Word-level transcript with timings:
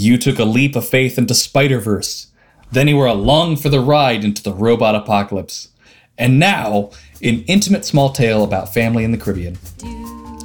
You 0.00 0.16
took 0.16 0.38
a 0.38 0.44
leap 0.44 0.76
of 0.76 0.88
faith 0.88 1.18
into 1.18 1.34
Spider 1.34 1.80
Verse. 1.80 2.28
Then 2.70 2.86
you 2.86 2.96
were 2.96 3.06
along 3.06 3.56
for 3.56 3.68
the 3.68 3.80
ride 3.80 4.24
into 4.24 4.40
the 4.40 4.52
robot 4.52 4.94
apocalypse. 4.94 5.70
And 6.16 6.38
now, 6.38 6.90
an 7.20 7.42
intimate 7.48 7.84
small 7.84 8.10
tale 8.10 8.44
about 8.44 8.72
family 8.72 9.02
in 9.02 9.10
the 9.10 9.18
Caribbean. 9.18 9.56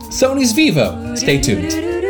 Sony's 0.09 0.53
Vivo. 0.53 1.13
Stay 1.13 1.39
tuned. 1.39 2.02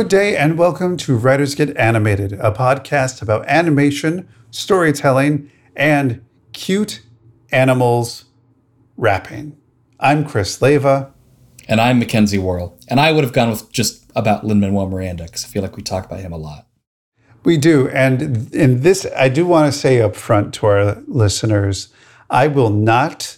Good 0.00 0.08
day 0.08 0.34
and 0.34 0.56
welcome 0.56 0.96
to 0.96 1.14
Writers 1.14 1.54
Get 1.54 1.76
Animated, 1.76 2.32
a 2.32 2.50
podcast 2.50 3.20
about 3.20 3.44
animation, 3.46 4.26
storytelling, 4.50 5.50
and 5.76 6.24
cute 6.54 7.02
animals 7.52 8.24
rapping. 8.96 9.58
I'm 10.00 10.24
Chris 10.24 10.62
Leva. 10.62 11.12
And 11.68 11.82
I'm 11.82 11.98
Mackenzie 11.98 12.38
Worrell. 12.38 12.78
And 12.88 12.98
I 12.98 13.12
would 13.12 13.24
have 13.24 13.34
gone 13.34 13.50
with 13.50 13.70
just 13.72 14.10
about 14.16 14.42
Lin 14.42 14.58
Manuel 14.58 14.88
Miranda 14.88 15.24
because 15.24 15.44
I 15.44 15.48
feel 15.48 15.60
like 15.60 15.76
we 15.76 15.82
talk 15.82 16.06
about 16.06 16.20
him 16.20 16.32
a 16.32 16.38
lot. 16.38 16.66
We 17.44 17.58
do. 17.58 17.86
And 17.90 18.50
in 18.54 18.80
this, 18.80 19.06
I 19.14 19.28
do 19.28 19.44
want 19.44 19.70
to 19.70 19.78
say 19.78 20.00
up 20.00 20.16
front 20.16 20.54
to 20.54 20.66
our 20.66 20.94
listeners, 21.08 21.92
I 22.30 22.46
will 22.46 22.70
not 22.70 23.36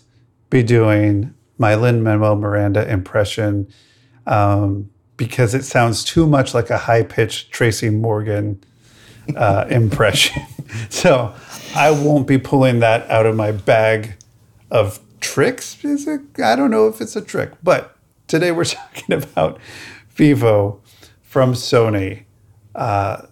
be 0.49 0.63
doing 0.63 1.35
my 1.59 1.75
Lin 1.75 2.05
Manuel 2.05 2.37
Miranda 2.37 2.89
impression. 2.89 3.67
Um, 4.29 4.92
because 5.27 5.55
it 5.55 5.65
sounds 5.65 6.03
too 6.03 6.27
much 6.27 6.53
like 6.53 6.69
a 6.69 6.77
high 6.79 7.05
pitched 7.05 7.53
Tracy 7.53 7.91
Morgan 7.91 8.61
uh, 9.37 9.67
impression. 9.71 10.43
so 10.89 11.33
I 11.77 11.93
won't 11.93 12.27
be 12.27 12.39
pulling 12.39 12.81
that 12.81 13.09
out 13.09 13.25
of 13.25 13.37
my 13.37 13.53
bag 13.53 14.15
of 14.73 14.99
tricks. 15.21 15.85
Is 15.85 16.09
it? 16.09 16.23
I 16.43 16.57
don't 16.57 16.73
know 16.73 16.89
if 16.89 17.01
it's 17.01 17.15
a 17.15 17.21
trick, 17.21 17.53
but 17.63 17.97
today 18.27 18.51
we're 18.51 18.65
talking 18.81 19.15
about 19.15 19.61
Vivo 20.11 20.81
from 21.23 21.53
Sony. 21.53 22.25
Uh, 22.75 23.27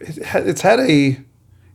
it, 0.00 0.18
it's 0.34 0.62
had 0.62 0.80
a 0.80 1.16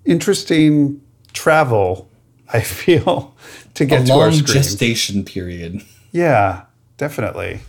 interesting 0.03 1.01
travel. 1.31 2.09
I 2.51 2.59
feel 2.83 3.37
to 3.75 3.85
get 3.85 4.01
a 4.01 4.05
to 4.07 4.11
long 4.11 4.21
our 4.21 4.31
screens. 4.33 4.51
gestation 4.51 5.23
period. 5.23 5.81
Yeah, 6.11 6.63
definitely. 6.97 7.61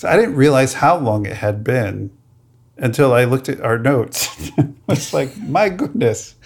Because 0.00 0.14
I 0.14 0.18
didn't 0.18 0.36
realize 0.36 0.72
how 0.72 0.96
long 0.96 1.26
it 1.26 1.36
had 1.36 1.62
been 1.62 2.10
until 2.78 3.12
I 3.12 3.24
looked 3.24 3.50
at 3.50 3.60
our 3.60 3.78
notes. 3.78 4.50
it's 4.88 5.12
like, 5.12 5.36
my 5.36 5.68
goodness. 5.68 6.36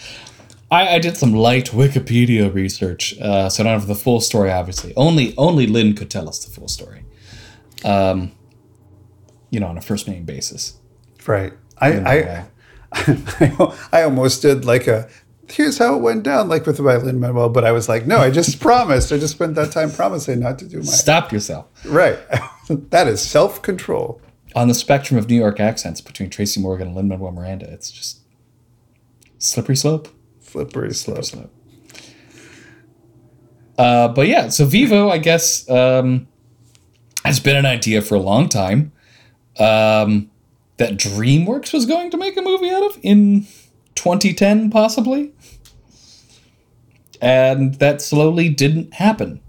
I, 0.73 0.97
I, 0.97 0.99
did 0.99 1.17
some 1.17 1.33
light 1.35 1.67
Wikipedia 1.67 2.53
research, 2.53 3.17
uh, 3.21 3.49
so 3.49 3.63
I 3.63 3.65
don't 3.65 3.79
have 3.79 3.87
the 3.87 3.95
full 3.95 4.21
story. 4.21 4.51
Obviously, 4.51 4.93
only 4.97 5.37
only 5.37 5.69
Lin 5.69 5.95
could 5.95 6.11
tell 6.11 6.29
us 6.29 6.45
the 6.45 6.51
full 6.51 6.67
story. 6.67 7.05
Um, 7.85 8.33
you 9.51 9.61
know, 9.61 9.69
on 9.69 9.79
a 9.79 9.83
first 9.83 10.09
name 10.09 10.25
basis. 10.25 10.81
Right. 11.25 11.53
I 11.79 11.93
I, 11.93 12.45
I, 12.93 13.79
I 13.93 14.03
almost 14.03 14.43
did 14.43 14.65
like 14.65 14.89
a 14.89 15.09
here's 15.51 15.79
how 15.79 15.97
it 15.97 16.03
went 16.03 16.23
down, 16.23 16.49
like 16.49 16.67
with 16.67 16.81
my 16.81 16.97
Lin 16.97 17.21
Manuel, 17.21 17.49
but 17.49 17.65
I 17.65 17.73
was 17.73 17.89
like, 17.89 18.07
no, 18.07 18.19
I 18.19 18.31
just 18.31 18.61
promised. 18.61 19.13
I 19.13 19.19
just 19.19 19.35
spent 19.35 19.55
that 19.55 19.73
time 19.73 19.91
promising 19.91 20.41
not 20.41 20.59
to 20.61 20.67
do 20.67 20.79
my. 20.79 20.85
Stop 20.85 21.33
yourself. 21.33 21.67
Right. 21.85 22.19
that 22.69 23.09
is 23.09 23.21
self 23.21 23.63
control. 23.63 24.21
On 24.57 24.69
the 24.69 24.75
spectrum 24.75 25.19
of 25.19 25.29
New 25.29 25.35
York 25.35 25.59
accents 25.59 26.01
between 26.01 26.31
Tracy 26.31 26.61
Morgan 26.61 26.87
and 26.87 26.97
Lin 26.97 27.09
Manuel 27.09 27.33
Miranda, 27.33 27.69
it's 27.73 27.91
just 27.91 28.21
slippery 29.39 29.75
slope. 29.75 30.09
Slippery 30.41 30.95
slope. 30.95 31.25
Slippery 31.25 31.49
slope. 31.49 31.55
Uh, 33.77 34.09
but 34.09 34.29
yeah, 34.29 34.49
so 34.49 34.65
Vivo, 34.65 35.09
I 35.09 35.19
guess, 35.19 35.69
um, 35.69 36.29
has 37.25 37.41
been 37.41 37.57
an 37.57 37.67
idea 37.67 38.03
for 38.03 38.15
a 38.15 38.21
long 38.21 38.49
time 38.49 38.93
um, 39.59 40.31
that 40.77 40.93
DreamWorks 40.93 41.73
was 41.73 41.87
going 41.87 42.11
to 42.11 42.17
make 42.17 42.37
a 42.37 42.43
movie 42.43 42.71
out 42.71 42.85
of 42.85 42.99
in 43.03 43.47
2010, 43.95 44.71
possibly. 44.71 45.33
And 47.21 47.75
that 47.77 48.03
slowly 48.03 48.49
didn't 48.49 48.95
happen. 48.95 49.41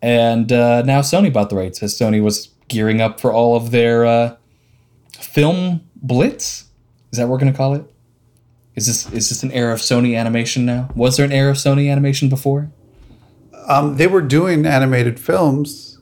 And 0.00 0.52
uh, 0.52 0.82
now 0.82 1.00
Sony 1.00 1.32
bought 1.32 1.50
the 1.50 1.56
rights 1.56 1.82
as 1.82 1.98
Sony 1.98 2.22
was 2.22 2.48
gearing 2.68 3.00
up 3.00 3.20
for 3.20 3.32
all 3.32 3.56
of 3.56 3.70
their 3.70 4.06
uh, 4.06 4.36
film 5.18 5.82
blitz. 5.96 6.66
Is 7.12 7.18
that 7.18 7.24
what 7.24 7.32
we're 7.32 7.38
going 7.38 7.52
to 7.52 7.56
call 7.56 7.74
it? 7.74 7.84
Is 8.76 8.86
this 8.86 9.12
is 9.12 9.28
this 9.28 9.42
an 9.42 9.50
era 9.50 9.72
of 9.72 9.80
Sony 9.80 10.16
animation 10.16 10.64
now? 10.64 10.88
Was 10.94 11.16
there 11.16 11.26
an 11.26 11.32
era 11.32 11.50
of 11.50 11.56
Sony 11.56 11.90
animation 11.90 12.28
before? 12.28 12.70
Um, 13.66 13.96
they 13.96 14.06
were 14.06 14.22
doing 14.22 14.64
animated 14.64 15.18
films. 15.18 15.98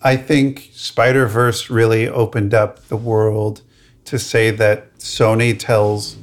I 0.00 0.16
think 0.16 0.70
Spider 0.72 1.26
Verse 1.26 1.68
really 1.68 2.06
opened 2.06 2.54
up 2.54 2.86
the 2.86 2.96
world 2.96 3.62
to 4.04 4.18
say 4.18 4.52
that 4.52 4.96
Sony 4.98 5.58
tells 5.58 6.16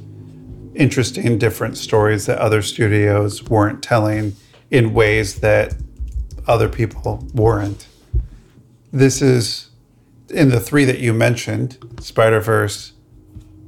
interesting, 0.76 1.38
different 1.38 1.76
stories 1.76 2.26
that 2.26 2.38
other 2.38 2.62
studios 2.62 3.42
weren't 3.44 3.82
telling 3.82 4.36
in 4.70 4.94
ways 4.94 5.40
that 5.40 5.74
other 6.46 6.68
people 6.68 7.26
weren't. 7.34 7.86
This 8.92 9.20
is 9.20 9.70
in 10.30 10.50
the 10.50 10.60
three 10.60 10.84
that 10.84 10.98
you 10.98 11.12
mentioned 11.12 11.78
Spider 12.00 12.40
Verse, 12.40 12.92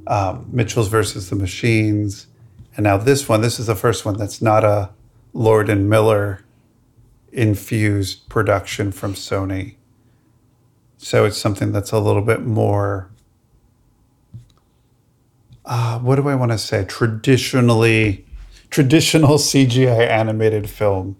um, 0.07 0.47
Mitchell's 0.51 0.89
versus 0.89 1.31
the 1.31 1.37
Machines, 1.37 2.27
and 2.77 2.85
now 2.85 2.97
this 2.97 3.29
one. 3.29 3.41
This 3.41 3.59
is 3.59 3.67
the 3.67 3.75
first 3.75 4.05
one 4.05 4.17
that's 4.17 4.41
not 4.41 4.65
a 4.65 4.91
Lord 5.33 5.69
and 5.69 5.89
Miller 5.91 6.45
infused 7.33 8.29
production 8.29 8.93
from 8.93 9.15
Sony. 9.15 9.75
So 10.97 11.25
it's 11.25 11.39
something 11.39 11.73
that's 11.73 11.93
a 11.93 11.99
little 11.99 12.23
bit 12.23 12.43
more. 12.43 13.11
Uh, 15.69 16.01
what 16.01 16.17
do 16.17 16.29
I 16.29 16.35
want 16.35 16.51
to 16.51 16.59
say? 16.59 16.85
Traditionally, 16.85 18.27
traditional 18.71 19.37
CGI 19.39 20.09
animated 20.09 20.69
film 20.69 21.17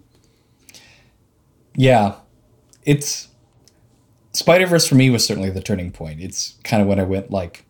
yeah, 1.79 2.15
it's 2.83 3.29
Spider 4.33 4.67
Verse 4.67 4.85
for 4.85 4.95
me 4.95 5.09
was 5.09 5.25
certainly 5.25 5.49
the 5.49 5.61
turning 5.61 5.91
point. 5.91 6.19
It's 6.19 6.57
kind 6.65 6.81
of 6.81 6.89
when 6.89 6.99
I 6.99 7.03
went 7.03 7.31
like, 7.31 7.63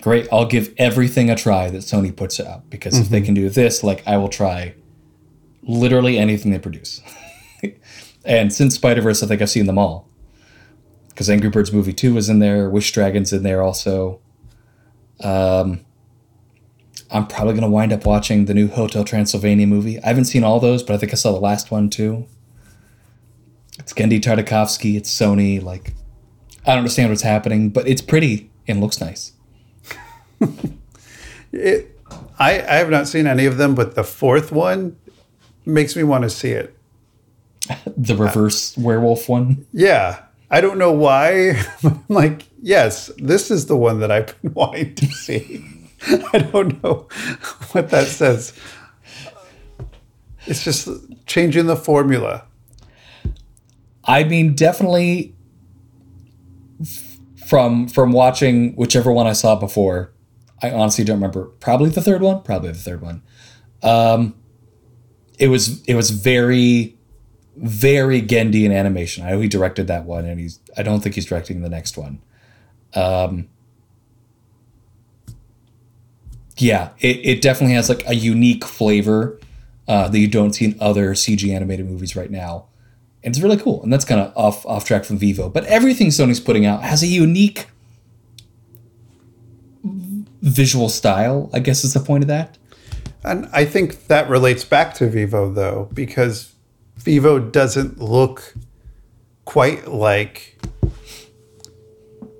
great, 0.00 0.26
I'll 0.32 0.46
give 0.46 0.72
everything 0.78 1.28
a 1.28 1.36
try 1.36 1.68
that 1.68 1.82
Sony 1.82 2.14
puts 2.16 2.40
out 2.40 2.70
because 2.70 2.94
mm-hmm. 2.94 3.02
if 3.02 3.08
they 3.10 3.18
mm-hmm. 3.18 3.26
can 3.26 3.34
do 3.34 3.50
this, 3.50 3.84
like 3.84 4.02
I 4.06 4.16
will 4.16 4.30
try 4.30 4.74
literally 5.62 6.16
anything 6.16 6.52
they 6.52 6.58
produce. 6.58 7.02
and 8.24 8.50
since 8.50 8.76
Spider 8.76 9.02
Verse, 9.02 9.22
I 9.22 9.26
think 9.26 9.42
I've 9.42 9.50
seen 9.50 9.66
them 9.66 9.78
all. 9.78 10.08
Because 11.08 11.28
Angry 11.28 11.50
Birds 11.50 11.70
movie 11.70 11.92
two 11.92 12.14
was 12.14 12.30
in 12.30 12.38
there, 12.38 12.70
Wish 12.70 12.92
Dragons 12.92 13.30
in 13.30 13.42
there 13.42 13.60
also. 13.60 14.20
Um, 15.22 15.84
I'm 17.10 17.26
probably 17.26 17.54
gonna 17.54 17.70
wind 17.70 17.92
up 17.92 18.04
watching 18.04 18.44
the 18.44 18.54
new 18.54 18.68
Hotel 18.68 19.04
Transylvania 19.04 19.66
movie. 19.66 19.98
I 20.02 20.08
haven't 20.08 20.26
seen 20.26 20.44
all 20.44 20.60
those, 20.60 20.82
but 20.82 20.94
I 20.94 20.98
think 20.98 21.12
I 21.12 21.16
saw 21.16 21.32
the 21.32 21.40
last 21.40 21.70
one 21.70 21.88
too. 21.88 22.26
It's 23.78 23.92
Genndy 23.92 24.20
Tartakovsky. 24.20 24.96
It's 24.96 25.14
Sony. 25.14 25.62
Like, 25.62 25.94
I 26.64 26.70
don't 26.70 26.78
understand 26.78 27.10
what's 27.10 27.22
happening, 27.22 27.70
but 27.70 27.88
it's 27.88 28.02
pretty 28.02 28.50
and 28.66 28.80
looks 28.80 29.00
nice. 29.00 29.32
it, 31.52 31.98
I, 32.38 32.60
I 32.60 32.74
have 32.74 32.90
not 32.90 33.08
seen 33.08 33.26
any 33.26 33.46
of 33.46 33.56
them, 33.56 33.74
but 33.74 33.94
the 33.94 34.04
fourth 34.04 34.52
one 34.52 34.96
makes 35.64 35.96
me 35.96 36.02
want 36.02 36.24
to 36.24 36.30
see 36.30 36.50
it. 36.50 36.76
the 37.96 38.16
reverse 38.16 38.76
uh, 38.76 38.82
werewolf 38.82 39.28
one? 39.28 39.66
Yeah. 39.72 40.22
I 40.50 40.60
don't 40.60 40.78
know 40.78 40.92
why. 40.92 41.62
I'm 41.84 42.04
like, 42.08 42.46
yes, 42.62 43.10
this 43.18 43.50
is 43.50 43.66
the 43.66 43.76
one 43.76 44.00
that 44.00 44.10
I've 44.10 44.40
been 44.42 44.54
wanting 44.54 44.94
to 44.96 45.06
see. 45.06 45.64
I 46.32 46.38
don't 46.38 46.82
know 46.82 47.08
what 47.72 47.90
that 47.90 48.08
says. 48.08 48.52
It's 50.46 50.64
just 50.64 50.88
changing 51.26 51.66
the 51.66 51.76
formula. 51.76 52.46
I 54.04 54.24
mean, 54.24 54.54
definitely 54.54 55.34
from 57.46 57.88
from 57.88 58.12
watching 58.12 58.74
whichever 58.76 59.12
one 59.12 59.26
I 59.26 59.32
saw 59.32 59.56
before. 59.56 60.12
I 60.62 60.70
honestly 60.70 61.04
don't 61.04 61.16
remember. 61.16 61.44
Probably 61.60 61.90
the 61.90 62.02
third 62.02 62.22
one. 62.22 62.42
Probably 62.42 62.70
the 62.70 62.78
third 62.78 63.00
one. 63.00 63.22
Um, 63.82 64.34
it 65.38 65.48
was 65.48 65.82
it 65.84 65.94
was 65.94 66.10
very 66.10 66.98
very 67.56 68.22
Genndy 68.22 68.64
in 68.64 68.72
animation. 68.72 69.24
I 69.24 69.30
know 69.30 69.40
he 69.40 69.48
directed 69.48 69.86
that 69.88 70.04
one, 70.04 70.24
and 70.24 70.38
he's. 70.38 70.60
I 70.76 70.82
don't 70.82 71.00
think 71.00 71.14
he's 71.14 71.26
directing 71.26 71.60
the 71.60 71.68
next 71.68 71.96
one. 71.96 72.20
Um, 72.94 73.48
yeah, 76.60 76.90
it, 77.00 77.16
it 77.24 77.42
definitely 77.42 77.74
has 77.74 77.88
like 77.88 78.06
a 78.06 78.14
unique 78.14 78.64
flavor 78.64 79.38
uh, 79.86 80.08
that 80.08 80.18
you 80.18 80.28
don't 80.28 80.52
see 80.52 80.66
in 80.66 80.76
other 80.80 81.14
CG 81.14 81.54
animated 81.54 81.86
movies 81.86 82.14
right 82.14 82.30
now 82.30 82.66
And 83.22 83.34
it's 83.34 83.42
really 83.42 83.56
cool. 83.56 83.82
And 83.82 83.92
that's 83.92 84.04
kind 84.04 84.20
of 84.20 84.36
off 84.36 84.64
off 84.66 84.84
track 84.84 85.04
from 85.04 85.18
Vivo. 85.18 85.48
But 85.48 85.64
everything 85.64 86.08
Sony's 86.08 86.40
putting 86.40 86.66
out 86.66 86.82
has 86.82 87.02
a 87.02 87.06
unique 87.06 87.66
visual 90.42 90.88
style. 90.88 91.50
I 91.52 91.60
guess 91.60 91.84
is 91.84 91.94
the 91.94 92.00
point 92.00 92.24
of 92.24 92.28
that. 92.28 92.58
And 93.24 93.48
I 93.52 93.64
think 93.64 94.06
that 94.06 94.28
relates 94.28 94.64
back 94.64 94.94
to 94.94 95.08
Vivo 95.08 95.50
though, 95.52 95.88
because 95.92 96.54
Vivo 96.96 97.38
doesn't 97.38 97.98
look 97.98 98.54
quite 99.44 99.88
like 99.88 100.58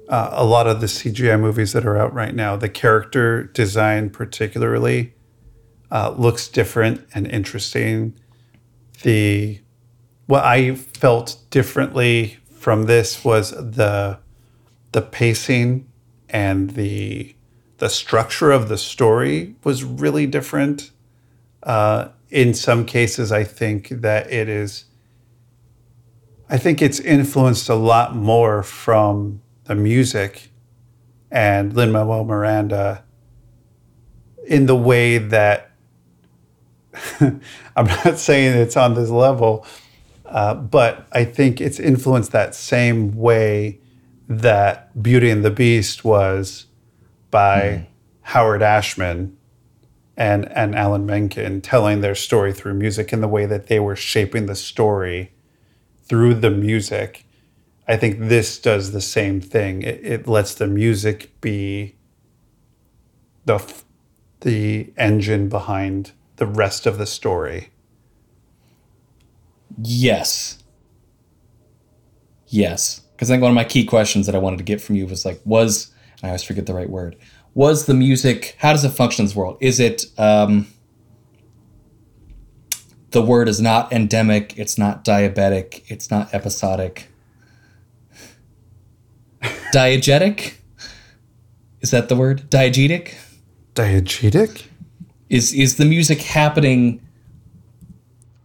uh, 0.09 0.31
a 0.33 0.45
lot 0.45 0.67
of 0.67 0.81
the 0.81 0.87
CGI 0.87 1.39
movies 1.39 1.73
that 1.73 1.85
are 1.85 1.97
out 1.97 2.13
right 2.15 2.35
now. 2.35 2.57
The 2.57 2.69
character 2.69 3.45
design, 3.45 4.11
particularly, 4.11 5.15
uh, 5.91 6.15
looks 6.17 6.49
different 6.49 7.07
and 7.15 7.27
interesting. 7.27 8.19
The 9.03 9.61
what 10.27 10.45
I 10.45 10.75
felt 10.75 11.39
differently 11.51 12.39
from 12.53 12.85
this 12.85 13.25
was 13.25 13.51
the 13.51 14.19
the 14.93 15.03
pacing 15.03 15.87
and 16.29 16.71
the 16.71 17.35
the 17.79 17.89
structure 17.89 18.51
of 18.51 18.69
the 18.69 18.79
story 18.79 19.55
was 19.63 19.85
really 19.85 20.27
different. 20.27 20.91
Uh, 21.63 22.09
in 22.31 22.53
some 22.53 22.85
cases, 22.85 23.31
I 23.33 23.45
think 23.45 23.89
that 23.89 24.31
it 24.31 24.49
is. 24.49 24.85
I 26.51 26.57
think 26.57 26.81
it's 26.81 26.99
influenced 26.99 27.69
a 27.69 27.75
lot 27.75 28.17
more 28.17 28.63
from 28.63 29.43
the 29.69 29.75
music 29.75 30.51
and 31.31 31.75
Lin 31.75 31.93
Manuel 31.93 32.25
Miranda 32.25 33.05
in 34.47 34.67
the 34.67 34.75
way 34.75 35.19
that 35.19 35.71
I'm 37.21 37.87
not 37.87 38.19
saying 38.19 38.57
it's 38.57 38.77
on 38.77 38.95
this 38.95 39.11
level, 39.11 39.67
uh, 40.25 40.55
but 40.55 41.07
I 41.13 41.25
think 41.25 41.61
it's 41.61 41.79
influenced 41.79 42.33
that 42.33 42.55
same 42.55 43.15
way 43.15 43.79
that 44.27 45.01
Beauty 45.01 45.31
and 45.31 45.45
the 45.45 45.51
Beast 45.51 46.03
was 46.03 46.67
by 47.31 47.61
mm. 47.61 47.87
Howard 48.23 48.63
Ashman 48.63 49.37
and, 50.17 50.51
and 50.51 50.75
Alan 50.75 51.05
Menken 51.05 51.61
telling 51.61 52.01
their 52.01 52.15
story 52.15 52.55
through 52.55 52.75
music 52.75 53.13
in 53.13 53.21
the 53.21 53.29
way 53.29 53.45
that 53.45 53.67
they 53.67 53.79
were 53.79 53.97
shaping 53.97 54.47
the 54.47 54.57
story 54.57 55.33
through 56.05 56.35
the 56.35 56.51
music 56.51 57.27
I 57.89 57.97
think 57.97 58.19
this 58.21 58.59
does 58.59 58.93
the 58.93 59.01
same 59.01 59.41
thing. 59.41 59.83
It, 59.83 60.05
it 60.05 60.29
lets 60.29 60.55
the 60.55 60.67
music 60.67 61.41
be 61.41 61.97
the 63.47 63.65
the 64.41 64.93
engine 64.97 65.49
behind 65.49 66.13
the 66.37 66.47
rest 66.47 66.87
of 66.87 66.99
the 66.99 67.07
story. 67.07 67.71
Yes. 69.83 70.63
Yes. 72.47 73.01
Because 73.13 73.31
I 73.31 73.35
think 73.35 73.43
one 73.43 73.51
of 73.51 73.57
my 73.57 73.65
key 73.65 73.85
questions 73.85 74.27
that 74.27 74.35
I 74.35 74.39
wanted 74.39 74.59
to 74.59 74.65
get 74.65 74.81
from 74.81 74.95
you 74.95 75.07
was 75.07 75.25
like, 75.25 75.41
was 75.45 75.91
I 76.23 76.29
always 76.29 76.43
forget 76.43 76.67
the 76.67 76.75
right 76.75 76.91
word. 76.91 77.17
Was 77.55 77.87
the 77.87 77.95
music? 77.95 78.55
How 78.59 78.73
does 78.73 78.85
it 78.85 78.91
function 78.91 79.23
in 79.23 79.27
this 79.27 79.35
world? 79.35 79.57
Is 79.61 79.81
it? 79.81 80.05
Um, 80.19 80.69
the 83.11 83.23
word 83.23 83.49
is 83.49 83.61
not 83.61 83.91
endemic. 83.93 84.59
It's 84.59 84.77
not 84.77 85.05
diabetic. 85.05 85.83
It's 85.89 86.11
not 86.11 86.33
episodic 86.35 87.09
diegetic. 89.73 90.55
Is 91.81 91.91
that 91.91 92.09
the 92.09 92.17
word? 92.17 92.51
Diegetic? 92.51 93.15
Diegetic? 93.75 94.65
Is 95.29 95.53
is 95.53 95.77
the 95.77 95.85
music 95.85 96.23
happening 96.23 97.01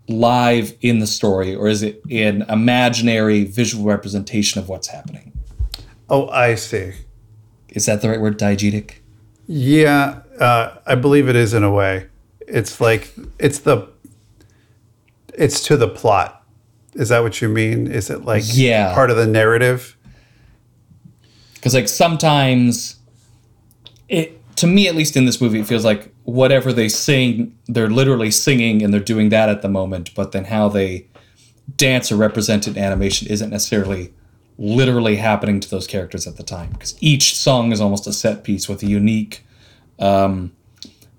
live 0.09 0.75
in 0.81 0.99
the 0.99 1.07
story 1.07 1.55
or 1.55 1.67
is 1.67 1.81
it 1.81 2.01
an 2.11 2.41
imaginary 2.49 3.45
visual 3.45 3.85
representation 3.85 4.59
of 4.59 4.67
what's 4.67 4.87
happening? 4.87 5.31
Oh, 6.09 6.27
I 6.27 6.55
see. 6.55 6.91
Is 7.69 7.85
that 7.85 8.01
the 8.01 8.09
right 8.09 8.21
word, 8.21 8.37
diegetic? 8.37 8.95
Yeah, 9.47 10.21
uh, 10.39 10.77
I 10.85 10.95
believe 10.95 11.27
it 11.27 11.35
is 11.35 11.53
in 11.53 11.63
a 11.63 11.71
way. 11.71 12.07
It's 12.41 12.79
like 12.79 13.13
it's 13.39 13.59
the 13.59 13.87
it's 15.33 15.63
to 15.67 15.77
the 15.77 15.87
plot. 15.87 16.43
Is 16.93 17.09
that 17.09 17.23
what 17.23 17.41
you 17.41 17.49
mean? 17.49 17.87
Is 17.87 18.09
it 18.09 18.23
like 18.23 18.43
yeah. 18.47 18.93
part 18.93 19.09
of 19.09 19.17
the 19.17 19.25
narrative? 19.25 19.97
Because 21.63 21.73
like 21.73 21.87
sometimes 21.87 22.97
it 24.09 24.37
to 24.57 24.67
me 24.67 24.89
at 24.89 24.95
least 24.95 25.15
in 25.15 25.25
this 25.25 25.39
movie 25.39 25.61
it 25.61 25.65
feels 25.65 25.85
like 25.85 26.13
whatever 26.25 26.73
they 26.73 26.89
sing 26.89 27.57
they're 27.69 27.89
literally 27.89 28.29
singing 28.29 28.81
and 28.81 28.93
they're 28.93 28.99
doing 28.99 29.29
that 29.29 29.47
at 29.47 29.61
the 29.61 29.69
moment 29.69 30.13
but 30.13 30.33
then 30.33 30.43
how 30.43 30.67
they 30.67 31.07
dance 31.77 32.11
or 32.11 32.17
represent 32.17 32.67
in 32.67 32.77
animation 32.77 33.29
isn't 33.29 33.49
necessarily 33.49 34.13
literally 34.57 35.15
happening 35.15 35.61
to 35.61 35.69
those 35.69 35.87
characters 35.87 36.27
at 36.27 36.35
the 36.35 36.43
time 36.43 36.69
because 36.71 36.97
each 36.99 37.33
song 37.37 37.71
is 37.71 37.79
almost 37.79 38.05
a 38.07 38.11
set 38.11 38.43
piece 38.43 38.67
with 38.67 38.83
a 38.83 38.85
unique 38.85 39.45
um, 39.99 40.51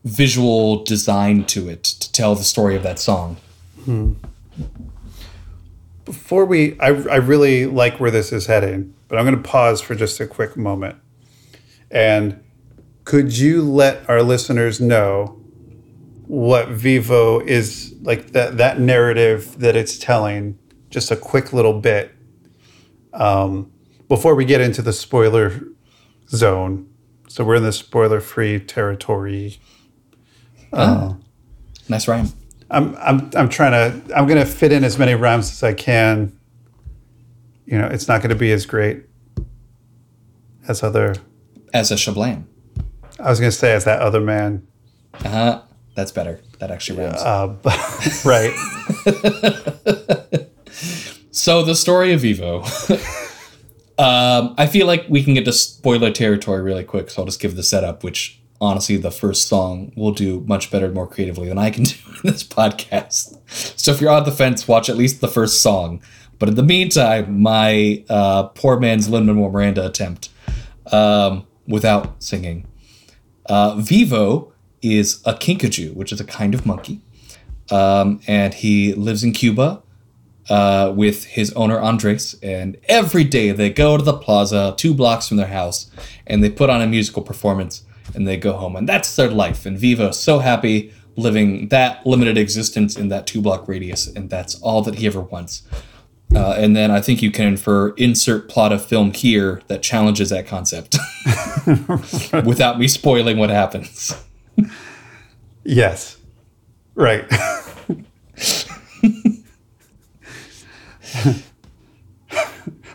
visual 0.05 0.85
design 0.85 1.43
to 1.45 1.71
it 1.71 1.85
to 1.85 2.13
tell 2.13 2.35
the 2.35 2.45
story 2.45 2.77
of 2.77 2.83
that 2.83 2.99
song 2.99 3.39
hmm. 3.87 4.13
Before 6.05 6.45
we 6.45 6.79
I, 6.81 6.89
I 6.89 7.17
really 7.17 7.67
like 7.67 8.01
where 8.01 8.11
this 8.11 8.33
is 8.33 8.47
heading 8.47 8.95
but 9.15 9.21
I'm 9.21 9.27
going 9.27 9.41
to 9.41 9.49
pause 9.49 9.81
for 9.81 9.95
just 9.95 10.19
a 10.19 10.27
quick 10.27 10.57
moment. 10.57 10.97
And 11.89 12.43
could 13.05 13.39
you 13.39 13.63
let 13.63 14.11
our 14.11 14.23
listeners 14.23 14.81
know 14.81 15.41
what 16.27 16.71
Vivo 16.71 17.39
is 17.39 17.95
like 18.03 18.33
that 18.33 18.57
that 18.57 18.81
narrative 18.81 19.59
that 19.61 19.77
it's 19.77 19.99
telling? 19.99 20.59
Just 20.91 21.13
a 21.13 21.17
quick 21.17 21.53
little 21.53 21.81
bit 21.81 22.13
um, 23.13 23.71
before 24.09 24.35
we 24.35 24.45
get 24.45 24.61
into 24.61 24.83
the 24.83 24.93
spoiler 24.93 25.63
zone. 26.29 26.89
So 27.29 27.45
we're 27.45 27.55
in 27.55 27.63
the 27.63 27.73
spoiler-free 27.73 28.61
territory. 28.61 29.61
Uh, 30.73 31.15
nice 31.89 32.09
rhyme. 32.09 32.33
I'm 32.75 32.97
I'm 32.97 33.31
I'm 33.35 33.49
trying 33.49 33.73
to 33.73 34.17
I'm 34.17 34.27
going 34.27 34.39
to 34.39 34.47
fit 34.47 34.73
in 34.73 34.85
as 34.85 34.99
many 34.99 35.15
rhymes 35.15 35.51
as 35.51 35.63
I 35.63 35.73
can 35.73 36.39
you 37.67 37.79
know, 37.79 37.87
it's 37.87 38.09
not 38.09 38.21
going 38.21 38.31
to 38.31 38.37
be 38.37 38.53
as 38.53 38.67
great 38.67 39.05
as 40.69 40.83
other. 40.83 41.17
As 41.73 41.91
a 41.91 41.95
Shablam. 41.95 42.45
I 43.19 43.31
was 43.31 43.41
going 43.41 43.51
to 43.51 43.57
say 43.57 43.73
as 43.73 43.85
that 43.85 44.01
other 44.01 44.21
man. 44.21 44.67
Uh 45.15 45.29
huh. 45.29 45.63
That's 45.95 46.13
better. 46.13 46.41
That 46.59 46.71
actually 46.71 47.05
rhymes. 47.05 47.23
Uh, 47.23 47.55
right. 48.25 48.53
so 51.31 51.63
the 51.63 51.75
story 51.75 52.13
of 52.13 52.21
Vivo. 52.21 52.63
um, 53.99 54.55
I 54.59 54.67
feel 54.67 54.87
like 54.87 55.07
we 55.09 55.23
can 55.23 55.35
get 55.35 55.45
to 55.45 55.53
spoiler 55.53 56.11
territory 56.11 56.63
really 56.63 56.85
quick, 56.85 57.11
so 57.11 57.23
I'll 57.23 57.27
just 57.27 57.41
give 57.41 57.55
the 57.55 57.63
setup, 57.63 58.03
which 58.03 58.41
honestly, 58.61 58.97
the 58.97 59.11
first 59.11 59.49
song 59.49 59.93
will 59.97 60.13
do 60.13 60.41
much 60.47 60.71
better, 60.71 60.91
more 60.91 61.07
creatively 61.07 61.49
than 61.49 61.59
I 61.59 61.71
can 61.71 61.85
do 61.85 61.97
in 62.07 62.31
this 62.33 62.45
podcast. 62.45 63.39
So 63.79 63.93
if 63.93 64.01
you're 64.01 64.11
on 64.11 64.25
the 64.25 64.33
fence, 64.33 64.67
watch 64.69 64.89
at 64.89 64.97
least 64.97 65.21
the 65.21 65.29
first 65.29 65.63
song. 65.63 66.03
But 66.39 66.49
in 66.49 66.55
the 66.57 66.63
meantime, 66.63 67.43
my 67.43 68.05
uh, 68.09 68.45
poor 68.45 68.79
man's 68.79 69.09
Lin 69.09 69.27
Manuel 69.27 69.51
Miranda 69.51 69.87
attempt 69.87 70.31
um, 70.93 71.47
without 71.67 72.23
singing. 72.23 72.67
Uh, 73.47 73.77
Vivo 73.77 74.53
is 74.83 75.23
a 75.25 75.35
kinkajou, 75.35 75.95
which 75.95 76.13
is 76.13 76.21
a 76.21 76.25
kind 76.25 76.55
of 76.55 76.67
monkey. 76.67 77.01
Um, 77.71 78.21
and 78.27 78.53
he 78.53 78.93
lives 78.95 79.25
in 79.25 79.33
Cuba 79.33 79.83
uh, 80.51 80.93
with 80.95 81.25
his 81.25 81.53
owner 81.55 81.79
Andres. 81.79 82.35
And 82.43 82.77
every 82.89 83.25
day 83.25 83.53
they 83.53 83.71
go 83.71 83.97
to 83.97 84.03
the 84.03 84.13
plaza, 84.13 84.75
two 84.77 84.93
blocks 84.93 85.29
from 85.29 85.39
their 85.39 85.47
house, 85.47 85.91
and 86.27 86.43
they 86.43 86.51
put 86.51 86.69
on 86.69 86.83
a 86.83 86.87
musical 86.87 87.23
performance 87.23 87.85
and 88.15 88.27
they 88.27 88.37
go 88.37 88.53
home. 88.53 88.77
And 88.77 88.89
that's 88.89 89.17
their 89.17 89.31
life. 89.31 89.67
And 89.67 89.79
Vivo 89.79 90.09
is 90.09 90.19
so 90.19 90.39
happy 90.39 90.93
living 91.17 91.69
that 91.69 92.05
limited 92.07 92.37
existence 92.37 92.97
in 92.97 93.09
that 93.09 93.27
two 93.27 93.41
block 93.41 93.69
radius. 93.69 94.07
And 94.07 94.31
that's 94.31 94.55
all 94.57 94.83
that 94.83 94.97
he 94.97 95.07
ever 95.07 95.21
wants. 95.21 95.63
Uh, 96.35 96.55
and 96.59 96.75
then 96.75 96.91
I 96.91 97.01
think 97.01 97.23
you 97.23 97.31
can 97.31 97.47
infer 97.47 97.91
insert 97.91 98.49
plot 98.49 98.73
of 98.73 98.85
film 98.85 99.13
here 99.13 99.63
that 99.69 99.83
challenges 99.83 100.31
that 100.31 100.47
concept 100.49 100.97
without 102.45 102.79
me 102.79 102.89
spoiling 102.89 103.37
what 103.39 103.51
happens. 103.51 104.21
yes. 105.63 106.17
Right. 106.97 107.29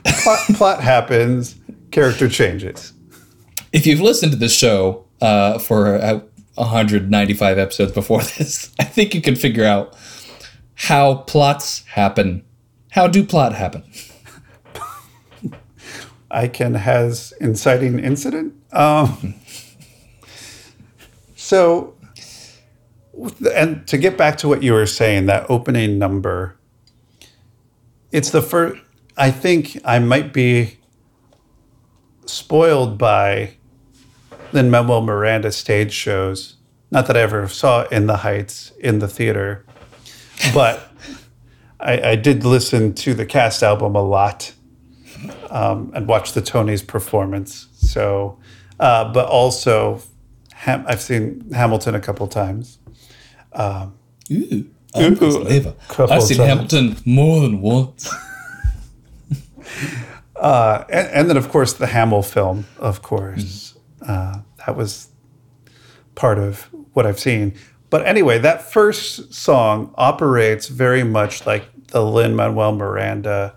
plot, 0.04 0.40
plot, 0.56 0.82
happens, 0.82 1.56
character 1.92 2.28
changes. 2.28 2.94
If 3.72 3.88
you've 3.88 4.02
listened 4.02 4.32
to 4.34 4.38
this 4.38 4.54
show 4.56 5.06
uh, 5.22 5.60
for 5.60 5.96
uh, 5.96 6.20
195 6.56 7.58
episodes 7.58 7.92
before 7.92 8.22
this, 8.38 8.74
I 8.80 8.84
think 8.84 9.14
you 9.14 9.22
can 9.22 9.36
figure 9.36 9.66
out 9.66 9.96
how 10.76 11.16
plots 11.16 11.84
happen 11.86 12.44
how 12.92 13.08
do 13.08 13.24
plot 13.24 13.54
happen? 13.54 13.84
Icon 16.32 16.76
has 16.76 17.34
inciting 17.40 18.00
incident. 18.00 18.54
Um, 18.72 19.36
so, 21.36 21.96
and 23.56 23.88
to 23.88 23.98
get 23.98 24.18
back 24.18 24.38
to 24.40 24.48
what 24.48 24.64
you 24.64 24.74
were 24.74 24.86
saying, 24.86 25.28
that 25.28 25.50
opening 25.50 25.98
number, 25.98 26.58
it's 28.12 28.32
the 28.32 28.42
first. 28.42 28.82
I 29.18 29.32
think 29.32 29.80
I 29.84 30.00
might 30.00 30.34
be 30.34 30.78
spoiled 32.26 32.98
by 32.98 33.56
Lin 34.52 34.70
Manuel 34.70 35.02
Miranda 35.02 35.52
stage 35.52 35.94
shows. 35.94 36.56
Not 36.92 37.08
that 37.08 37.16
I 37.16 37.22
ever 37.22 37.48
saw 37.48 37.86
In 37.88 38.08
the 38.08 38.18
Heights 38.18 38.72
in 38.80 39.00
the 39.00 39.08
theater, 39.08 39.66
but 40.54 40.92
I, 41.80 42.02
I 42.12 42.16
did 42.16 42.44
listen 42.44 42.94
to 42.96 43.14
the 43.14 43.26
cast 43.26 43.62
album 43.62 43.96
a 43.96 44.02
lot 44.02 44.54
um, 45.50 45.92
and 45.94 46.08
watch 46.08 46.34
the 46.34 46.42
Tony's 46.42 46.82
performance. 46.82 47.68
So, 47.74 48.40
uh, 48.80 49.12
but 49.14 49.28
also, 49.28 50.02
Ham- 50.54 50.84
I've 50.88 51.02
seen 51.02 51.52
Hamilton 51.52 51.94
a 51.96 52.00
couple 52.00 52.28
times. 52.28 52.80
Chris 55.88 56.10
Ooh, 56.10 56.14
I've 56.14 56.24
seen 56.24 56.38
times. 56.38 56.50
Hamilton 56.50 56.98
more 57.06 57.42
than 57.42 57.62
once. 57.62 58.12
Uh, 60.36 60.86
and, 60.90 61.08
and 61.10 61.30
then, 61.30 61.36
of 61.36 61.50
course, 61.50 61.74
the 61.74 61.86
Hamill 61.88 62.24
film, 62.24 62.66
of 62.78 63.02
course. 63.02 63.76
Uh, 64.02 64.42
that 64.66 64.76
was 64.76 65.10
part 66.16 66.38
of 66.38 66.64
what 66.94 67.06
I've 67.06 67.20
seen. 67.20 67.54
But 67.90 68.06
anyway, 68.06 68.38
that 68.40 68.62
first 68.62 69.34
song 69.34 69.94
operates 69.98 70.68
very 70.68 71.04
much 71.04 71.46
like 71.46 71.88
the 71.88 72.04
Lin 72.04 72.36
Manuel 72.36 72.74
Miranda 72.76 73.56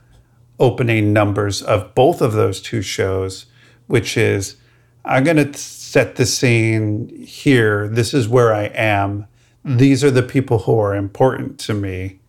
opening 0.58 1.12
numbers 1.12 1.60
of 1.60 1.94
both 1.94 2.22
of 2.22 2.32
those 2.32 2.60
two 2.60 2.82
shows, 2.82 3.46
which 3.86 4.16
is 4.16 4.56
I'm 5.04 5.24
going 5.24 5.36
to 5.36 5.58
set 5.58 6.16
the 6.16 6.26
scene 6.26 7.08
here. 7.24 7.88
This 7.88 8.14
is 8.14 8.28
where 8.28 8.54
I 8.54 8.64
am. 8.66 9.26
These 9.64 10.04
are 10.04 10.10
the 10.10 10.22
people 10.22 10.60
who 10.60 10.78
are 10.78 10.94
important 10.94 11.58
to 11.60 11.74
me. 11.74 12.20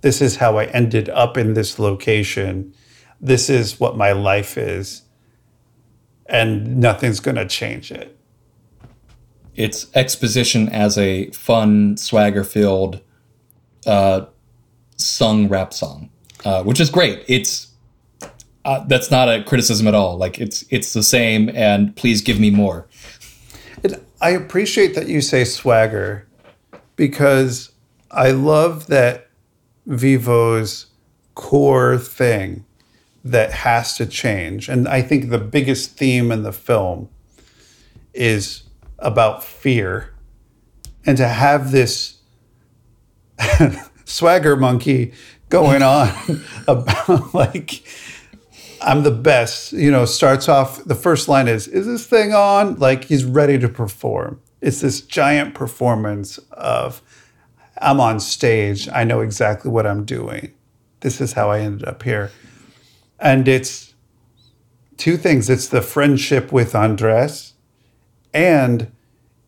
This 0.00 0.20
is 0.20 0.36
how 0.36 0.58
I 0.58 0.64
ended 0.66 1.08
up 1.10 1.36
in 1.36 1.54
this 1.54 1.78
location. 1.78 2.74
This 3.20 3.48
is 3.48 3.78
what 3.78 3.96
my 3.96 4.12
life 4.12 4.56
is. 4.56 5.02
And 6.32 6.78
nothing's 6.78 7.20
going 7.20 7.36
to 7.36 7.46
change 7.46 7.92
it. 7.92 8.18
It's 9.54 9.94
exposition 9.94 10.68
as 10.70 10.98
a 10.98 11.30
fun, 11.30 11.96
swagger 11.96 12.42
filled, 12.42 13.00
uh, 13.86 14.26
sung 14.96 15.48
rap 15.48 15.72
song, 15.72 16.10
uh, 16.44 16.64
which 16.64 16.80
is 16.80 16.90
great. 16.90 17.24
It's 17.28 17.68
uh, 18.64 18.84
that's 18.86 19.10
not 19.10 19.28
a 19.28 19.42
criticism 19.44 19.86
at 19.86 19.94
all. 19.94 20.16
Like 20.16 20.40
it's 20.40 20.64
it's 20.70 20.92
the 20.92 21.02
same, 21.02 21.50
and 21.50 21.94
please 21.96 22.22
give 22.22 22.40
me 22.40 22.50
more. 22.50 22.86
It, 23.82 24.02
I 24.20 24.30
appreciate 24.30 24.94
that 24.94 25.08
you 25.08 25.20
say 25.20 25.44
swagger 25.44 26.26
because 26.96 27.72
I 28.10 28.30
love 28.30 28.86
that 28.86 29.28
Vivo's 29.86 30.86
core 31.34 31.98
thing 31.98 32.64
that 33.24 33.52
has 33.52 33.96
to 33.96 34.06
change. 34.06 34.68
And 34.68 34.88
I 34.88 35.02
think 35.02 35.30
the 35.30 35.38
biggest 35.38 35.96
theme 35.96 36.32
in 36.32 36.42
the 36.42 36.52
film 36.52 37.08
is 38.12 38.64
about 38.98 39.44
fear. 39.44 40.12
And 41.06 41.16
to 41.16 41.28
have 41.28 41.70
this 41.72 42.18
swagger 44.04 44.56
monkey 44.56 45.12
going 45.48 45.82
on 45.82 46.12
about 46.68 47.34
like 47.34 47.82
I'm 48.80 49.02
the 49.04 49.12
best. 49.12 49.72
You 49.72 49.90
know, 49.90 50.04
starts 50.04 50.48
off 50.48 50.82
the 50.84 50.94
first 50.94 51.28
line 51.28 51.48
is, 51.48 51.68
Is 51.68 51.86
this 51.86 52.06
thing 52.06 52.34
on? 52.34 52.78
Like 52.78 53.04
he's 53.04 53.24
ready 53.24 53.58
to 53.58 53.68
perform. 53.68 54.40
It's 54.60 54.80
this 54.80 55.00
giant 55.00 55.54
performance 55.54 56.38
of 56.52 57.02
I'm 57.78 58.00
on 58.00 58.20
stage. 58.20 58.88
I 58.88 59.04
know 59.04 59.20
exactly 59.20 59.70
what 59.70 59.86
I'm 59.86 60.04
doing. 60.04 60.52
This 61.00 61.20
is 61.20 61.32
how 61.32 61.50
I 61.50 61.60
ended 61.60 61.86
up 61.86 62.02
here. 62.02 62.30
And 63.22 63.48
it's 63.48 63.94
two 64.98 65.16
things 65.16 65.48
it's 65.48 65.68
the 65.68 65.80
friendship 65.80 66.52
with 66.52 66.74
Andres, 66.74 67.54
and 68.34 68.92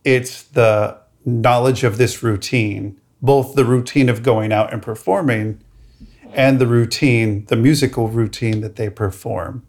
it's 0.04 0.42
the 0.42 0.98
knowledge 1.24 1.84
of 1.84 1.98
this 1.98 2.22
routine, 2.22 3.00
both 3.20 3.54
the 3.54 3.64
routine 3.64 4.08
of 4.08 4.22
going 4.22 4.52
out 4.52 4.72
and 4.72 4.80
performing 4.82 5.60
and 6.32 6.58
the 6.58 6.66
routine, 6.66 7.44
the 7.46 7.56
musical 7.56 8.08
routine 8.08 8.60
that 8.60 8.76
they 8.76 8.90
perform. 8.90 9.64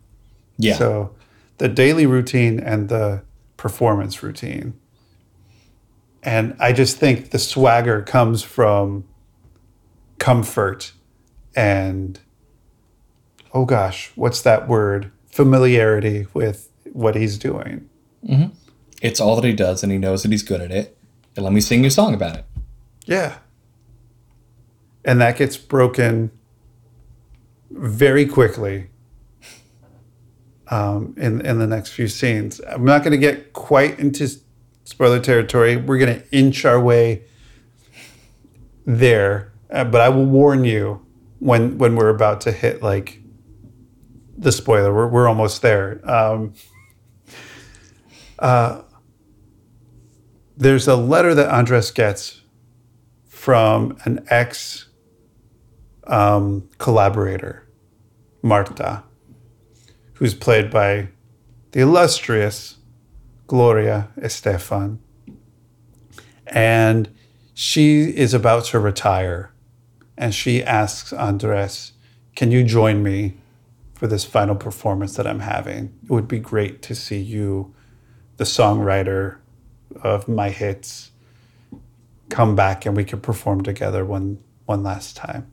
Yeah, 0.57 0.75
So 0.75 1.15
the 1.57 1.67
daily 1.67 2.05
routine 2.05 2.59
and 2.59 2.89
the 2.89 3.23
performance 3.57 4.23
routine. 4.23 4.73
And 6.23 6.55
I 6.59 6.73
just 6.73 6.97
think 6.97 7.29
the 7.29 7.39
swagger 7.39 8.01
comes 8.01 8.41
from 8.41 9.05
comfort 10.17 10.91
and, 11.55 12.19
oh 13.55 13.65
gosh, 13.65 14.11
what's 14.15 14.41
that 14.41 14.67
word? 14.67 15.11
Familiarity 15.27 16.27
with 16.33 16.69
what 16.91 17.15
he's 17.15 17.37
doing. 17.37 17.89
it's 19.01 19.19
all 19.19 19.35
that 19.37 19.47
he 19.47 19.53
does, 19.53 19.81
and 19.81 19.91
he 19.91 19.97
knows 19.97 20.23
that 20.23 20.31
he's 20.31 20.43
good 20.43 20.61
at 20.61 20.71
it. 20.71 20.97
And 21.35 21.43
let 21.43 21.53
me 21.53 21.61
sing 21.61 21.81
you 21.81 21.87
a 21.87 21.91
song 21.91 22.13
about 22.13 22.37
it. 22.37 22.45
Yeah. 23.05 23.37
And 25.05 25.21
that 25.21 25.37
gets 25.37 25.57
broken 25.57 26.31
very 27.71 28.25
quickly 28.25 28.87
um, 30.67 31.13
in, 31.17 31.45
in 31.45 31.59
the 31.59 31.67
next 31.67 31.91
few 31.91 32.07
scenes. 32.07 32.59
I'm 32.67 32.83
not 32.83 33.03
going 33.03 33.11
to 33.11 33.17
get 33.17 33.53
quite 33.53 33.99
into 33.99 34.27
spoiler 34.83 35.19
territory. 35.19 35.77
We're 35.77 35.97
going 35.97 36.21
to 36.21 36.35
inch 36.35 36.65
our 36.65 36.79
way 36.79 37.23
there. 38.85 39.53
Uh, 39.69 39.83
but 39.83 40.01
I 40.01 40.09
will 40.09 40.25
warn 40.25 40.65
you 40.65 41.05
when, 41.39 41.77
when 41.77 41.95
we're 41.95 42.09
about 42.09 42.41
to 42.41 42.51
hit 42.51 42.81
like 42.81 43.21
the 44.37 44.51
spoiler. 44.51 44.93
We're, 44.93 45.07
we're 45.07 45.27
almost 45.27 45.61
there. 45.61 45.99
Um, 46.09 46.53
uh, 48.39 48.81
there's 50.57 50.87
a 50.87 50.95
letter 50.95 51.33
that 51.35 51.49
Andres 51.49 51.91
gets 51.91 52.41
from 53.27 53.97
an 54.05 54.25
ex 54.29 54.87
um, 56.07 56.69
collaborator, 56.77 57.67
Marta, 58.41 59.03
who's 60.13 60.33
played 60.33 60.69
by 60.69 61.09
the 61.71 61.81
illustrious 61.81 62.77
Gloria 63.47 64.09
Estefan. 64.17 64.99
And 66.47 67.09
she 67.53 68.03
is 68.03 68.33
about 68.33 68.65
to 68.65 68.79
retire. 68.79 69.51
And 70.17 70.33
she 70.33 70.63
asks 70.63 71.11
Andres, 71.11 71.93
Can 72.35 72.51
you 72.51 72.63
join 72.63 73.03
me 73.03 73.35
for 73.95 74.07
this 74.07 74.23
final 74.23 74.55
performance 74.55 75.15
that 75.15 75.25
I'm 75.25 75.39
having? 75.39 75.97
It 76.03 76.09
would 76.09 76.27
be 76.27 76.39
great 76.39 76.81
to 76.83 76.95
see 76.95 77.19
you, 77.19 77.73
the 78.37 78.43
songwriter 78.43 79.37
of 80.01 80.27
my 80.27 80.49
hits, 80.49 81.11
come 82.29 82.55
back 82.55 82.85
and 82.85 82.95
we 82.95 83.03
could 83.03 83.23
perform 83.23 83.63
together 83.63 84.05
one 84.05 84.39
one 84.65 84.83
last 84.83 85.15
time. 85.15 85.51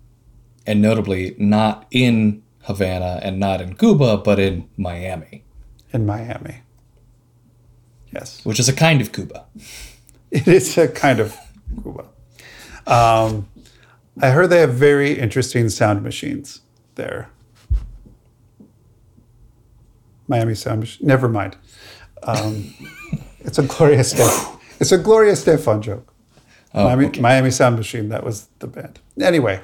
And 0.67 0.81
notably, 0.81 1.35
not 1.39 1.87
in 1.91 2.43
Havana 2.63 3.21
and 3.23 3.39
not 3.39 3.61
in 3.61 3.75
Cuba, 3.75 4.17
but 4.17 4.39
in 4.39 4.69
Miami, 4.77 5.45
in 5.93 6.07
Miami. 6.07 6.63
Yes, 8.13 8.45
which 8.45 8.61
is 8.61 8.69
a 8.69 8.73
kind 8.73 9.01
of 9.01 9.13
Cuba. 9.13 9.45
it 10.31 10.49
is 10.49 10.77
a 10.79 10.89
kind 10.89 11.21
of 11.21 11.37
Cuba. 11.83 12.07
Um, 12.87 13.49
I 14.21 14.31
heard 14.31 14.49
they 14.49 14.61
have 14.61 14.75
very 14.75 15.19
interesting 15.19 15.69
sound 15.69 16.03
machines 16.03 16.61
there. 16.95 17.31
Miami 20.29 20.55
sound 20.55 20.81
machine. 20.81 21.07
Never 21.07 21.29
mind. 21.29 21.57
Um, 22.23 22.73
it's 23.41 23.59
a 23.59 23.63
Gloria 23.63 23.99
Estefan. 23.99 24.61
It's 24.81 24.93
a 24.93 24.99
Gloria 24.99 25.33
Estefan 25.33 25.81
joke. 25.81 26.13
Oh, 26.75 26.85
Miami, 26.85 27.07
okay. 27.07 27.21
Miami 27.21 27.51
Sound 27.51 27.77
Machine. 27.77 28.09
That 28.09 28.25
was 28.25 28.49
the 28.61 28.67
band. 28.67 29.01
Anyway, 29.21 29.61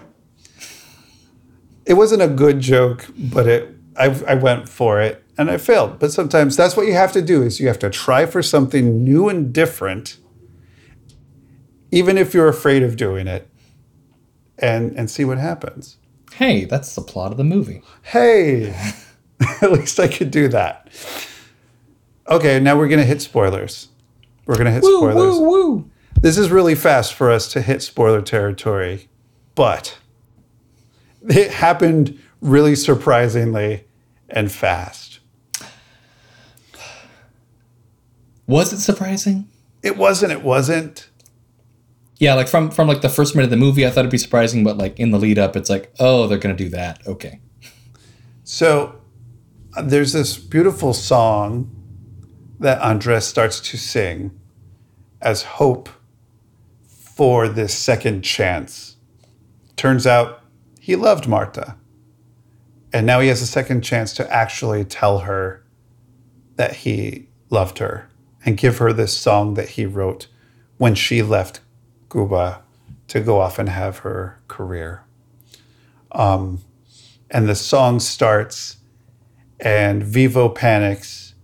it 1.86 1.94
wasn't 1.94 2.22
a 2.22 2.28
good 2.28 2.60
joke, 2.60 3.06
but 3.16 3.46
it. 3.46 3.74
I, 3.96 4.16
I 4.28 4.34
went 4.34 4.68
for 4.68 5.00
it 5.00 5.24
and 5.36 5.50
I 5.50 5.56
failed. 5.56 5.98
But 5.98 6.12
sometimes 6.12 6.56
that's 6.56 6.76
what 6.76 6.86
you 6.86 6.92
have 6.92 7.12
to 7.12 7.22
do: 7.22 7.42
is 7.42 7.58
you 7.58 7.66
have 7.68 7.78
to 7.80 7.90
try 7.90 8.26
for 8.26 8.42
something 8.42 9.02
new 9.02 9.28
and 9.28 9.52
different, 9.52 10.18
even 11.90 12.16
if 12.18 12.34
you're 12.34 12.48
afraid 12.48 12.82
of 12.82 12.96
doing 12.96 13.26
it, 13.26 13.48
and 14.58 14.92
and 14.96 15.10
see 15.10 15.24
what 15.24 15.38
happens. 15.38 15.96
Hey, 16.34 16.64
that's 16.66 16.94
the 16.94 17.00
plot 17.00 17.32
of 17.32 17.38
the 17.38 17.44
movie. 17.44 17.82
Hey, 18.02 18.76
at 19.62 19.72
least 19.72 19.98
I 20.00 20.08
could 20.08 20.30
do 20.30 20.48
that. 20.48 20.88
Okay, 22.28 22.60
now 22.60 22.76
we're 22.76 22.88
gonna 22.88 23.04
hit 23.04 23.22
spoilers. 23.22 23.88
We're 24.46 24.56
gonna 24.56 24.72
hit 24.72 24.82
Woo, 24.82 24.96
spoilers. 24.98 25.38
woo, 25.38 25.48
woo. 25.48 25.90
This 26.20 26.36
is 26.36 26.50
really 26.50 26.74
fast 26.74 27.14
for 27.14 27.30
us 27.30 27.50
to 27.52 27.62
hit 27.62 27.80
spoiler 27.82 28.22
territory, 28.22 29.08
but 29.54 29.98
it 31.28 31.52
happened 31.52 32.18
really 32.40 32.74
surprisingly 32.74 33.84
and 34.28 34.50
fast. 34.50 35.20
Was 38.46 38.72
it 38.72 38.78
surprising? 38.80 39.48
It 39.82 39.96
wasn't, 39.96 40.32
it 40.32 40.42
wasn't. 40.42 41.08
Yeah, 42.18 42.34
like 42.34 42.48
from 42.48 42.70
from 42.70 42.88
like 42.88 43.00
the 43.02 43.08
first 43.08 43.36
minute 43.36 43.44
of 43.44 43.50
the 43.50 43.56
movie, 43.56 43.86
I 43.86 43.90
thought 43.90 44.00
it'd 44.00 44.10
be 44.10 44.18
surprising, 44.18 44.64
but 44.64 44.76
like 44.76 44.98
in 44.98 45.10
the 45.12 45.18
lead 45.18 45.38
up, 45.38 45.54
it's 45.54 45.70
like, 45.70 45.92
oh, 46.00 46.26
they're 46.26 46.38
gonna 46.38 46.56
do 46.56 46.68
that. 46.70 47.06
Okay. 47.06 47.40
So 48.42 48.97
there's 49.82 50.12
this 50.12 50.36
beautiful 50.36 50.92
song 50.94 51.70
that 52.58 52.80
Andres 52.80 53.26
starts 53.26 53.60
to 53.60 53.76
sing 53.76 54.38
as 55.20 55.42
hope 55.42 55.88
for 56.86 57.48
this 57.48 57.74
second 57.74 58.22
chance. 58.22 58.96
Turns 59.76 60.06
out 60.06 60.42
he 60.80 60.96
loved 60.96 61.28
Marta. 61.28 61.76
And 62.92 63.06
now 63.06 63.20
he 63.20 63.28
has 63.28 63.42
a 63.42 63.46
second 63.46 63.82
chance 63.82 64.14
to 64.14 64.32
actually 64.32 64.84
tell 64.84 65.20
her 65.20 65.62
that 66.56 66.76
he 66.76 67.28
loved 67.50 67.78
her 67.78 68.08
and 68.44 68.56
give 68.56 68.78
her 68.78 68.92
this 68.92 69.14
song 69.14 69.54
that 69.54 69.70
he 69.70 69.84
wrote 69.84 70.26
when 70.78 70.94
she 70.94 71.22
left 71.22 71.60
Cuba 72.10 72.62
to 73.08 73.20
go 73.20 73.40
off 73.40 73.58
and 73.58 73.68
have 73.68 73.98
her 73.98 74.40
career. 74.48 75.04
Um, 76.12 76.60
and 77.30 77.48
the 77.48 77.54
song 77.54 78.00
starts, 78.00 78.77
and 79.60 80.02
Vivo 80.02 80.48
panics, 80.48 81.34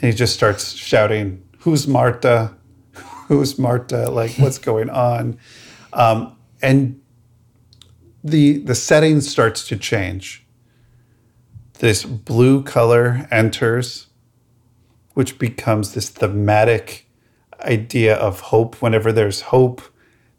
and 0.00 0.10
he 0.10 0.16
just 0.16 0.34
starts 0.34 0.74
shouting, 0.74 1.42
Who's 1.60 1.86
Marta? 1.86 2.54
Who's 3.28 3.58
Marta? 3.58 4.10
Like, 4.10 4.32
what's 4.38 4.58
going 4.58 4.90
on? 4.90 5.38
Um, 5.92 6.36
and 6.62 7.00
the 8.24 8.58
the 8.58 8.74
setting 8.74 9.20
starts 9.20 9.66
to 9.68 9.76
change. 9.76 10.44
This 11.74 12.04
blue 12.04 12.62
color 12.64 13.28
enters, 13.30 14.08
which 15.14 15.38
becomes 15.38 15.94
this 15.94 16.08
thematic 16.08 17.06
idea 17.60 18.16
of 18.16 18.40
hope. 18.40 18.82
Whenever 18.82 19.12
there's 19.12 19.42
hope, 19.42 19.82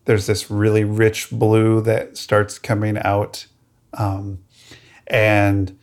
there's 0.05 0.27
this 0.27 0.51
really 0.51 0.83
rich 0.83 1.29
blue 1.31 1.81
that 1.81 2.17
starts 2.17 2.59
coming 2.59 2.97
out. 2.97 3.47
Um, 3.93 4.39
and 5.07 5.78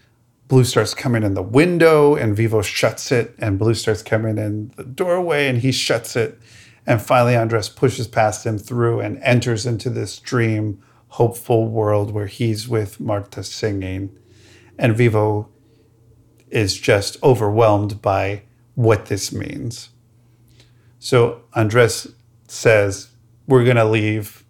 blue 0.49 0.65
starts 0.65 0.95
coming 0.95 1.23
in 1.23 1.35
the 1.35 1.43
window, 1.43 2.15
and 2.15 2.37
Vivo 2.37 2.63
shuts 2.63 3.11
it, 3.11 3.35
and 3.39 3.59
blue 3.59 3.75
starts 3.75 4.03
coming 4.03 4.39
in 4.39 4.73
the 4.77 4.85
doorway, 4.85 5.49
and 5.49 5.59
he 5.59 5.73
shuts 5.73 6.17
it. 6.17 6.39
And 6.87 7.03
finally, 7.03 7.35
Andres 7.37 7.69
pushes 7.69 8.07
past 8.07 8.47
him 8.47 8.59
through 8.59 9.01
and 9.01 9.21
enters 9.23 9.67
into 9.67 9.91
this 9.91 10.19
dream, 10.19 10.81
hopeful 11.09 11.69
world 11.69 12.13
where 12.13 12.27
he's 12.27 12.69
with 12.69 13.01
Marta 13.01 13.43
singing. 13.43 14.17
And 14.79 14.97
Vivo 14.97 15.49
is 16.49 16.79
just 16.79 17.21
overwhelmed 17.23 18.01
by 18.01 18.43
what 18.75 19.07
this 19.07 19.33
means. 19.33 19.91
So 21.01 21.43
Andres 21.55 22.09
says, 22.47 23.09
We're 23.49 23.65
going 23.65 23.77
to 23.77 23.85
leave 23.85 24.45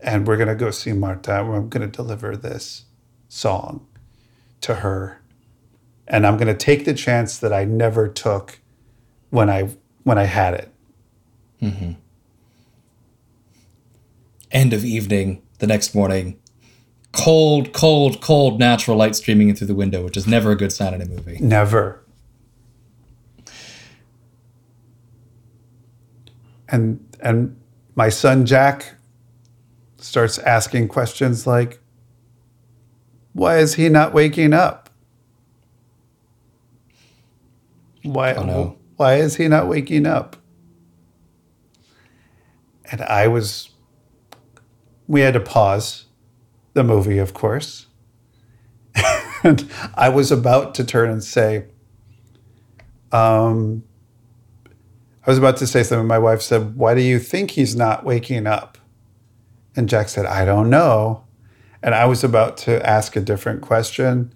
and 0.00 0.26
we're 0.26 0.36
going 0.36 0.48
to 0.48 0.54
go 0.54 0.70
see 0.70 0.92
Marta. 0.92 1.32
I'm 1.32 1.68
going 1.68 1.90
to 1.90 1.96
deliver 1.96 2.36
this 2.36 2.84
song 3.28 3.85
to 4.66 4.76
her. 4.76 5.20
And 6.08 6.26
I'm 6.26 6.36
going 6.36 6.48
to 6.48 6.54
take 6.54 6.84
the 6.84 6.94
chance 6.94 7.38
that 7.38 7.52
I 7.52 7.64
never 7.64 8.06
took 8.08 8.60
when 9.30 9.48
I 9.48 9.70
when 10.04 10.18
I 10.18 10.24
had 10.24 10.54
it. 10.54 10.72
Mm-hmm. 11.62 11.92
End 14.52 14.72
of 14.72 14.84
evening, 14.84 15.42
the 15.58 15.66
next 15.66 15.94
morning. 15.94 16.38
Cold, 17.12 17.72
cold, 17.72 18.20
cold 18.20 18.60
natural 18.60 18.96
light 18.96 19.16
streaming 19.16 19.48
in 19.48 19.56
through 19.56 19.66
the 19.66 19.74
window, 19.74 20.04
which 20.04 20.16
is 20.16 20.26
never 20.26 20.52
a 20.52 20.56
good 20.56 20.70
sign 20.70 20.94
in 20.94 21.02
a 21.02 21.06
movie. 21.06 21.38
Never. 21.40 22.02
And 26.68 27.04
and 27.20 27.56
my 27.94 28.08
son 28.08 28.44
Jack 28.46 28.94
starts 29.98 30.38
asking 30.38 30.88
questions 30.88 31.46
like 31.46 31.80
why 33.36 33.58
is 33.58 33.74
he 33.74 33.90
not 33.90 34.14
waking 34.14 34.54
up? 34.54 34.88
Why 38.02 38.32
Oh, 38.32 38.44
no. 38.44 38.78
why 38.96 39.16
is 39.16 39.36
he 39.36 39.46
not 39.46 39.68
waking 39.68 40.06
up? 40.06 40.36
And 42.90 43.02
I 43.02 43.28
was 43.28 43.68
we 45.06 45.20
had 45.20 45.34
to 45.34 45.40
pause 45.40 46.06
the 46.72 46.82
movie, 46.82 47.18
of 47.18 47.34
course. 47.34 47.86
and 49.44 49.70
I 49.94 50.08
was 50.08 50.32
about 50.32 50.74
to 50.76 50.84
turn 50.84 51.10
and 51.10 51.22
say, 51.22 51.66
um, 53.12 53.84
I 55.26 55.30
was 55.30 55.36
about 55.36 55.58
to 55.58 55.66
say 55.66 55.82
something. 55.82 56.06
My 56.06 56.18
wife 56.18 56.40
said, 56.40 56.76
Why 56.76 56.94
do 56.94 57.02
you 57.02 57.18
think 57.18 57.50
he's 57.50 57.76
not 57.76 58.02
waking 58.02 58.46
up? 58.46 58.78
And 59.76 59.90
Jack 59.90 60.08
said, 60.08 60.24
I 60.24 60.46
don't 60.46 60.70
know. 60.70 61.25
And 61.82 61.94
I 61.94 62.06
was 62.06 62.24
about 62.24 62.56
to 62.58 62.84
ask 62.86 63.16
a 63.16 63.20
different 63.20 63.62
question. 63.62 64.32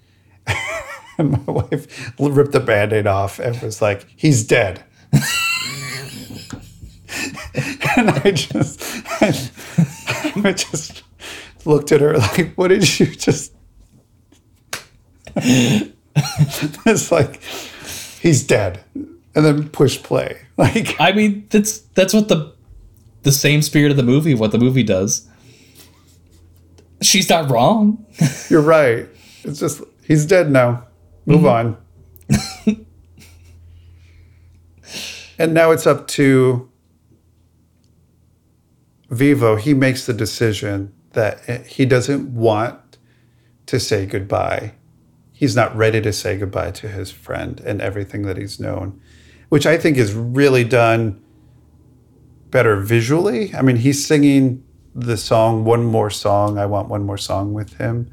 and 1.19 1.33
my 1.33 1.53
wife 1.53 2.13
ripped 2.19 2.53
the 2.53 2.61
band 2.61 2.93
aid 2.93 3.07
off 3.07 3.39
and 3.39 3.61
was 3.63 3.83
like, 3.83 4.07
He's 4.17 4.45
dead. 4.45 4.85
and 7.97 8.11
I 8.11 8.31
just, 8.31 8.83
I 10.45 10.53
just 10.53 11.03
looked 11.65 11.93
at 11.93 12.01
her 12.01 12.17
like, 12.19 12.55
What 12.55 12.69
did 12.69 12.99
you 12.99 13.07
just. 13.07 13.53
it's 15.37 17.13
like, 17.13 17.43
He's 18.21 18.43
dead. 18.45 18.85
And 19.35 19.45
then 19.45 19.69
push 19.69 20.03
play. 20.03 20.39
Like, 20.57 20.95
I 21.01 21.13
mean, 21.13 21.47
that's 21.49 21.79
that's 21.95 22.13
what 22.13 22.29
the 22.29 22.53
the 23.23 23.33
same 23.33 23.63
spirit 23.63 23.91
of 23.91 23.97
the 23.97 24.03
movie, 24.03 24.35
what 24.35 24.53
the 24.53 24.59
movie 24.59 24.83
does. 24.83 25.27
She's 27.03 27.29
not 27.29 27.51
wrong. 27.51 28.05
You're 28.49 28.61
right. 28.61 29.09
It's 29.45 29.61
just 29.61 29.83
he's 30.07 30.27
dead 30.27 30.51
now. 30.51 30.87
Move 31.27 31.43
mm-hmm. 31.43 31.77
on. 32.67 32.87
and 35.39 35.55
now 35.55 35.71
it's 35.71 35.87
up 35.87 36.07
to 36.09 36.71
Vivo. 39.11 39.57
He 39.57 39.75
makes 39.75 40.07
the 40.07 40.13
decision 40.13 40.93
that 41.13 41.67
he 41.67 41.85
doesn't 41.85 42.35
want 42.35 42.99
to 43.67 43.81
say 43.81 44.07
goodbye. 44.07 44.75
He's 45.33 45.57
not 45.57 45.75
ready 45.75 46.01
to 46.03 46.13
say 46.13 46.37
goodbye 46.37 46.73
to 46.73 46.89
his 46.89 47.11
friend 47.11 47.61
and 47.65 47.81
everything 47.81 48.23
that 48.23 48.37
he's 48.37 48.61
known, 48.61 49.01
which 49.49 49.67
I 49.67 49.79
think 49.79 49.97
is 49.97 50.13
really 50.13 50.65
done 50.65 51.23
better 52.51 52.77
visually. 52.77 53.55
I 53.55 53.63
mean, 53.63 53.77
he's 53.77 54.05
singing 54.05 54.65
the 54.95 55.17
song 55.17 55.65
one 55.65 55.85
more 55.85 56.11
song 56.11 56.59
i 56.59 56.67
want 56.67 56.89
one 56.89 57.05
more 57.05 57.19
song 57.19 57.53
with 57.53 57.75
him. 57.79 58.13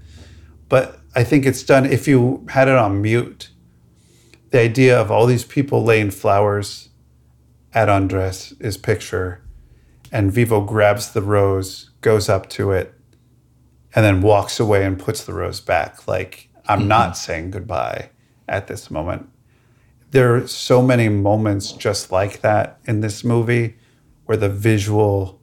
But 0.70 1.00
i 1.16 1.24
think 1.24 1.46
it's 1.46 1.64
done 1.64 1.86
if 1.86 2.08
you 2.08 2.46
had 2.50 2.68
it 2.68 2.76
on 2.76 3.02
mute 3.02 3.50
the 4.52 4.60
idea 4.60 5.00
of 5.00 5.12
all 5.12 5.26
these 5.26 5.44
people 5.44 5.84
laying 5.84 6.12
flowers 6.12 6.90
at 7.74 7.90
andres' 7.90 8.54
is 8.60 8.78
picture 8.78 9.42
and 10.12 10.32
vivo 10.32 10.62
grabs 10.62 11.12
the 11.12 11.22
rose 11.22 11.92
goes 12.02 12.30
up 12.30 12.50
to 12.50 12.72
it 12.72 12.94
and 13.96 14.06
then 14.06 14.22
walks 14.22 14.60
away 14.60 14.86
and 14.86 15.00
puts 15.00 15.24
the 15.24 15.34
rose 15.34 15.60
back. 15.60 16.08
Like 16.08 16.50
i'm 16.68 16.80
mm-hmm. 16.80 16.88
not 16.90 17.18
saying 17.18 17.52
goodbye 17.52 18.10
at 18.48 18.68
this 18.68 18.90
moment. 18.90 19.30
There 20.12 20.36
are 20.36 20.48
so 20.48 20.82
many 20.82 21.10
moments 21.10 21.74
just 21.74 22.12
like 22.12 22.42
that 22.42 22.80
in 22.86 23.02
this 23.02 23.24
movie 23.24 23.76
where 24.26 24.38
the 24.38 24.50
visual 24.50 25.37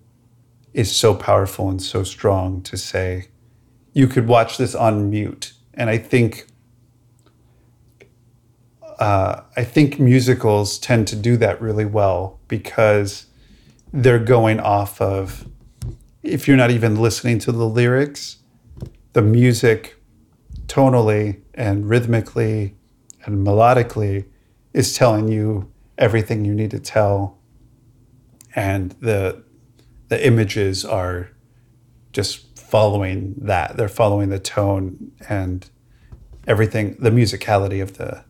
is 0.75 0.95
so 0.95 1.15
powerful 1.15 1.71
and 1.71 1.81
so 1.81 2.03
strong 2.03 2.61
to 2.63 2.77
say 2.77 3.29
you 3.93 4.07
could 4.07 4.27
watch 4.27 4.59
this 4.59 4.75
on 4.75 5.09
mute. 5.09 5.53
And 5.75 5.89
i 5.91 5.99
think 5.99 6.47
uh, 8.99 9.41
i 9.57 9.65
think 9.65 9.99
musicals 9.99 10.79
tend 10.79 11.09
to 11.09 11.17
do 11.17 11.37
that 11.37 11.61
really 11.61 11.85
well 11.85 12.39
because 12.47 13.27
they're 13.93 14.21
going 14.21 14.61
off 14.61 15.01
of 15.01 15.49
if 16.23 16.47
you're 16.47 16.57
not 16.57 16.71
even 16.71 17.01
listening 17.01 17.39
to 17.41 17.51
the 17.51 17.67
lyrics 17.67 18.39
the 19.15 19.23
music 19.23 19.97
tonally 20.67 21.41
and 21.55 21.89
rhythmically 21.89 22.75
and 23.25 23.47
melodically 23.47 24.27
is 24.73 24.95
telling 24.95 25.29
you 25.29 25.71
everything 25.97 26.45
you 26.45 26.55
need 26.55 26.71
to 26.73 26.81
tell. 26.81 27.39
And 28.55 28.91
the 29.01 29.43
the 30.09 30.27
images 30.27 30.85
are 30.85 31.31
just 32.13 32.59
following 32.59 33.35
that. 33.39 33.77
They're 33.77 33.89
following 33.89 34.29
the 34.29 34.39
tone 34.39 35.13
and 35.29 35.69
everything, 36.47 36.97
the 36.99 37.11
musicality 37.11 37.83
of 37.83 37.97
the 37.99 38.25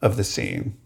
of 0.00 0.16
the 0.16 0.24
scene. 0.24 0.76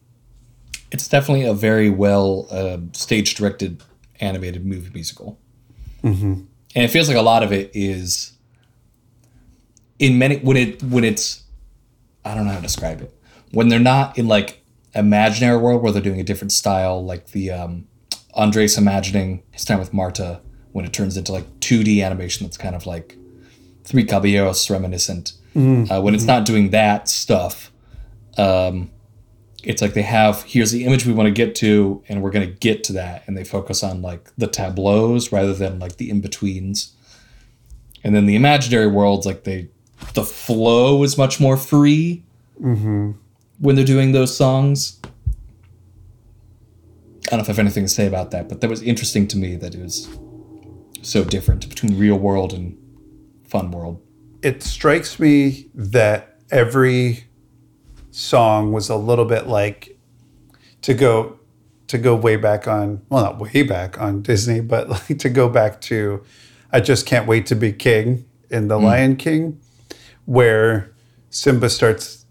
It's 0.91 1.09
definitely 1.09 1.45
a 1.47 1.55
very 1.55 1.91
well 1.91 2.47
uh, 2.51 2.79
stage 2.93 3.35
directed 3.35 3.83
animated 4.21 4.65
movie 4.65 4.91
musical. 4.93 5.39
And 6.75 6.85
it 6.85 6.89
feels 6.89 7.09
like 7.09 7.17
a 7.17 7.23
lot 7.23 7.43
of 7.43 7.53
it 7.53 7.71
is 7.75 8.33
in 9.99 10.19
many 10.19 10.39
when 10.39 10.57
it 10.57 10.83
when 10.83 11.05
it's 11.05 11.43
I 12.25 12.35
don't 12.35 12.47
know 12.47 12.53
how 12.53 12.59
to 12.59 12.63
describe 12.63 13.01
it. 13.03 13.15
When 13.53 13.69
they're 13.69 13.79
not 13.79 14.19
in 14.19 14.29
like 14.29 14.63
imaginary 14.95 15.59
world 15.59 15.83
where 15.83 15.93
they're 15.93 16.03
doing 16.03 16.21
a 16.21 16.25
different 16.25 16.53
style, 16.53 17.05
like 17.05 17.29
the 17.29 17.51
um, 17.51 17.87
Andres 18.35 18.79
imagining 18.79 19.43
his 19.51 19.65
time 19.65 19.79
with 19.79 19.93
Marta, 19.93 20.41
when 20.73 20.85
it 20.85 20.93
turns 20.93 21.17
into 21.17 21.33
like 21.33 21.45
2D 21.61 22.05
animation 22.05 22.47
that's 22.47 22.57
kind 22.57 22.75
of 22.75 22.87
like 22.87 23.17
Three 23.85 24.05
Caballeros 24.05 24.71
reminiscent. 24.71 25.33
Uh, 25.91 26.01
when 26.01 26.15
it's 26.15 26.25
not 26.25 26.45
doing 26.47 26.71
that 26.71 27.09
stuff, 27.09 27.71
um, 28.39 28.91
it's 29.65 29.83
like 29.83 29.93
they 29.95 30.03
have 30.03 30.43
here's 30.45 30.71
the 30.73 30.85
image 30.87 31.05
we 31.05 31.13
want 31.13 31.27
to 31.27 31.31
get 31.33 31.55
to 31.57 32.03
and 32.09 32.23
we're 32.23 32.31
going 32.31 32.47
to 32.49 32.55
get 32.59 32.85
to 32.85 32.93
that. 32.95 33.23
And 33.27 33.37
they 33.37 33.45
focus 33.45 33.83
on 33.83 34.01
like 34.01 34.31
the 34.39 34.47
tableaus 34.47 35.31
rather 35.31 35.53
than 35.53 35.79
like 35.79 35.97
the 35.99 36.09
in-betweens. 36.11 36.95
And 38.03 38.15
then 38.15 38.27
the 38.27 38.35
imaginary 38.37 38.87
worlds 38.87 39.27
like 39.27 39.45
they 39.45 39.69
the 40.15 40.25
flow 40.25 41.03
is 41.03 41.19
much 41.19 41.39
more 41.39 41.57
free 41.57 42.23
when 43.59 43.77
they're 43.77 43.85
doing 43.85 44.13
those 44.13 44.35
songs 44.37 44.99
don't 47.37 47.41
know 47.41 47.43
if 47.43 47.49
i 47.49 47.53
have 47.53 47.59
anything 47.59 47.85
to 47.85 47.89
say 47.89 48.07
about 48.07 48.31
that 48.31 48.49
but 48.49 48.61
that 48.61 48.71
was 48.71 48.83
interesting 48.83 49.27
to 49.27 49.37
me 49.37 49.57
that 49.57 49.75
it 49.75 49.81
was 49.81 50.09
so 51.03 51.25
different 51.25 51.69
between 51.69 51.99
real 51.99 52.17
world 52.17 52.53
and 52.53 52.79
fun 53.45 53.71
world. 53.71 54.01
It 54.43 54.63
strikes 54.63 55.21
me 55.21 55.69
that 55.75 56.39
every 56.51 57.25
song 58.11 58.73
was 58.73 58.89
a 58.89 58.97
little 58.97 59.25
bit 59.25 59.47
like 59.47 59.99
to 60.83 60.95
go 60.95 61.39
to 61.89 61.99
go 61.99 62.15
way 62.15 62.37
back 62.37 62.67
on 62.67 63.03
well 63.09 63.25
not 63.25 63.39
way 63.39 63.63
back 63.63 64.01
on 64.01 64.23
Disney 64.23 64.61
but 64.61 64.89
like 65.11 65.19
to 65.19 65.29
go 65.29 65.49
back 65.49 65.81
to 65.83 66.23
I 66.71 66.81
just 66.81 67.07
can't 67.07 67.27
wait 67.27 67.47
to 67.47 67.55
be 67.55 67.73
king 67.73 68.25
in 68.51 68.69
the 68.69 68.79
mm. 68.79 68.85
Lion 68.85 69.17
King 69.17 69.61
where 70.25 70.93
Simba 71.31 71.69
starts 71.69 72.27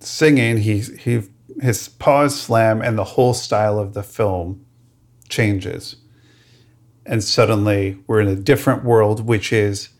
singing 0.00 0.58
he 0.58 0.80
he 0.80 1.22
his 1.60 1.88
paws 1.88 2.40
slam 2.40 2.80
and 2.82 2.98
the 2.98 3.04
whole 3.04 3.34
style 3.34 3.78
of 3.78 3.94
the 3.94 4.02
film 4.02 4.64
changes 5.28 5.96
and 7.04 7.22
suddenly 7.22 7.98
we're 8.06 8.20
in 8.20 8.28
a 8.28 8.36
different 8.36 8.84
world 8.84 9.26
which 9.26 9.52
is 9.52 9.90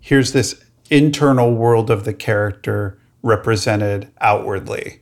here's 0.00 0.32
this 0.32 0.64
internal 0.90 1.54
world 1.54 1.90
of 1.90 2.04
the 2.04 2.14
character 2.14 2.98
represented 3.22 4.10
outwardly. 4.20 5.00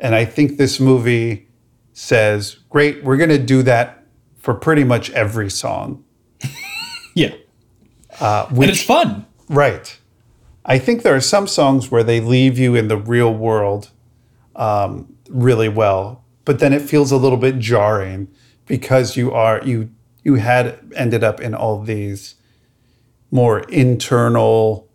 And 0.00 0.14
I 0.14 0.24
think 0.24 0.56
this 0.56 0.80
movie 0.80 1.48
says, 1.92 2.56
great, 2.70 3.04
we're 3.04 3.16
going 3.16 3.30
to 3.30 3.38
do 3.38 3.62
that 3.62 4.04
for 4.38 4.54
pretty 4.54 4.84
much 4.84 5.10
every 5.10 5.50
song. 5.50 6.04
yeah 7.14 7.34
Uh, 8.20 8.46
and 8.50 8.64
it's 8.64 8.82
fun 8.82 9.26
Right. 9.48 9.98
I 10.64 10.78
think 10.78 11.02
there 11.02 11.14
are 11.14 11.20
some 11.20 11.46
songs 11.46 11.90
where 11.90 12.02
they 12.02 12.20
leave 12.20 12.58
you 12.58 12.74
in 12.74 12.88
the 12.88 12.96
real 12.96 13.32
world 13.32 13.90
um, 14.56 15.13
really 15.28 15.68
well, 15.68 16.24
but 16.44 16.58
then 16.58 16.72
it 16.72 16.82
feels 16.82 17.10
a 17.12 17.16
little 17.16 17.38
bit 17.38 17.58
jarring 17.58 18.28
because 18.66 19.16
you 19.16 19.32
are 19.32 19.60
you 19.64 19.90
you 20.22 20.36
had 20.36 20.78
ended 20.96 21.22
up 21.22 21.40
in 21.40 21.54
all 21.54 21.82
these 21.82 22.34
more 23.30 23.60
internal 23.60 24.88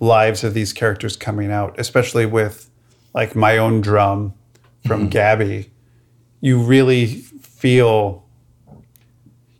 lives 0.00 0.44
of 0.44 0.54
these 0.54 0.72
characters 0.72 1.16
coming 1.16 1.50
out, 1.50 1.78
especially 1.78 2.26
with 2.26 2.70
like 3.14 3.34
my 3.34 3.56
own 3.56 3.80
drum 3.80 4.34
from 4.86 5.02
mm-hmm. 5.02 5.10
Gabby. 5.10 5.70
You 6.40 6.60
really 6.60 7.06
feel 7.06 8.24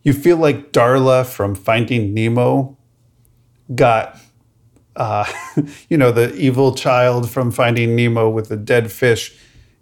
you 0.03 0.13
feel 0.13 0.37
like 0.37 0.73
Darla 0.73 1.27
from 1.27 1.55
Finding 1.55 2.15
Nemo 2.15 2.77
got 3.75 4.19
uh, 4.99 5.25
you 5.89 5.97
know 5.97 6.13
the 6.13 6.35
evil 6.35 6.75
child 6.75 7.31
from 7.31 7.51
Finding 7.51 7.97
Nemo 7.97 8.29
with 8.29 8.49
the 8.49 8.57
dead 8.57 8.93
fish 8.93 9.35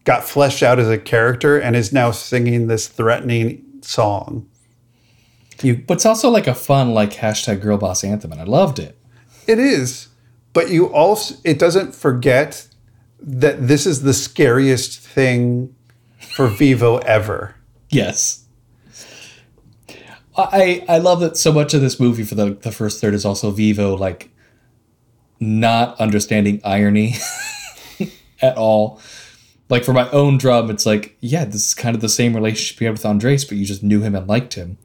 got 0.05 0.23
fleshed 0.23 0.63
out 0.63 0.79
as 0.79 0.89
a 0.89 0.99
character 0.99 1.59
and 1.59 1.75
is 1.75 1.93
now 1.93 2.13
singing 2.13 2.69
this 2.69 2.87
threatening 2.87 3.65
song. 3.83 4.49
You, 5.63 5.77
but 5.77 5.95
it's 5.95 6.07
also 6.07 6.29
like 6.31 6.47
a 6.47 6.55
fun 6.55 6.93
like 6.95 7.13
hashtag 7.15 7.63
girl 7.63 7.79
boss 7.79 8.05
anthem 8.05 8.31
and 8.31 8.41
i 8.41 8.45
loved 8.45 8.79
it 8.79 8.99
It 9.47 9.59
is, 9.59 10.09
but 10.53 10.71
you 10.71 10.87
also 10.93 11.35
it 11.45 11.59
doesn't 11.59 11.95
forget 11.95 12.69
that 13.21 13.67
this 13.67 13.87
is 13.87 14.03
the 14.03 14.13
scariest 14.13 15.01
thing 15.01 15.75
for 16.19 16.49
Vivo 16.49 16.99
ever. 16.99 17.57
Yes. 17.89 18.45
I 20.37 20.85
I 20.89 20.99
love 20.99 21.21
that 21.21 21.39
so 21.39 21.53
much 21.53 21.73
of 21.73 21.81
this 21.81 21.99
movie 21.99 22.23
for 22.23 22.35
the 22.35 22.51
the 22.51 22.71
first 22.71 23.01
third 23.01 23.15
is 23.15 23.25
also 23.25 23.51
Vivo 23.51 23.97
like 23.97 24.29
not 25.41 25.99
understanding 26.01 26.61
irony 26.65 27.15
at 28.43 28.57
all. 28.57 29.01
Like 29.69 29.85
for 29.85 29.93
my 29.93 30.09
own 30.11 30.39
drum, 30.39 30.71
it's 30.71 30.87
like, 30.87 31.17
yeah, 31.21 31.45
this 31.45 31.67
is 31.67 31.75
kind 31.75 31.95
of 31.95 32.01
the 32.01 32.09
same 32.09 32.35
relationship 32.35 32.81
you 32.81 32.87
had 32.87 32.93
with 32.93 33.05
Andres, 33.05 33.45
but 33.45 33.59
you 33.59 33.65
just 33.65 33.83
knew 33.83 34.01
him 34.01 34.15
and 34.15 34.29
liked 34.29 34.55
him. 34.55 34.79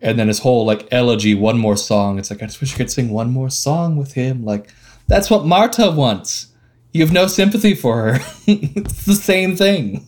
And 0.00 0.18
then 0.18 0.28
his 0.28 0.40
whole 0.40 0.64
like 0.64 0.86
elegy, 0.92 1.34
one 1.34 1.58
more 1.58 1.76
song. 1.76 2.18
It's 2.18 2.30
like 2.30 2.42
I 2.42 2.46
just 2.46 2.60
wish 2.60 2.74
I 2.74 2.76
could 2.76 2.90
sing 2.90 3.10
one 3.10 3.30
more 3.30 3.50
song 3.50 3.96
with 3.96 4.12
him. 4.12 4.44
Like 4.44 4.70
that's 5.08 5.30
what 5.30 5.46
Marta 5.46 5.90
wants. 5.90 6.48
You 6.92 7.02
have 7.02 7.12
no 7.12 7.26
sympathy 7.26 7.74
for 7.74 8.02
her. 8.02 8.18
it's 8.46 9.04
the 9.04 9.14
same 9.14 9.56
thing. 9.56 10.06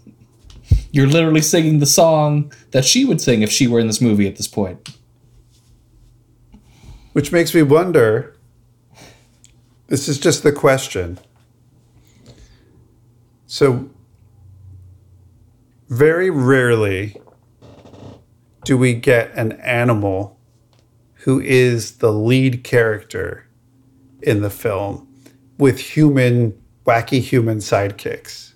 You're 0.90 1.06
literally 1.06 1.42
singing 1.42 1.80
the 1.80 1.86
song 1.86 2.52
that 2.70 2.84
she 2.84 3.04
would 3.04 3.20
sing 3.20 3.42
if 3.42 3.50
she 3.50 3.66
were 3.66 3.80
in 3.80 3.86
this 3.86 4.00
movie 4.00 4.26
at 4.26 4.36
this 4.36 4.48
point. 4.48 4.96
Which 7.12 7.32
makes 7.32 7.54
me 7.54 7.62
wonder 7.62 8.37
this 9.88 10.08
is 10.08 10.18
just 10.18 10.42
the 10.42 10.52
question. 10.52 11.18
So, 13.46 13.90
very 15.88 16.30
rarely 16.30 17.20
do 18.64 18.76
we 18.76 18.92
get 18.92 19.32
an 19.34 19.52
animal 19.52 20.38
who 21.14 21.40
is 21.40 21.96
the 21.96 22.12
lead 22.12 22.62
character 22.62 23.48
in 24.22 24.42
the 24.42 24.50
film 24.50 25.08
with 25.56 25.80
human, 25.80 26.60
wacky 26.86 27.20
human 27.20 27.58
sidekicks. 27.58 28.52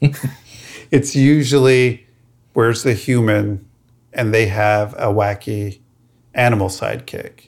it's 0.90 1.16
usually 1.16 2.06
where's 2.52 2.82
the 2.82 2.94
human 2.94 3.66
and 4.12 4.32
they 4.32 4.46
have 4.46 4.94
a 4.94 5.06
wacky 5.06 5.80
animal 6.34 6.68
sidekick. 6.68 7.45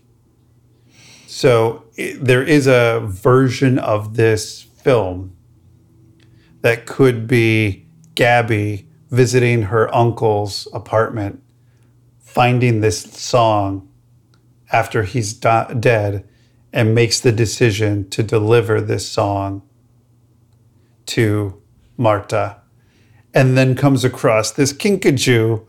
So 1.31 1.85
it, 1.95 2.25
there 2.25 2.43
is 2.43 2.67
a 2.67 3.03
version 3.05 3.79
of 3.79 4.17
this 4.17 4.62
film 4.62 5.37
that 6.62 6.87
could 6.87 7.27
be 7.27 7.87
Gabby 8.14 8.88
visiting 9.11 9.64
her 9.64 9.95
uncle's 9.95 10.67
apartment, 10.73 11.43
finding 12.19 12.81
this 12.81 13.03
song 13.03 13.91
after 14.73 15.03
he's 15.03 15.35
dead, 15.35 16.27
and 16.73 16.95
makes 16.95 17.21
the 17.21 17.33
decision 17.33 18.09
to 18.09 18.23
deliver 18.23 18.81
this 18.81 19.07
song 19.07 19.61
to 21.07 21.62
Marta, 21.99 22.62
and 23.35 23.55
then 23.55 23.75
comes 23.75 24.03
across 24.03 24.51
this 24.51 24.73
kinkajou 24.73 25.67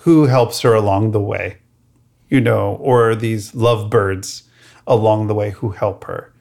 who 0.00 0.26
helps 0.26 0.60
her 0.60 0.74
along 0.74 1.12
the 1.12 1.20
way, 1.20 1.56
you 2.28 2.42
know, 2.42 2.74
or 2.82 3.14
these 3.14 3.54
lovebirds 3.54 4.42
along 4.86 5.26
the 5.26 5.34
way 5.34 5.50
who 5.50 5.70
help 5.70 6.04
her. 6.04 6.32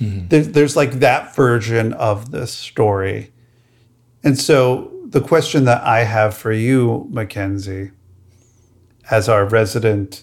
Mm-hmm. 0.00 0.28
There, 0.28 0.42
there's 0.42 0.76
like 0.76 0.92
that 1.00 1.34
version 1.34 1.92
of 1.94 2.30
this 2.30 2.52
story. 2.52 3.32
And 4.24 4.38
so 4.38 4.90
the 5.06 5.20
question 5.20 5.64
that 5.64 5.82
I 5.82 6.04
have 6.04 6.34
for 6.36 6.52
you, 6.52 7.06
Mackenzie, 7.10 7.90
as 9.10 9.28
our 9.28 9.44
resident 9.44 10.22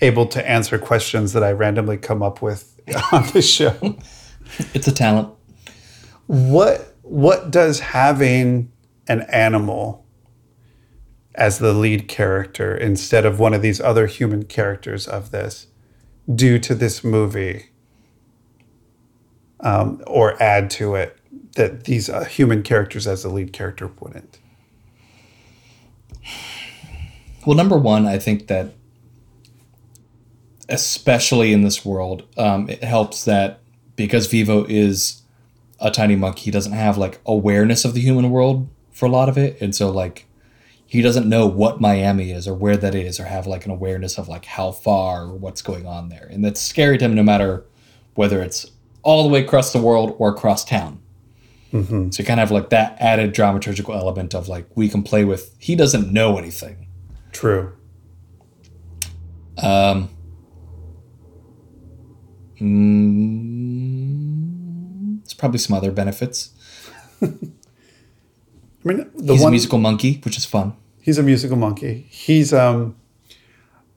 able 0.00 0.26
to 0.26 0.48
answer 0.48 0.78
questions 0.78 1.32
that 1.34 1.42
I 1.44 1.52
randomly 1.52 1.96
come 1.96 2.22
up 2.22 2.42
with 2.42 2.78
on 3.12 3.26
the 3.32 3.42
show, 3.42 3.96
It's 4.74 4.86
a 4.88 4.92
talent. 4.92 5.30
what 6.26 6.90
what 7.02 7.50
does 7.50 7.80
having 7.80 8.72
an 9.08 9.22
animal 9.22 10.06
as 11.34 11.58
the 11.58 11.72
lead 11.74 12.08
character 12.08 12.74
instead 12.74 13.26
of 13.26 13.38
one 13.38 13.52
of 13.52 13.60
these 13.60 13.80
other 13.80 14.06
human 14.06 14.44
characters 14.44 15.06
of 15.06 15.30
this 15.30 15.66
do 16.32 16.58
to 16.58 16.74
this 16.74 17.04
movie 17.04 17.66
um, 19.60 20.02
or 20.06 20.40
add 20.42 20.70
to 20.70 20.94
it 20.94 21.18
that 21.56 21.84
these 21.84 22.08
uh, 22.08 22.24
human 22.24 22.62
characters 22.62 23.06
as 23.06 23.22
the 23.22 23.28
lead 23.28 23.52
character 23.52 23.90
wouldn't? 24.00 24.38
Well, 27.46 27.56
number 27.56 27.76
one, 27.76 28.06
I 28.06 28.18
think 28.18 28.46
that 28.46 28.74
especially 30.68 31.52
in 31.52 31.62
this 31.62 31.84
world, 31.84 32.24
um, 32.38 32.68
it 32.68 32.82
helps 32.82 33.24
that 33.24 33.60
because 33.96 34.26
Vivo 34.26 34.64
is 34.64 35.22
a 35.80 35.90
tiny 35.90 36.16
monkey, 36.16 36.42
he 36.42 36.50
doesn't 36.50 36.72
have 36.72 36.96
like 36.96 37.20
awareness 37.26 37.84
of 37.84 37.94
the 37.94 38.00
human 38.00 38.30
world 38.30 38.68
for 38.90 39.06
a 39.06 39.10
lot 39.10 39.28
of 39.28 39.36
it, 39.36 39.60
and 39.60 39.74
so 39.74 39.90
like 39.90 40.26
he 40.94 41.02
doesn't 41.02 41.28
know 41.28 41.44
what 41.44 41.80
Miami 41.80 42.30
is 42.30 42.46
or 42.46 42.54
where 42.54 42.76
that 42.76 42.94
is 42.94 43.18
or 43.18 43.24
have 43.24 43.48
like 43.48 43.64
an 43.64 43.72
awareness 43.72 44.16
of 44.16 44.28
like 44.28 44.44
how 44.44 44.70
far 44.70 45.24
or 45.24 45.34
what's 45.34 45.60
going 45.60 45.88
on 45.88 46.08
there, 46.08 46.28
and 46.30 46.44
that's 46.44 46.62
scary 46.62 46.96
to 46.98 47.04
him 47.04 47.16
no 47.16 47.22
matter 47.24 47.64
whether 48.14 48.40
it's 48.40 48.70
all 49.02 49.24
the 49.24 49.28
way 49.28 49.42
across 49.42 49.72
the 49.72 49.80
world 49.80 50.14
or 50.18 50.28
across 50.28 50.64
town. 50.64 51.00
So 52.12 52.22
you 52.22 52.26
kind 52.26 52.38
of 52.38 52.48
have 52.48 52.52
like 52.52 52.70
that 52.70 52.96
added 53.00 53.34
dramaturgical 53.34 53.92
element 53.92 54.36
of 54.36 54.46
like 54.46 54.68
we 54.76 54.88
can 54.88 55.02
play 55.02 55.24
with. 55.24 55.56
He 55.58 55.74
doesn't 55.74 56.12
know 56.12 56.38
anything. 56.38 56.86
true 57.32 57.72
Um, 59.58 60.10
mm, 62.60 63.64
there's 65.22 65.34
probably 65.34 65.58
some 65.58 65.76
other 65.76 65.90
benefits. 65.90 66.52
I 67.20 67.26
mean, 68.84 69.10
the 69.16 69.32
He's 69.32 69.42
one 69.42 69.48
a 69.48 69.50
musical 69.50 69.78
monkey, 69.80 70.20
which 70.24 70.36
is 70.36 70.44
fun. 70.44 70.76
He's 71.04 71.18
a 71.18 71.22
musical 71.22 71.56
monkey. 71.56 72.06
He's 72.10 72.52
um. 72.52 72.96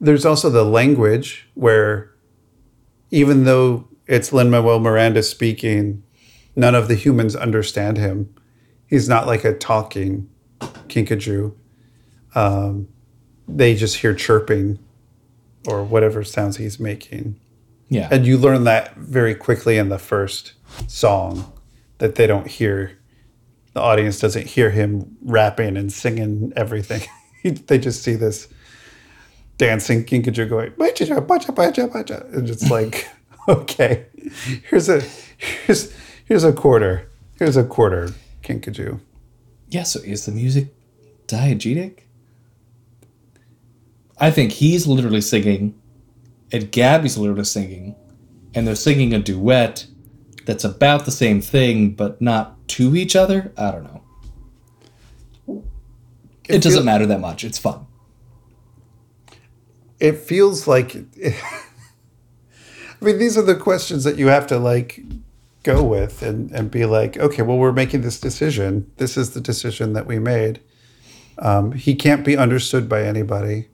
There's 0.00 0.24
also 0.24 0.48
the 0.48 0.64
language 0.64 1.48
where, 1.54 2.12
even 3.10 3.42
though 3.42 3.88
it's 4.06 4.32
Lin 4.32 4.48
Manuel 4.48 4.78
Miranda 4.78 5.24
speaking, 5.24 6.04
none 6.54 6.76
of 6.76 6.86
the 6.86 6.94
humans 6.94 7.34
understand 7.34 7.96
him. 7.96 8.32
He's 8.86 9.08
not 9.08 9.26
like 9.26 9.44
a 9.44 9.58
talking 9.58 10.28
kinkajou. 10.60 11.54
Um, 12.34 12.88
they 13.48 13.74
just 13.74 13.96
hear 13.96 14.14
chirping, 14.14 14.78
or 15.66 15.82
whatever 15.82 16.22
sounds 16.22 16.58
he's 16.58 16.78
making. 16.78 17.40
Yeah. 17.88 18.08
And 18.10 18.26
you 18.26 18.38
learn 18.38 18.64
that 18.64 18.94
very 18.96 19.34
quickly 19.34 19.78
in 19.78 19.88
the 19.88 19.98
first 19.98 20.52
song 20.86 21.52
that 21.98 22.14
they 22.14 22.26
don't 22.26 22.46
hear, 22.46 22.97
the 23.78 23.84
audience 23.84 24.18
doesn't 24.18 24.48
hear 24.48 24.70
him 24.70 25.16
rapping 25.22 25.76
and 25.76 25.92
singing 25.92 26.52
everything. 26.56 27.00
they 27.44 27.78
just 27.78 28.02
see 28.02 28.16
this 28.16 28.48
dancing 29.56 30.04
kinkajou 30.04 30.48
going, 30.48 30.72
"Bacha, 30.76 31.20
bacha, 31.20 31.52
bacha, 31.52 31.86
bacha." 31.86 32.26
and 32.32 32.50
it's 32.50 32.68
like, 32.76 33.08
okay, 33.46 34.06
here's 34.68 34.88
a 34.88 35.00
here's 35.38 35.94
here's 36.24 36.42
a 36.42 36.52
quarter. 36.52 37.08
Here's 37.38 37.56
a 37.56 37.62
quarter 37.62 38.10
kinkajou. 38.42 38.98
yeah, 39.68 39.84
so 39.84 40.00
is 40.00 40.26
the 40.26 40.32
music 40.32 40.74
diegetic? 41.28 42.00
I 44.18 44.32
think 44.32 44.50
he's 44.50 44.88
literally 44.88 45.20
singing, 45.20 45.80
and 46.50 46.72
Gabby's 46.72 47.16
literally 47.16 47.44
singing, 47.44 47.94
and 48.54 48.66
they're 48.66 48.74
singing 48.74 49.14
a 49.14 49.20
duet 49.20 49.86
that's 50.48 50.64
about 50.64 51.04
the 51.04 51.10
same 51.10 51.42
thing, 51.42 51.90
but 51.90 52.22
not 52.22 52.66
to 52.68 52.96
each 52.96 53.14
other. 53.14 53.52
I 53.58 53.70
don't 53.70 53.84
know. 53.84 55.62
It, 56.48 56.62
doesn't 56.62 56.78
feel- 56.78 56.84
matter 56.84 57.04
that 57.04 57.20
much. 57.20 57.44
It's 57.44 57.58
fun. 57.58 57.86
it 60.00 60.16
feels 60.16 60.66
like 60.66 60.96
I 61.26 61.34
mean 63.04 63.18
these 63.18 63.36
are 63.36 63.42
the 63.42 63.56
questions 63.56 64.04
that 64.04 64.16
you 64.16 64.28
have 64.28 64.46
to 64.46 64.58
like 64.58 65.00
go 65.64 65.82
with 65.82 66.22
and 66.22 66.50
and 66.52 66.70
be 66.70 66.86
like 66.86 67.18
okay 67.18 67.42
well 67.42 67.58
we're 67.58 67.72
making 67.72 68.00
this 68.00 68.18
decision 68.18 68.90
this 68.96 69.16
is 69.18 69.30
the 69.34 69.40
decision 69.40 69.92
that 69.92 70.06
we 70.06 70.18
made 70.18 70.60
um, 71.40 71.72
he 71.72 71.94
can't 71.94 72.24
be 72.24 72.36
understood 72.36 72.88
by 72.88 73.02
anybody 73.02 73.68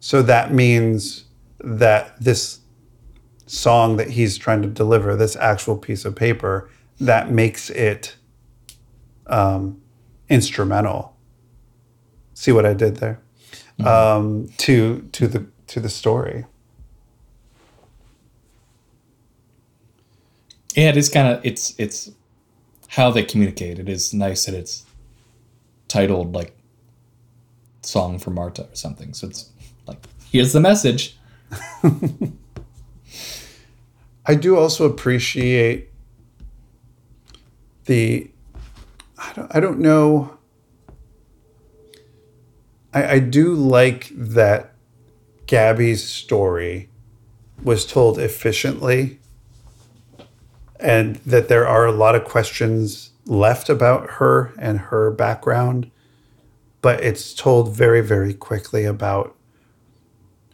so 0.00 0.22
that 0.22 0.52
means 0.52 1.24
that 1.60 2.18
this 2.20 2.60
song 3.48 3.96
that 3.96 4.10
he's 4.10 4.38
trying 4.38 4.62
to 4.62 4.68
deliver 4.68 5.16
this 5.16 5.36
actual 5.36 5.76
piece 5.76 6.04
of 6.04 6.14
paper 6.14 6.68
that 7.00 7.30
makes 7.30 7.70
it 7.70 8.16
um, 9.26 9.80
instrumental 10.28 11.16
see 12.34 12.52
what 12.52 12.64
i 12.64 12.72
did 12.72 12.96
there 12.96 13.20
um, 13.84 14.48
to 14.58 15.08
to 15.12 15.28
the 15.28 15.46
to 15.68 15.80
the 15.80 15.88
story. 15.88 16.44
Yeah, 20.74 20.90
it 20.90 20.96
is 20.96 21.08
kind 21.08 21.28
of 21.28 21.44
it's 21.44 21.74
it's 21.78 22.10
how 22.88 23.10
they 23.10 23.22
communicate. 23.22 23.78
It 23.78 23.88
is 23.88 24.12
nice 24.12 24.46
that 24.46 24.54
it's 24.54 24.84
titled 25.86 26.34
like 26.34 26.56
"Song 27.82 28.18
for 28.18 28.30
Marta" 28.30 28.64
or 28.64 28.74
something. 28.74 29.14
So 29.14 29.28
it's 29.28 29.50
like 29.86 30.04
here's 30.30 30.52
the 30.52 30.60
message. 30.60 31.16
I 34.28 34.34
do 34.34 34.58
also 34.58 34.84
appreciate 34.84 35.90
the. 37.86 38.30
I 39.16 39.32
don't. 39.32 39.56
I 39.56 39.60
don't 39.60 39.80
know. 39.80 40.36
I, 42.92 43.12
I 43.14 43.18
do 43.20 43.54
like 43.54 44.10
that 44.12 44.74
Gabby's 45.46 46.06
story 46.06 46.90
was 47.62 47.86
told 47.86 48.18
efficiently 48.18 49.18
and 50.78 51.16
that 51.16 51.48
there 51.48 51.66
are 51.66 51.86
a 51.86 51.92
lot 51.92 52.14
of 52.14 52.24
questions 52.24 53.10
left 53.24 53.68
about 53.68 54.10
her 54.10 54.52
and 54.58 54.78
her 54.78 55.10
background, 55.10 55.90
but 56.82 57.02
it's 57.02 57.34
told 57.34 57.74
very, 57.74 58.00
very 58.00 58.32
quickly 58.34 58.84
about 58.84 59.34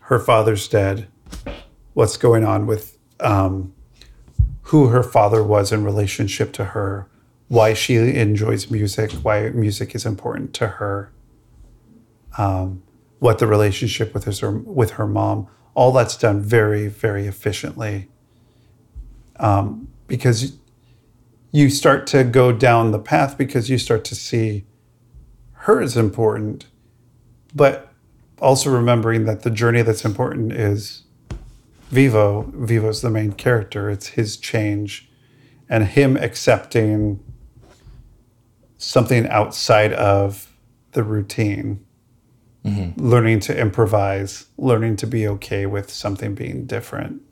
her 0.02 0.18
father's 0.18 0.66
dead, 0.68 1.08
what's 1.92 2.16
going 2.16 2.44
on 2.44 2.66
with 2.66 2.93
um, 3.24 3.72
who 4.64 4.88
her 4.88 5.02
father 5.02 5.42
was 5.42 5.72
in 5.72 5.84
relationship 5.84 6.52
to 6.52 6.66
her, 6.66 7.08
why 7.48 7.74
she 7.74 7.96
enjoys 7.96 8.70
music, 8.70 9.10
why 9.12 9.50
music 9.50 9.94
is 9.94 10.06
important 10.06 10.54
to 10.54 10.66
her, 10.66 11.10
um, 12.38 12.82
what 13.18 13.38
the 13.38 13.46
relationship 13.46 14.14
with 14.14 14.24
her 14.24 14.50
with 14.50 14.92
her 14.92 15.06
mom. 15.06 15.48
All 15.74 15.90
that's 15.90 16.16
done 16.16 16.40
very, 16.40 16.86
very 16.86 17.26
efficiently. 17.26 18.08
Um, 19.40 19.88
because 20.06 20.56
you 21.50 21.68
start 21.68 22.06
to 22.08 22.22
go 22.22 22.52
down 22.52 22.92
the 22.92 22.98
path 22.98 23.36
because 23.36 23.68
you 23.68 23.78
start 23.78 24.04
to 24.04 24.14
see 24.14 24.64
her 25.52 25.80
is 25.80 25.96
important, 25.96 26.66
but 27.54 27.92
also 28.38 28.70
remembering 28.70 29.24
that 29.24 29.42
the 29.42 29.50
journey 29.50 29.82
that's 29.82 30.04
important 30.04 30.52
is 30.52 31.03
Vivo. 31.94 32.50
Vivo's 32.52 33.02
the 33.02 33.10
main 33.10 33.32
character. 33.32 33.88
It's 33.88 34.08
his 34.08 34.36
change 34.36 35.08
and 35.68 35.84
him 35.84 36.16
accepting 36.16 37.22
something 38.76 39.28
outside 39.28 39.92
of 39.92 40.52
the 40.92 41.04
routine. 41.04 41.84
Mm-hmm. 42.64 43.00
Learning 43.00 43.40
to 43.40 43.56
improvise, 43.56 44.46
learning 44.56 44.96
to 44.96 45.06
be 45.06 45.28
okay 45.28 45.66
with 45.66 45.90
something 45.90 46.34
being 46.34 46.66
different. 46.66 47.22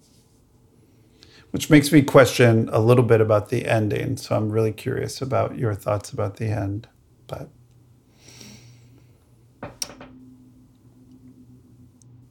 Which 1.51 1.69
makes 1.69 1.91
me 1.91 2.03
question 2.03 2.69
a 2.73 2.79
little 2.79 3.05
bit 3.05 3.21
about 3.21 3.49
the 3.49 3.67
ending. 3.67 4.17
So 4.17 4.37
I'm 4.37 4.51
really 4.51 4.73
curious 4.73 5.21
about 5.21 5.59
your 5.59 5.75
thoughts 5.75 6.13
about 6.13 6.37
the 6.37 6.47
end. 6.47 6.87
But 7.27 7.49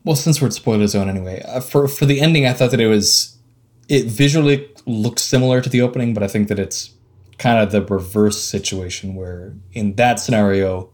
Well, 0.03 0.15
since 0.15 0.41
we're 0.41 0.47
at 0.47 0.53
spoiler 0.53 0.87
zone 0.87 1.09
anyway, 1.09 1.41
uh, 1.43 1.59
for 1.59 1.87
for 1.87 2.05
the 2.05 2.21
ending, 2.21 2.45
I 2.45 2.53
thought 2.53 2.71
that 2.71 2.79
it 2.79 2.87
was 2.87 3.37
it 3.87 4.05
visually 4.05 4.67
looks 4.85 5.21
similar 5.21 5.61
to 5.61 5.69
the 5.69 5.81
opening, 5.81 6.13
but 6.13 6.23
I 6.23 6.27
think 6.27 6.47
that 6.47 6.59
it's 6.59 6.91
kind 7.37 7.59
of 7.59 7.71
the 7.71 7.81
reverse 7.83 8.41
situation 8.41 9.15
where 9.15 9.53
in 9.73 9.95
that 9.95 10.19
scenario, 10.19 10.89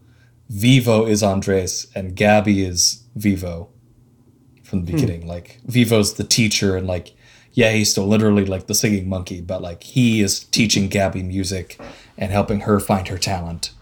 Vivo 0.50 1.06
is 1.06 1.22
Andres 1.22 1.86
and 1.94 2.14
Gabby 2.16 2.62
is 2.62 3.04
Vivo 3.16 3.68
from 4.62 4.84
the 4.84 4.92
beginning. 4.92 5.26
Like 5.26 5.60
Vivo's 5.66 6.14
the 6.14 6.24
teacher 6.24 6.76
and 6.76 6.86
like 6.86 7.14
yeah, 7.52 7.72
he's 7.72 7.90
still 7.90 8.06
literally 8.06 8.44
like 8.44 8.66
the 8.66 8.74
singing 8.74 9.08
monkey, 9.08 9.40
but 9.40 9.62
like 9.62 9.82
he 9.82 10.20
is 10.20 10.40
teaching 10.40 10.88
Gabby 10.88 11.22
music 11.22 11.80
and 12.16 12.30
helping 12.30 12.60
her 12.60 12.78
find 12.78 13.08
her 13.08 13.18
talent. 13.18 13.72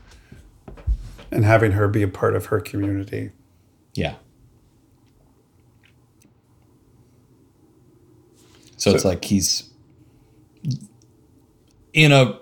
and 1.30 1.44
having 1.44 1.72
her 1.72 1.88
be 1.88 2.02
a 2.02 2.08
part 2.08 2.36
of 2.36 2.46
her 2.46 2.60
community. 2.60 3.32
Yeah. 3.94 4.14
So, 8.76 8.90
it's 8.90 9.04
like 9.04 9.24
he's 9.24 9.70
in 11.92 12.12
a 12.12 12.38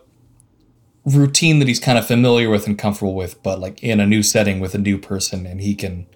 routine 1.04 1.58
that 1.60 1.68
he's 1.68 1.78
kind 1.80 1.98
of 1.98 2.06
familiar 2.06 2.50
with 2.50 2.66
and 2.66 2.78
comfortable 2.78 3.14
with, 3.14 3.42
but 3.42 3.60
like 3.60 3.82
in 3.82 4.00
a 4.00 4.06
new 4.06 4.22
setting 4.22 4.58
with 4.60 4.74
a 4.74 4.78
new 4.78 4.98
person, 4.98 5.46
and 5.46 5.60
he 5.60 5.74
can, 5.74 6.06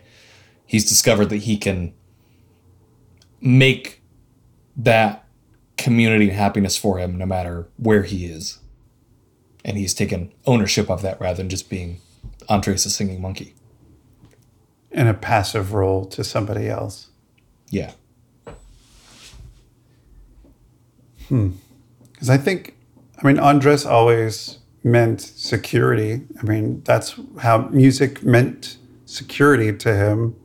he's 0.67 0.89
discovered 0.89 1.27
that 1.27 1.39
he 1.39 1.57
can 1.57 1.93
make 3.41 4.03
that 4.77 5.25
community 5.77 6.29
and 6.29 6.37
happiness 6.39 6.77
for 6.77 6.99
him 6.99 7.17
no 7.17 7.27
matter 7.27 7.69
where 7.77 8.03
he 8.03 8.27
is. 8.27 8.59
And 9.65 9.77
he's 9.77 9.95
taken 9.95 10.33
ownership 10.47 10.91
of 10.91 11.03
that 11.03 11.21
rather 11.21 11.37
than 11.37 11.49
just 11.49 11.69
being 11.69 12.01
Andres 12.49 12.85
the 12.85 12.91
singing 12.91 13.21
monkey. 13.21 13.55
in 14.91 15.07
a 15.07 15.15
passive 15.15 15.75
role 15.75 16.07
to 16.07 16.25
somebody 16.25 16.69
else. 16.69 17.09
Yeah. 17.71 17.93
Because 21.29 22.31
I 22.31 22.37
think, 22.37 22.77
I 23.23 23.27
mean, 23.27 23.39
Andres 23.39 23.85
always 23.87 24.59
meant 24.83 25.21
security. 25.21 26.23
I 26.41 26.45
mean, 26.45 26.83
that's 26.85 27.21
how 27.41 27.69
music 27.69 28.23
meant 28.23 28.77
security 29.05 29.73
to 29.77 29.95
him. 29.95 30.37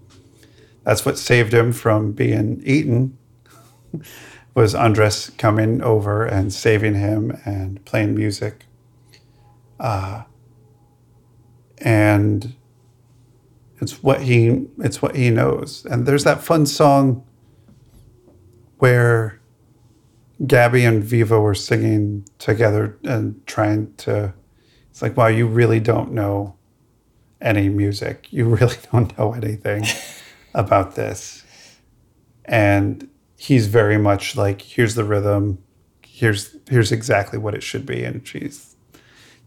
That's 0.84 1.06
what 1.06 1.17
saved 1.17 1.54
him 1.54 1.72
from 1.72 2.12
being 2.12 2.62
eaten. 2.65 3.17
was 4.56 4.76
Andres 4.76 5.32
coming 5.38 5.82
over 5.82 6.26
and 6.26 6.54
saving 6.54 6.96
him 6.96 7.39
and 7.46 7.84
playing 7.86 8.15
music. 8.15 8.65
Uh, 9.80 10.24
and 11.80 12.54
it's 13.82 14.04
what 14.04 14.22
he 14.22 14.67
it's 14.80 15.02
what 15.02 15.15
he 15.15 15.30
knows. 15.30 15.86
And 15.89 16.06
there's 16.06 16.24
that 16.24 16.43
fun 16.43 16.65
song 16.65 17.26
where 18.78 19.39
Gabby 20.45 20.84
and 20.84 21.03
Vivo 21.03 21.39
were 21.39 21.56
singing 21.56 22.25
together 22.38 22.97
and 23.03 23.45
trying 23.47 23.93
to 23.95 24.34
It's 24.89 25.01
like, 25.01 25.15
wow, 25.15 25.27
you 25.27 25.47
really 25.47 25.79
don't 25.79 26.12
know 26.12 26.56
any 27.41 27.69
music. 27.69 28.27
You 28.32 28.45
really 28.45 28.77
don't 28.91 29.15
know 29.17 29.34
anything 29.34 29.86
about 30.53 30.95
this. 30.95 31.43
And 32.45 33.10
he's 33.38 33.67
very 33.67 33.97
much 33.97 34.36
like, 34.36 34.62
here's 34.62 34.95
the 34.95 35.03
rhythm, 35.03 35.60
here's 36.01 36.56
here's 36.69 36.91
exactly 36.91 37.39
what 37.39 37.53
it 37.53 37.63
should 37.63 37.86
be, 37.86 38.03
and 38.03 38.25
she's 38.27 38.75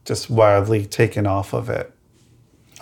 just 0.04 0.30
wildly 0.30 0.86
taken 0.86 1.26
off 1.26 1.52
of 1.52 1.68
it. 1.68 1.92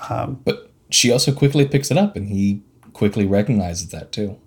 Um, 0.09 0.41
but 0.45 0.71
she 0.91 1.11
also 1.13 1.33
quickly 1.33 1.67
picks 1.67 1.91
it 1.91 1.97
up, 1.97 2.17
and 2.17 2.29
he 2.29 2.63
quickly 2.93 3.27
recognizes 3.27 3.89
that 3.91 4.13
too. 4.13 4.39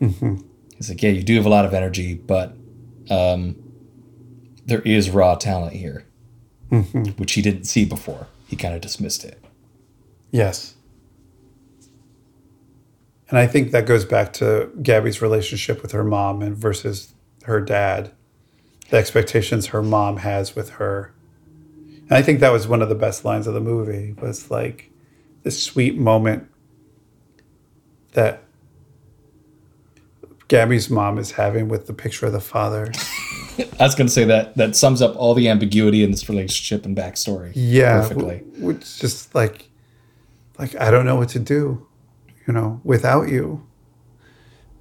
Mm-hmm. 0.00 0.42
He's 0.76 0.88
like, 0.88 1.02
"Yeah, 1.02 1.10
you 1.10 1.22
do 1.22 1.36
have 1.36 1.46
a 1.46 1.50
lot 1.50 1.64
of 1.64 1.74
energy, 1.74 2.14
but 2.14 2.54
um, 3.10 3.56
there 4.66 4.82
is 4.82 5.10
raw 5.10 5.34
talent 5.34 5.74
here, 5.74 6.04
which 7.16 7.32
he 7.32 7.42
didn't 7.42 7.64
see 7.64 7.84
before. 7.84 8.26
He 8.46 8.56
kind 8.56 8.74
of 8.74 8.80
dismissed 8.80 9.24
it." 9.24 9.42
Yes. 10.30 10.74
And 13.28 13.38
I 13.38 13.46
think 13.46 13.72
that 13.72 13.86
goes 13.86 14.04
back 14.04 14.32
to 14.34 14.70
Gabby's 14.82 15.20
relationship 15.20 15.82
with 15.82 15.92
her 15.92 16.04
mom 16.04 16.40
and 16.40 16.56
versus 16.56 17.12
her 17.44 17.60
dad, 17.60 18.12
the 18.90 18.96
expectations 18.96 19.66
her 19.66 19.82
mom 19.82 20.18
has 20.18 20.56
with 20.56 20.70
her. 20.70 21.12
And 22.08 22.12
I 22.12 22.22
think 22.22 22.40
that 22.40 22.52
was 22.52 22.66
one 22.66 22.80
of 22.80 22.88
the 22.88 22.94
best 22.94 23.24
lines 23.24 23.46
of 23.46 23.52
the 23.52 23.60
movie 23.60 24.14
was 24.14 24.50
like 24.50 24.90
this 25.42 25.62
sweet 25.62 25.96
moment 25.98 26.48
that 28.12 28.42
Gabby's 30.48 30.88
mom 30.90 31.18
is 31.18 31.30
having 31.32 31.68
with 31.68 31.86
the 31.86 31.92
picture 31.92 32.26
of 32.26 32.32
the 32.32 32.40
father. 32.40 32.90
I 33.80 33.84
was 33.84 33.94
going 33.94 34.06
to 34.06 34.12
say 34.12 34.24
that 34.24 34.56
that 34.56 34.76
sums 34.76 35.02
up 35.02 35.14
all 35.16 35.34
the 35.34 35.48
ambiguity 35.48 36.02
in 36.04 36.10
this 36.10 36.28
relationship 36.28 36.84
and 36.86 36.96
backstory. 36.96 37.52
Yeah, 37.54 38.00
perfectly. 38.02 38.38
w- 38.54 38.66
which 38.66 38.98
just 38.98 39.34
like, 39.34 39.68
like 40.58 40.74
I 40.80 40.90
don't 40.90 41.04
know 41.06 41.16
what 41.16 41.28
to 41.30 41.38
do, 41.38 41.86
you 42.46 42.52
know, 42.54 42.80
without 42.84 43.28
you, 43.28 43.66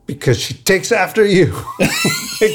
because 0.06 0.40
she 0.40 0.54
takes 0.54 0.92
after 0.92 1.26
you, 1.26 1.54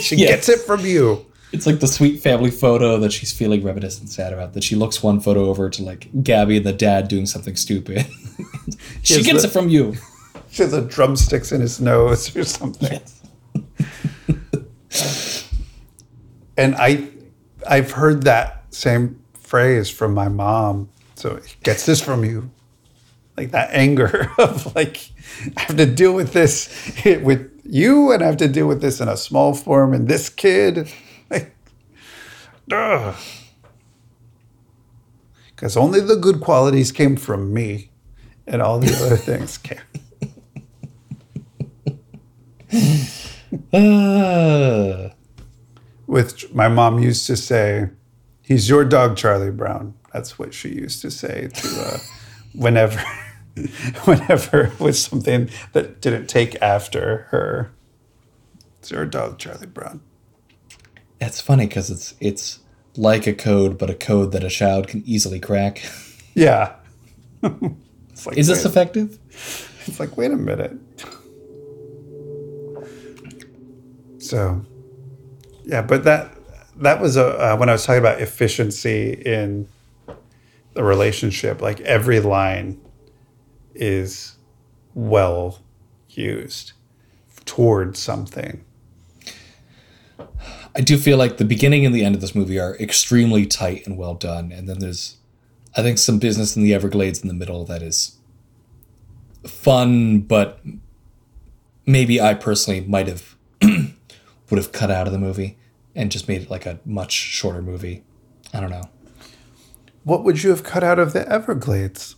she 0.00 0.16
Yes. 0.16 0.30
gets 0.30 0.48
it 0.48 0.60
from 0.60 0.80
you. 0.86 1.26
It's 1.52 1.66
like 1.66 1.80
the 1.80 1.86
sweet 1.88 2.22
family 2.22 2.50
photo 2.50 2.98
that 3.00 3.12
she's 3.12 3.30
feeling 3.30 3.62
reminiscent 3.62 4.08
sad 4.08 4.32
about. 4.32 4.54
That 4.54 4.64
she 4.64 4.74
looks 4.74 5.02
one 5.02 5.20
photo 5.20 5.50
over 5.50 5.68
to 5.68 5.82
like 5.82 6.08
Gabby 6.22 6.56
and 6.56 6.64
the 6.64 6.72
dad 6.72 7.08
doing 7.08 7.26
something 7.26 7.56
stupid. 7.56 8.06
she 9.02 9.16
Yes, 9.16 9.26
gets 9.26 9.42
the- 9.42 9.48
it 9.48 9.50
from 9.52 9.68
you. 9.68 9.94
Has 10.58 10.72
a 10.72 10.82
drumsticks 10.82 11.50
in 11.52 11.60
his 11.60 11.80
nose 11.80 12.34
or 12.36 12.44
something. 12.44 13.00
And 16.56 16.74
I, 16.76 17.08
I've 17.66 17.92
heard 17.92 18.24
that 18.24 18.64
same 18.74 19.22
phrase 19.34 19.90
from 19.90 20.14
my 20.14 20.28
mom. 20.28 20.90
So 21.14 21.36
he 21.36 21.54
gets 21.62 21.86
this 21.86 22.00
from 22.00 22.24
you, 22.24 22.50
like 23.36 23.50
that 23.52 23.70
anger 23.72 24.30
of 24.38 24.74
like, 24.74 25.10
I 25.56 25.62
have 25.62 25.76
to 25.76 25.86
deal 25.86 26.12
with 26.12 26.32
this 26.32 26.68
with 27.04 27.50
you, 27.64 28.12
and 28.12 28.22
I 28.22 28.26
have 28.26 28.36
to 28.38 28.48
deal 28.48 28.66
with 28.66 28.80
this 28.80 29.00
in 29.00 29.08
a 29.08 29.16
small 29.16 29.54
form, 29.54 29.94
and 29.94 30.08
this 30.08 30.28
kid, 30.28 30.90
like, 31.30 31.54
because 35.54 35.76
only 35.76 36.00
the 36.00 36.16
good 36.16 36.40
qualities 36.40 36.92
came 36.92 37.16
from 37.16 37.54
me, 37.54 37.90
and 38.46 38.60
all 38.60 38.78
the 38.78 38.94
other 39.04 39.16
things 39.16 39.58
came. 39.58 39.78
Uh, 43.72 45.08
With 46.06 46.54
my 46.54 46.68
mom 46.68 46.98
used 46.98 47.26
to 47.28 47.36
say, 47.36 47.88
"He's 48.42 48.68
your 48.68 48.84
dog, 48.84 49.16
Charlie 49.16 49.50
Brown." 49.50 49.94
That's 50.12 50.38
what 50.38 50.52
she 50.52 50.68
used 50.70 51.00
to 51.02 51.10
say 51.10 51.48
to 51.54 51.68
uh, 51.80 51.98
whenever, 52.54 53.02
whenever 54.04 54.64
it 54.64 54.80
was 54.80 55.00
something 55.00 55.48
that 55.72 56.00
didn't 56.02 56.26
take 56.26 56.60
after 56.60 57.28
her. 57.30 57.72
It's 58.78 58.90
your 58.90 59.06
dog, 59.06 59.38
Charlie 59.38 59.66
Brown. 59.68 60.00
it's 61.20 61.40
funny 61.40 61.66
because 61.66 61.88
it's 61.88 62.14
it's 62.20 62.58
like 62.96 63.26
a 63.26 63.32
code, 63.32 63.78
but 63.78 63.88
a 63.88 63.94
code 63.94 64.32
that 64.32 64.44
a 64.44 64.50
child 64.50 64.88
can 64.88 65.02
easily 65.06 65.40
crack. 65.40 65.82
Yeah. 66.34 66.74
like, 67.42 68.36
Is 68.36 68.48
this 68.48 68.64
wait, 68.64 68.70
effective? 68.70 69.18
it's 69.86 69.98
like, 70.00 70.16
wait 70.16 70.30
a 70.30 70.36
minute. 70.36 70.72
So, 74.22 74.64
yeah, 75.64 75.82
but 75.82 76.04
that 76.04 76.32
that 76.76 77.00
was 77.00 77.16
a 77.16 77.26
uh, 77.26 77.56
when 77.56 77.68
I 77.68 77.72
was 77.72 77.84
talking 77.84 77.98
about 77.98 78.20
efficiency 78.20 79.12
in 79.12 79.68
the 80.74 80.84
relationship. 80.84 81.60
Like 81.60 81.80
every 81.80 82.20
line 82.20 82.80
is 83.74 84.36
well 84.94 85.58
used 86.08 86.72
toward 87.44 87.96
something. 87.96 88.64
I 90.74 90.80
do 90.80 90.96
feel 90.96 91.18
like 91.18 91.36
the 91.36 91.44
beginning 91.44 91.84
and 91.84 91.94
the 91.94 92.04
end 92.04 92.14
of 92.14 92.20
this 92.20 92.34
movie 92.34 92.60
are 92.60 92.76
extremely 92.76 93.44
tight 93.44 93.86
and 93.86 93.98
well 93.98 94.14
done, 94.14 94.52
and 94.52 94.68
then 94.68 94.78
there's, 94.78 95.16
I 95.76 95.82
think, 95.82 95.98
some 95.98 96.18
business 96.20 96.56
in 96.56 96.62
the 96.62 96.72
Everglades 96.72 97.20
in 97.20 97.28
the 97.28 97.34
middle 97.34 97.64
that 97.64 97.82
is 97.82 98.18
fun, 99.44 100.20
but 100.20 100.60
maybe 101.84 102.20
I 102.20 102.34
personally 102.34 102.82
might 102.82 103.08
have 103.08 103.36
would 104.52 104.58
have 104.58 104.70
cut 104.70 104.90
out 104.90 105.06
of 105.06 105.14
the 105.14 105.18
movie 105.18 105.56
and 105.94 106.12
just 106.12 106.28
made 106.28 106.42
it 106.42 106.50
like 106.50 106.66
a 106.66 106.78
much 106.84 107.12
shorter 107.12 107.62
movie. 107.62 108.04
I 108.52 108.60
don't 108.60 108.68
know. 108.68 108.82
What 110.04 110.24
would 110.24 110.42
you 110.42 110.50
have 110.50 110.62
cut 110.62 110.84
out 110.84 110.98
of 110.98 111.14
the 111.14 111.26
Everglades? 111.26 112.16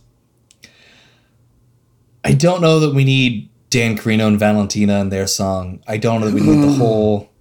I 2.25 2.33
don't 2.33 2.59
know 2.59 2.81
that 2.81 2.93
we 2.93 3.05
need 3.05 3.49
Dancarino 3.69 4.27
and 4.27 4.37
Valentina 4.37 4.95
and 4.95 5.13
their 5.13 5.27
song. 5.27 5.81
I 5.87 5.95
don't 5.95 6.19
know 6.19 6.27
that 6.27 6.35
we 6.35 6.41
need 6.41 6.61
the 6.61 6.73
whole 6.77 7.31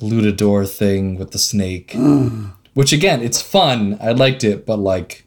Lutador 0.00 0.68
thing 0.68 1.16
with 1.16 1.30
the 1.30 1.38
snake. 1.38 1.96
Which 2.74 2.92
again, 2.92 3.22
it's 3.22 3.40
fun. 3.40 3.96
I 4.00 4.10
liked 4.10 4.42
it, 4.42 4.66
but 4.66 4.80
like 4.80 5.26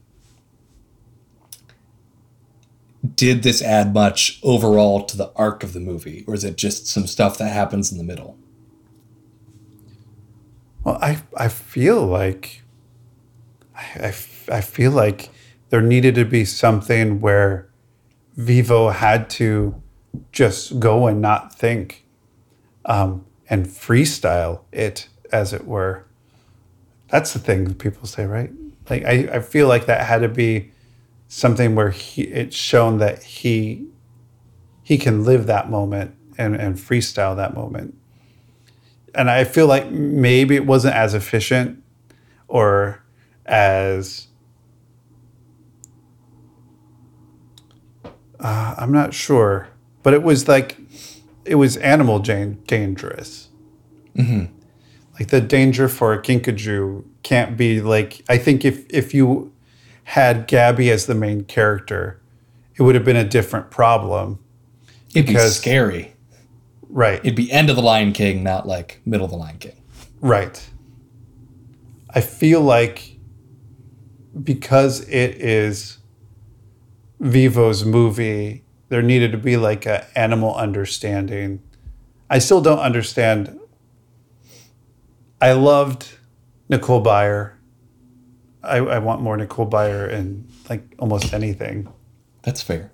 did 3.15 3.43
this 3.43 3.61
add 3.61 3.93
much 3.93 4.37
overall 4.43 5.05
to 5.05 5.15
the 5.15 5.31
arc 5.37 5.63
of 5.63 5.71
the 5.71 5.79
movie 5.79 6.25
or 6.27 6.33
is 6.33 6.43
it 6.43 6.57
just 6.57 6.87
some 6.87 7.07
stuff 7.07 7.37
that 7.37 7.53
happens 7.53 7.89
in 7.89 7.97
the 7.97 8.03
middle? 8.03 8.37
Well, 10.87 10.97
I 11.01 11.21
I 11.35 11.49
feel 11.49 12.05
like 12.05 12.63
I, 13.75 14.15
I 14.49 14.61
feel 14.61 14.91
like 14.91 15.31
there 15.67 15.81
needed 15.81 16.15
to 16.15 16.23
be 16.23 16.45
something 16.45 17.19
where 17.19 17.67
Vivo 18.37 18.91
had 18.91 19.29
to 19.31 19.81
just 20.31 20.79
go 20.79 21.07
and 21.07 21.19
not 21.19 21.53
think 21.53 22.05
um, 22.85 23.25
and 23.49 23.65
freestyle 23.65 24.61
it, 24.71 25.09
as 25.29 25.51
it 25.51 25.67
were. 25.67 26.05
That's 27.09 27.33
the 27.33 27.39
thing 27.39 27.65
that 27.65 27.79
people 27.79 28.07
say, 28.07 28.25
right? 28.25 28.51
Like 28.89 29.03
I, 29.03 29.27
I 29.33 29.39
feel 29.41 29.67
like 29.67 29.87
that 29.87 30.05
had 30.05 30.19
to 30.19 30.29
be 30.29 30.71
something 31.27 31.75
where 31.75 31.89
he 31.89 32.21
it's 32.21 32.55
shown 32.55 32.99
that 32.99 33.23
he 33.23 33.87
he 34.83 34.97
can 34.97 35.25
live 35.25 35.47
that 35.47 35.69
moment 35.69 36.15
and, 36.37 36.55
and 36.55 36.77
freestyle 36.77 37.35
that 37.35 37.53
moment 37.53 37.93
and 39.17 39.29
I 39.31 39.43
feel 39.43 39.67
like 39.67 39.89
maybe 39.91 40.55
it 40.55 40.65
wasn't 40.65 40.95
as 40.95 41.13
efficient 41.13 41.83
or 42.47 43.03
as 43.45 44.27
uh, 48.39 48.75
I'm 48.77 48.91
not 48.91 49.13
sure, 49.13 49.67
but 50.03 50.13
it 50.13 50.23
was 50.23 50.47
like 50.47 50.77
it 51.45 51.55
was 51.55 51.77
animal 51.77 52.19
jan- 52.19 52.59
dangerous. 52.67 53.49
Like 55.19 55.27
the 55.29 55.41
danger 55.41 55.87
for 55.87 56.13
a 56.13 56.21
kinkajou 56.21 57.03
can't 57.23 57.55
be 57.57 57.81
like 57.81 58.23
I 58.29 58.37
think 58.37 58.63
if 58.65 58.85
if 58.89 59.13
you 59.13 59.51
had 60.05 60.47
Gabby 60.47 60.89
as 60.91 61.05
the 61.07 61.15
main 61.15 61.43
character, 61.43 62.19
it 62.75 62.83
would 62.83 62.95
have 62.95 63.03
been 63.05 63.15
a 63.15 63.23
different 63.27 63.69
problem. 63.71 64.39
It'd 65.15 65.25
be 65.27 65.33
Because- 65.33 65.55
scary. 65.57 66.13
Right. 66.89 67.19
It'd 67.19 67.35
be 67.35 67.51
end 67.51 67.69
of 67.69 67.75
the 67.75 67.81
Lion 67.81 68.13
King, 68.13 68.43
not 68.43 68.67
like 68.67 69.01
middle 69.05 69.25
of 69.25 69.31
the 69.31 69.37
Lion 69.37 69.57
King. 69.57 69.81
Right. 70.21 70.69
I 72.09 72.21
feel 72.21 72.61
like 72.61 73.17
because 74.41 75.01
it 75.09 75.41
is 75.41 75.97
Vivo's 77.19 77.83
movie, 77.83 78.63
there 78.89 79.01
needed 79.01 79.31
to 79.31 79.37
be 79.37 79.57
like 79.57 79.85
an 79.85 80.03
animal 80.15 80.55
understanding. 80.55 81.61
I 82.29 82.39
still 82.39 82.61
don't 82.61 82.79
understand. 82.79 83.59
I 85.41 85.53
loved 85.53 86.17
Nicole 86.69 87.03
Byer. 87.03 87.53
I, 88.63 88.77
I 88.77 88.99
want 88.99 89.21
more 89.21 89.37
Nicole 89.37 89.69
Byer 89.69 90.09
in 90.11 90.47
like 90.69 90.95
almost 90.99 91.33
anything. 91.33 91.91
That's 92.43 92.61
fair. 92.61 92.91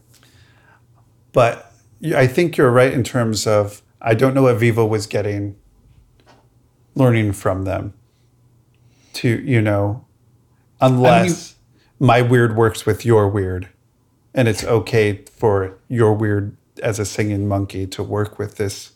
But 1.31 1.72
I 2.03 2.27
think 2.27 2.57
you're 2.57 2.71
right 2.71 2.91
in 2.91 3.03
terms 3.03 3.47
of 3.47 3.81
I 4.01 4.13
don't 4.13 4.33
know 4.33 4.43
what 4.43 4.57
Vivo 4.57 4.85
was 4.85 5.07
getting 5.07 5.55
learning 6.95 7.31
from 7.31 7.63
them 7.63 7.93
to, 9.13 9.41
you 9.41 9.61
know, 9.61 10.05
unless 10.81 11.55
my 11.99 12.21
weird 12.21 12.55
works 12.55 12.85
with 12.85 13.05
your 13.05 13.29
weird, 13.29 13.69
and 14.33 14.47
it's 14.47 14.63
okay 14.63 15.23
for 15.31 15.77
your 15.87 16.13
weird 16.13 16.57
as 16.81 16.99
a 16.99 17.05
singing 17.05 17.47
monkey 17.47 17.87
to 17.87 18.03
work 18.03 18.37
with 18.37 18.57
this 18.57 18.91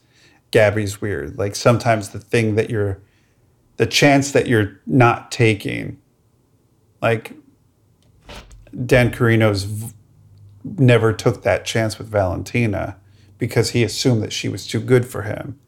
Gabby's 0.51 0.99
weird. 0.99 1.37
Like 1.37 1.55
sometimes 1.55 2.09
the 2.09 2.19
thing 2.19 2.55
that 2.55 2.69
you're, 2.69 2.99
the 3.77 3.85
chance 3.85 4.31
that 4.31 4.47
you're 4.47 4.79
not 4.85 5.31
taking, 5.31 5.99
like 7.01 7.33
Dancarino's 8.75 9.93
never 10.77 11.13
took 11.13 11.43
that 11.43 11.65
chance 11.65 11.97
with 11.97 12.07
Valentina 12.07 12.97
because 13.37 13.71
he 13.71 13.83
assumed 13.83 14.21
that 14.23 14.33
she 14.33 14.49
was 14.49 14.65
too 14.65 14.79
good 14.79 15.05
for 15.05 15.23
him. 15.23 15.59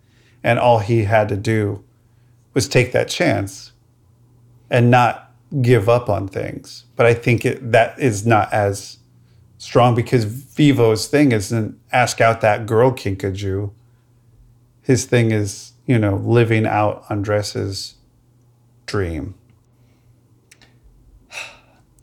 And 0.43 0.57
all 0.57 0.79
he 0.79 1.03
had 1.03 1.29
to 1.29 1.37
do 1.37 1.83
was 2.53 2.67
take 2.67 2.91
that 2.91 3.09
chance 3.09 3.73
and 4.69 4.89
not 4.89 5.31
give 5.61 5.89
up 5.89 6.09
on 6.09 6.27
things. 6.27 6.85
But 6.95 7.05
I 7.05 7.13
think 7.13 7.45
it, 7.45 7.71
that 7.71 7.99
is 7.99 8.25
not 8.25 8.51
as 8.53 8.97
strong 9.57 9.95
because 9.95 10.25
Vivo's 10.25 11.07
thing 11.07 11.31
isn't 11.31 11.77
ask 11.91 12.21
out 12.21 12.41
that 12.41 12.65
girl 12.65 12.91
kinkajou. 12.91 13.71
His 14.81 15.05
thing 15.05 15.31
is, 15.31 15.73
you 15.85 15.99
know, 15.99 16.15
living 16.15 16.65
out 16.65 17.05
Andres's 17.09 17.95
dream. 18.85 19.35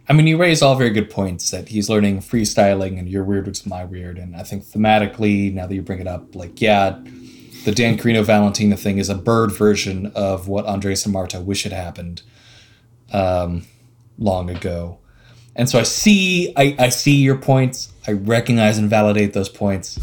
I 0.09 0.13
mean, 0.13 0.27
you 0.27 0.37
raise 0.37 0.63
all 0.63 0.77
very 0.77 0.91
good 0.91 1.11
points 1.11 1.51
that 1.51 1.69
he's 1.69 1.89
learning 1.89 2.21
freestyling 2.21 2.99
and 2.99 3.09
your 3.09 3.25
weird 3.25 3.47
was 3.47 3.67
my 3.67 3.85
weird. 3.85 4.19
And 4.19 4.37
I 4.37 4.45
think 4.45 4.65
thematically, 4.65 5.53
now 5.53 5.67
that 5.67 5.75
you 5.75 5.83
bring 5.83 5.99
it 5.99 6.07
up, 6.07 6.35
like, 6.37 6.61
yeah, 6.61 6.99
the 7.65 7.73
Dancarino 7.73 8.25
Valentina 8.25 8.77
thing 8.77 8.99
is 8.99 9.09
a 9.09 9.17
bird 9.17 9.51
version 9.51 10.13
of 10.15 10.47
what 10.47 10.65
Andres 10.67 11.05
and 11.05 11.13
Marta 11.13 11.41
wish 11.41 11.65
had 11.65 11.73
happened 11.73 12.23
um, 13.13 13.67
long 14.17 14.49
ago. 14.49 14.99
And 15.57 15.69
so 15.69 15.81
I 15.81 15.83
see, 15.83 16.53
I, 16.57 16.77
I 16.79 16.89
see 16.91 17.17
your 17.17 17.37
points. 17.37 17.93
I 18.07 18.13
recognize 18.13 18.79
and 18.79 18.89
validate 18.89 19.33
those 19.33 19.49
points. 19.49 19.99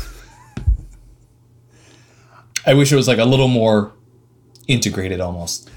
I 2.66 2.74
wish 2.74 2.92
it 2.92 2.96
was 2.98 3.08
like 3.08 3.20
a 3.20 3.26
little 3.26 3.48
more 3.48 3.94
integrated 4.68 5.22
almost. 5.22 5.70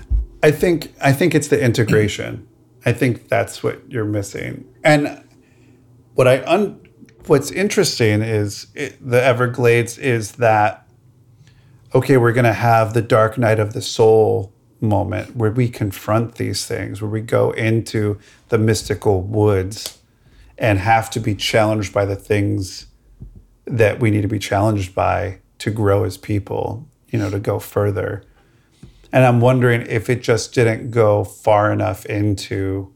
I 0.43 0.51
think 0.51 0.95
I 1.01 1.13
think 1.13 1.35
it's 1.35 1.49
the 1.49 1.61
integration. 1.61 2.47
I 2.87 2.93
think 2.93 3.29
that's 3.29 3.63
what 3.63 3.83
you're 3.91 4.05
missing. 4.05 4.73
And 4.83 5.23
what 6.15 6.27
I 6.27 6.43
un, 6.45 6.81
what's 7.27 7.51
interesting 7.51 8.23
is 8.23 8.69
it, 8.75 8.97
the 9.07 9.23
Everglades 9.23 9.99
is 9.99 10.33
that 10.33 10.87
okay, 11.95 12.17
we're 12.17 12.33
going 12.33 12.45
to 12.45 12.53
have 12.53 12.95
the 12.95 13.03
dark 13.03 13.39
night 13.39 13.59
of 13.59 13.73
the 13.73 13.81
soul 13.81 14.53
moment 14.81 15.35
where 15.35 15.51
we 15.51 15.69
confront 15.69 16.35
these 16.35 16.67
things, 16.67 17.01
where 17.01 17.11
we 17.11 17.21
go 17.21 17.53
into 17.53 18.19
the 18.51 18.59
mystical 18.59 19.23
woods 19.23 19.99
and 20.59 20.79
have 20.79 21.09
to 21.11 21.21
be 21.21 21.35
challenged 21.35 21.95
by 21.95 22.05
the 22.05 22.17
things 22.17 22.87
that 23.65 23.99
we 23.99 24.11
need 24.11 24.23
to 24.23 24.29
be 24.29 24.39
challenged 24.39 24.95
by 24.95 25.39
to 25.59 25.71
grow 25.71 26.05
as 26.05 26.17
people, 26.17 26.87
you 27.09 27.19
know, 27.19 27.31
to 27.31 27.39
go 27.39 27.59
further. 27.59 28.23
And 29.13 29.25
I'm 29.25 29.41
wondering 29.41 29.83
if 29.83 30.11
it 30.11 30.23
just 30.23 30.55
didn't 30.55 30.91
go 30.91 31.25
far 31.25 31.73
enough 31.73 32.05
into 32.07 32.93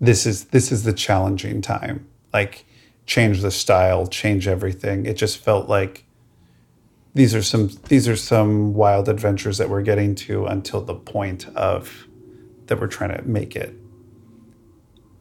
this 0.00 0.26
is 0.26 0.46
this 0.46 0.70
is 0.70 0.84
the 0.84 0.92
challenging 0.92 1.60
time. 1.60 2.06
Like 2.32 2.64
change 3.06 3.40
the 3.40 3.50
style, 3.50 4.06
change 4.06 4.46
everything. 4.46 5.06
It 5.06 5.16
just 5.16 5.38
felt 5.38 5.68
like 5.68 6.04
these 7.14 7.34
are 7.34 7.42
some 7.42 7.70
these 7.88 8.06
are 8.06 8.16
some 8.16 8.74
wild 8.74 9.08
adventures 9.08 9.58
that 9.58 9.68
we're 9.68 9.82
getting 9.82 10.14
to 10.14 10.46
until 10.46 10.80
the 10.80 10.94
point 10.94 11.48
of 11.56 12.06
that 12.66 12.80
we're 12.80 12.86
trying 12.86 13.16
to 13.16 13.22
make 13.22 13.56
it. 13.56 13.74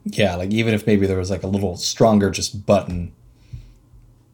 Yeah, 0.05 0.35
like 0.35 0.51
even 0.51 0.73
if 0.73 0.85
maybe 0.85 1.07
there 1.07 1.17
was 1.17 1.29
like 1.29 1.43
a 1.43 1.47
little 1.47 1.75
stronger 1.75 2.29
just 2.29 2.65
button. 2.65 3.13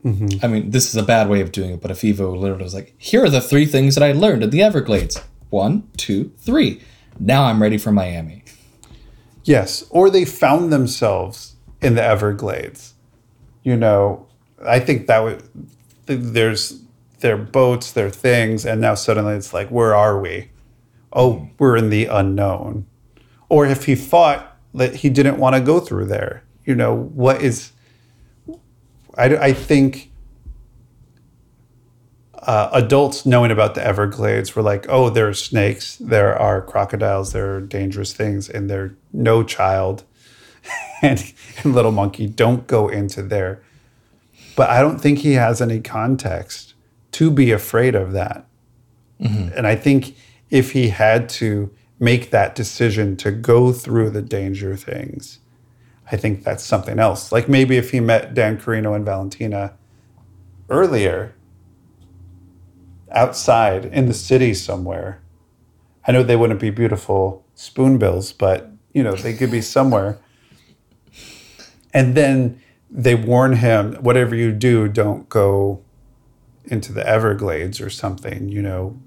I 0.06 0.48
mean, 0.48 0.72
this 0.72 0.90
is 0.90 0.96
a 0.98 1.04
bad 1.04 1.30
way 1.30 1.40
of 1.40 1.52
doing 1.52 1.72
it, 1.72 1.82
but 1.82 1.90
if 1.90 2.02
Vivo 2.02 2.36
literally 2.36 2.64
was 2.64 2.74
like, 2.74 2.94
here 2.98 3.24
are 3.24 3.30
the 3.30 3.40
three 3.40 3.66
things 3.66 3.96
that 3.96 4.04
I 4.04 4.12
learned 4.12 4.44
in 4.44 4.50
the 4.50 4.62
Everglades. 4.62 5.22
One, 5.50 5.90
two, 5.96 6.32
three. 6.40 6.82
Now 7.20 7.44
I'm 7.46 7.62
ready 7.62 7.78
for 7.78 7.92
Miami. 7.92 8.44
Yes, 9.44 9.86
or 9.90 10.10
they 10.10 10.26
found 10.26 10.74
themselves 10.74 11.56
in 11.82 11.96
the 11.96 12.04
Everglades. 12.04 12.94
You 13.64 13.78
know, 13.78 14.28
I 14.66 14.80
think 14.80 15.08
that 15.08 15.20
would 15.20 15.44
there's 16.06 16.82
their 17.20 17.38
boats, 17.38 17.92
their 17.92 18.10
things, 18.10 18.66
and 18.66 18.82
now 18.82 18.96
suddenly 18.96 19.36
it's 19.36 19.54
like, 19.54 19.70
where 19.70 19.96
are 19.96 20.20
we? 20.20 20.50
Oh, 21.14 21.50
we're 21.60 21.78
in 21.78 21.90
the 21.90 22.06
unknown. 22.06 22.86
Or 23.48 23.66
if 23.66 23.86
he 23.86 23.96
thought 23.96 24.58
that 24.74 24.96
he 24.96 25.10
didn't 25.10 25.38
want 25.38 25.56
to 25.56 25.62
go 25.62 25.80
through 25.80 26.06
there, 26.06 26.44
you 26.66 26.76
know, 26.76 26.94
what 26.94 27.42
is? 27.42 27.73
I, 29.18 29.36
I 29.36 29.54
think 29.54 30.12
uh, 32.36 32.70
adults 32.74 33.26
knowing 33.26 33.52
about 33.52 33.76
the 33.76 33.86
Everglades 33.86 34.56
were 34.56 34.62
like, 34.62 34.86
oh, 34.90 35.10
there 35.10 35.28
are 35.28 35.34
snakes, 35.34 35.96
there 35.98 36.38
are 36.38 36.62
crocodiles, 36.62 37.32
there 37.32 37.56
are 37.56 37.62
dangerous 37.62 38.14
things, 38.14 38.50
and 38.50 38.70
there 38.70 38.96
no 39.14 39.44
child 39.44 40.04
and, 41.02 41.34
and 41.64 41.74
little 41.74 41.92
monkey 41.92 42.28
don't 42.28 42.68
go 42.68 42.88
into 42.88 43.22
there. 43.22 43.64
But 44.56 44.70
I 44.70 44.82
don't 44.82 45.00
think 45.00 45.20
he 45.20 45.34
has 45.34 45.62
any 45.62 45.80
context 45.80 46.74
to 47.14 47.32
be 47.32 47.52
afraid 47.52 47.96
of 47.96 48.12
that. 48.14 48.46
And 49.56 49.68
I 49.68 49.76
think 49.76 50.16
if 50.50 50.72
he 50.72 50.90
had 50.90 51.30
to 51.30 51.72
make 52.00 52.32
that 52.32 52.56
decision 52.56 53.16
to 53.18 53.32
go 53.32 53.72
through 53.72 54.10
the 54.10 54.22
danger 54.22 54.76
things, 54.76 55.40
I 56.12 56.18
think 56.18 56.44
that's 56.44 56.64
something 56.64 57.00
else. 57.00 57.32
Like 57.32 57.48
maybe 57.48 57.78
if 57.78 57.92
he 57.92 58.00
met 58.00 58.34
Dancarino 58.34 58.96
and 58.96 59.06
Valentina 59.06 59.74
earlier, 60.70 61.34
outside 63.14 63.86
in 63.86 64.08
the 64.08 64.14
city 64.14 64.54
somewhere. 64.54 65.22
I 66.06 66.12
know 66.12 66.24
they 66.24 66.36
wouldn't 66.36 66.60
be 66.60 66.70
beautiful 66.70 67.46
spoonbills, 67.56 68.34
but 68.34 68.72
you 68.94 69.04
know, 69.04 69.16
they 69.16 69.34
could 69.34 69.52
be 69.52 69.62
somewhere. 69.62 70.20
And 71.94 72.16
then 72.16 72.62
they 72.90 73.16
warn 73.16 73.54
him, 73.54 73.96
whatever 73.96 74.36
you 74.36 74.52
do, 74.52 74.88
don't 74.88 75.30
go 75.30 75.84
into 76.66 76.92
the 76.92 77.08
Everglades 77.08 77.80
or 77.82 77.90
something, 77.90 78.50
you 78.50 78.62
know. 78.62 79.00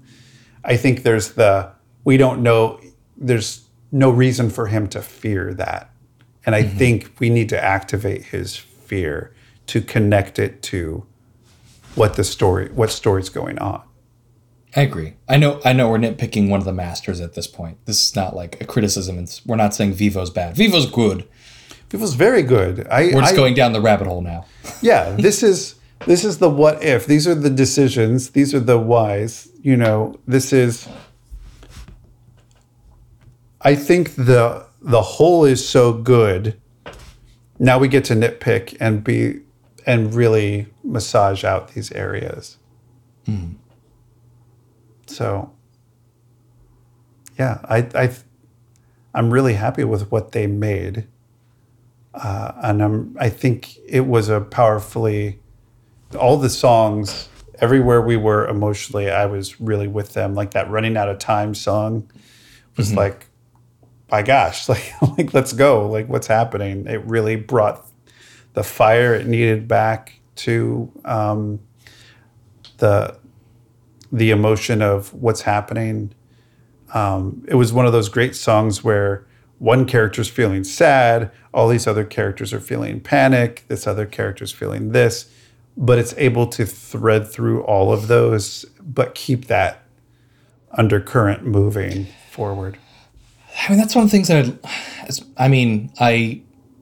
I 0.63 0.77
think 0.77 1.03
there's 1.03 1.33
the 1.33 1.71
we 2.03 2.17
don't 2.17 2.41
know 2.41 2.79
there's 3.17 3.65
no 3.91 4.09
reason 4.09 4.49
for 4.49 4.67
him 4.67 4.87
to 4.89 5.01
fear 5.01 5.53
that. 5.53 5.89
And 6.47 6.55
I 6.55 6.63
mm-hmm. 6.63 6.77
think 6.77 7.19
we 7.19 7.29
need 7.29 7.49
to 7.49 7.63
activate 7.63 8.25
his 8.25 8.55
fear 8.55 9.35
to 9.67 9.81
connect 9.81 10.39
it 10.39 10.63
to 10.63 11.05
what 11.93 12.15
the 12.15 12.23
story 12.23 12.69
what 12.69 12.89
story's 12.89 13.29
going 13.29 13.59
on. 13.59 13.83
I 14.75 14.81
agree. 14.81 15.15
I 15.27 15.37
know. 15.37 15.61
I 15.63 15.73
know 15.73 15.89
we're 15.89 15.99
nitpicking 15.99 16.49
one 16.49 16.59
of 16.59 16.65
the 16.65 16.73
masters 16.73 17.21
at 17.21 17.33
this 17.33 17.47
point. 17.47 17.77
This 17.85 18.01
is 18.01 18.15
not 18.15 18.35
like 18.35 18.59
a 18.61 18.65
criticism. 18.65 19.19
It's, 19.19 19.45
we're 19.45 19.55
not 19.55 19.75
saying 19.75 19.93
Vivo's 19.93 20.29
bad. 20.29 20.55
Vivo's 20.55 20.89
good. 20.89 21.27
Vivo's 21.89 22.15
very 22.15 22.43
good. 22.43 22.87
I, 22.87 23.11
We're 23.13 23.21
just 23.21 23.33
I- 23.33 23.37
going 23.37 23.53
down 23.53 23.73
the 23.73 23.81
rabbit 23.81 24.07
hole 24.07 24.21
now. 24.21 24.45
yeah 24.81 25.11
this 25.11 25.43
is 25.43 25.75
this 26.05 26.23
is 26.23 26.37
the 26.37 26.49
what 26.49 26.83
if 26.83 27.05
these 27.05 27.27
are 27.27 27.35
the 27.35 27.49
decisions 27.49 28.31
these 28.31 28.53
are 28.53 28.59
the 28.59 28.77
whys 28.77 29.49
you 29.61 29.75
know 29.75 30.15
this 30.27 30.53
is 30.53 30.87
i 33.61 33.73
think 33.73 34.13
the 34.15 34.66
the 34.87 35.01
whole 35.01 35.43
is 35.43 35.67
so 35.67 35.91
good. 35.91 36.59
Now 37.59 37.77
we 37.77 37.89
get 37.89 38.05
to 38.05 38.13
nitpick 38.13 38.77
and 38.79 39.03
be 39.03 39.41
and 39.85 40.13
really 40.13 40.67
massage 40.83 41.43
out 41.43 41.73
these 41.73 41.91
areas. 41.91 42.57
So 45.07 45.51
yeah 47.37 47.59
i 47.65 47.87
i 47.93 48.15
i'm 49.13 49.29
really 49.29 49.53
happy 49.53 49.83
with 49.83 50.11
what 50.11 50.31
they 50.31 50.47
made. 50.47 51.07
Uh, 52.13 52.51
and 52.63 52.81
I'm, 52.81 53.15
I 53.19 53.29
think 53.29 53.77
it 53.87 54.07
was 54.07 54.27
a 54.27 54.41
powerfully 54.41 55.39
all 56.17 56.37
the 56.37 56.49
songs 56.49 57.29
everywhere 57.59 58.01
we 58.01 58.17
were 58.17 58.47
emotionally 58.47 59.09
i 59.09 59.25
was 59.25 59.59
really 59.59 59.87
with 59.87 60.13
them. 60.13 60.33
Like 60.33 60.51
that 60.51 60.69
running 60.69 60.95
out 60.95 61.09
of 61.09 61.19
time 61.19 61.53
song 61.53 62.09
was 62.77 62.93
like 62.93 63.26
my 64.11 64.21
gosh 64.21 64.69
like 64.69 64.93
like 65.17 65.33
let's 65.33 65.53
go 65.53 65.87
like 65.89 66.07
what's 66.07 66.27
happening 66.27 66.85
it 66.87 67.03
really 67.05 67.35
brought 67.35 67.85
the 68.53 68.63
fire 68.63 69.13
it 69.13 69.27
needed 69.27 69.67
back 69.67 70.19
to 70.35 70.91
um, 71.05 71.59
the 72.77 73.17
the 74.11 74.31
emotion 74.31 74.81
of 74.81 75.13
what's 75.13 75.41
happening 75.41 76.13
um, 76.93 77.43
it 77.47 77.55
was 77.55 77.73
one 77.73 77.85
of 77.85 77.91
those 77.91 78.09
great 78.09 78.35
songs 78.35 78.83
where 78.83 79.25
one 79.59 79.85
character's 79.85 80.29
feeling 80.29 80.63
sad, 80.63 81.31
all 81.53 81.67
these 81.67 81.87
other 81.87 82.05
characters 82.05 82.53
are 82.53 82.59
feeling 82.59 82.99
panic, 82.99 83.65
this 83.67 83.87
other 83.87 84.05
character's 84.05 84.51
feeling 84.51 84.91
this, 84.91 85.31
but 85.75 85.97
it's 85.97 86.13
able 86.17 86.47
to 86.47 86.65
thread 86.65 87.27
through 87.27 87.63
all 87.63 87.91
of 87.91 88.07
those, 88.07 88.65
but 88.79 89.15
keep 89.15 89.45
that 89.47 89.83
undercurrent 90.71 91.45
moving 91.45 92.07
forward. 92.29 92.77
I 93.57 93.69
mean, 93.69 93.79
that's 93.79 93.95
one 93.95 94.05
of 94.05 94.11
the 94.11 94.15
things 94.15 94.27
that 94.27 94.45
I'd, 94.45 95.19
I 95.37 95.47
mean, 95.47 95.91
I 95.99 96.41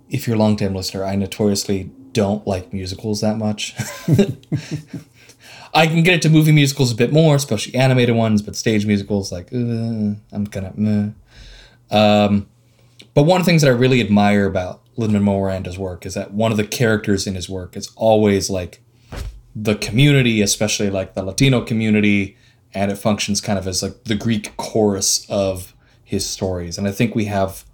if 0.09 0.27
you're 0.27 0.35
a 0.35 0.39
long 0.39 0.55
time 0.55 0.75
listener, 0.75 1.03
I 1.03 1.15
notoriously 1.15 1.91
don't 2.11 2.45
like 2.47 2.73
musicals 2.73 3.21
that 3.21 3.37
much. 3.37 3.75
I 5.73 5.87
can 5.87 6.03
get 6.03 6.13
into 6.13 6.29
movie 6.29 6.53
musicals 6.53 6.91
a 6.91 6.95
bit 6.95 7.11
more, 7.11 7.35
especially 7.35 7.75
animated 7.75 8.15
ones, 8.15 8.41
but 8.41 8.55
stage 8.55 8.85
musicals, 8.85 9.31
like, 9.31 9.47
uh, 9.51 10.15
I'm 10.31 10.47
kind 10.49 10.67
of 10.67 10.77
meh. 10.77 11.09
Um, 11.91 12.47
but 13.13 13.23
one 13.23 13.41
of 13.41 13.45
the 13.45 13.51
things 13.51 13.61
that 13.61 13.67
I 13.67 13.73
really 13.73 13.99
admire 13.99 14.45
about 14.45 14.81
Lin 14.95 15.11
Manuel 15.11 15.41
Miranda's 15.41 15.77
work 15.77 16.05
is 16.05 16.13
that 16.13 16.31
one 16.31 16.51
of 16.51 16.57
the 16.57 16.65
characters 16.65 17.27
in 17.27 17.35
his 17.35 17.49
work 17.49 17.75
is 17.75 17.91
always 17.97 18.49
like 18.49 18.81
the 19.53 19.75
community, 19.75 20.41
especially 20.41 20.89
like 20.89 21.13
the 21.13 21.23
Latino 21.23 21.61
community, 21.61 22.37
and 22.73 22.89
it 22.89 22.95
functions 22.95 23.41
kind 23.41 23.59
of 23.59 23.67
as 23.67 23.83
like 23.83 24.05
the 24.05 24.15
Greek 24.15 24.55
chorus 24.55 25.29
of 25.29 25.74
his 26.05 26.25
stories. 26.27 26.77
And 26.77 26.87
I 26.87 26.91
think 26.91 27.15
we 27.15 27.25
have 27.25 27.65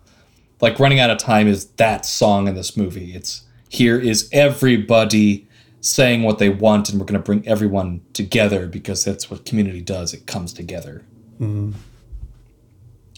like 0.62 0.80
running 0.80 1.00
out 1.00 1.12
of 1.12 1.20
time 1.20 1.48
is 1.48 1.68
that 1.74 2.06
song 2.06 2.48
in 2.48 2.56
this 2.56 2.76
movie. 2.76 3.14
It's 3.14 3.44
here 3.70 4.00
is 4.00 4.30
everybody 4.32 5.48
saying 5.82 6.24
what 6.24 6.38
they 6.40 6.50
want, 6.50 6.90
and 6.90 7.00
we're 7.00 7.06
going 7.06 7.20
to 7.20 7.26
bring 7.26 7.48
everyone 7.48 8.02
together 8.14 8.68
because 8.68 9.04
that's 9.04 9.30
what 9.30 9.46
community 9.46 9.82
does. 9.82 10.14
It 10.14 10.28
comes 10.28 10.54
together. 10.54 11.04
Mm. 11.40 11.74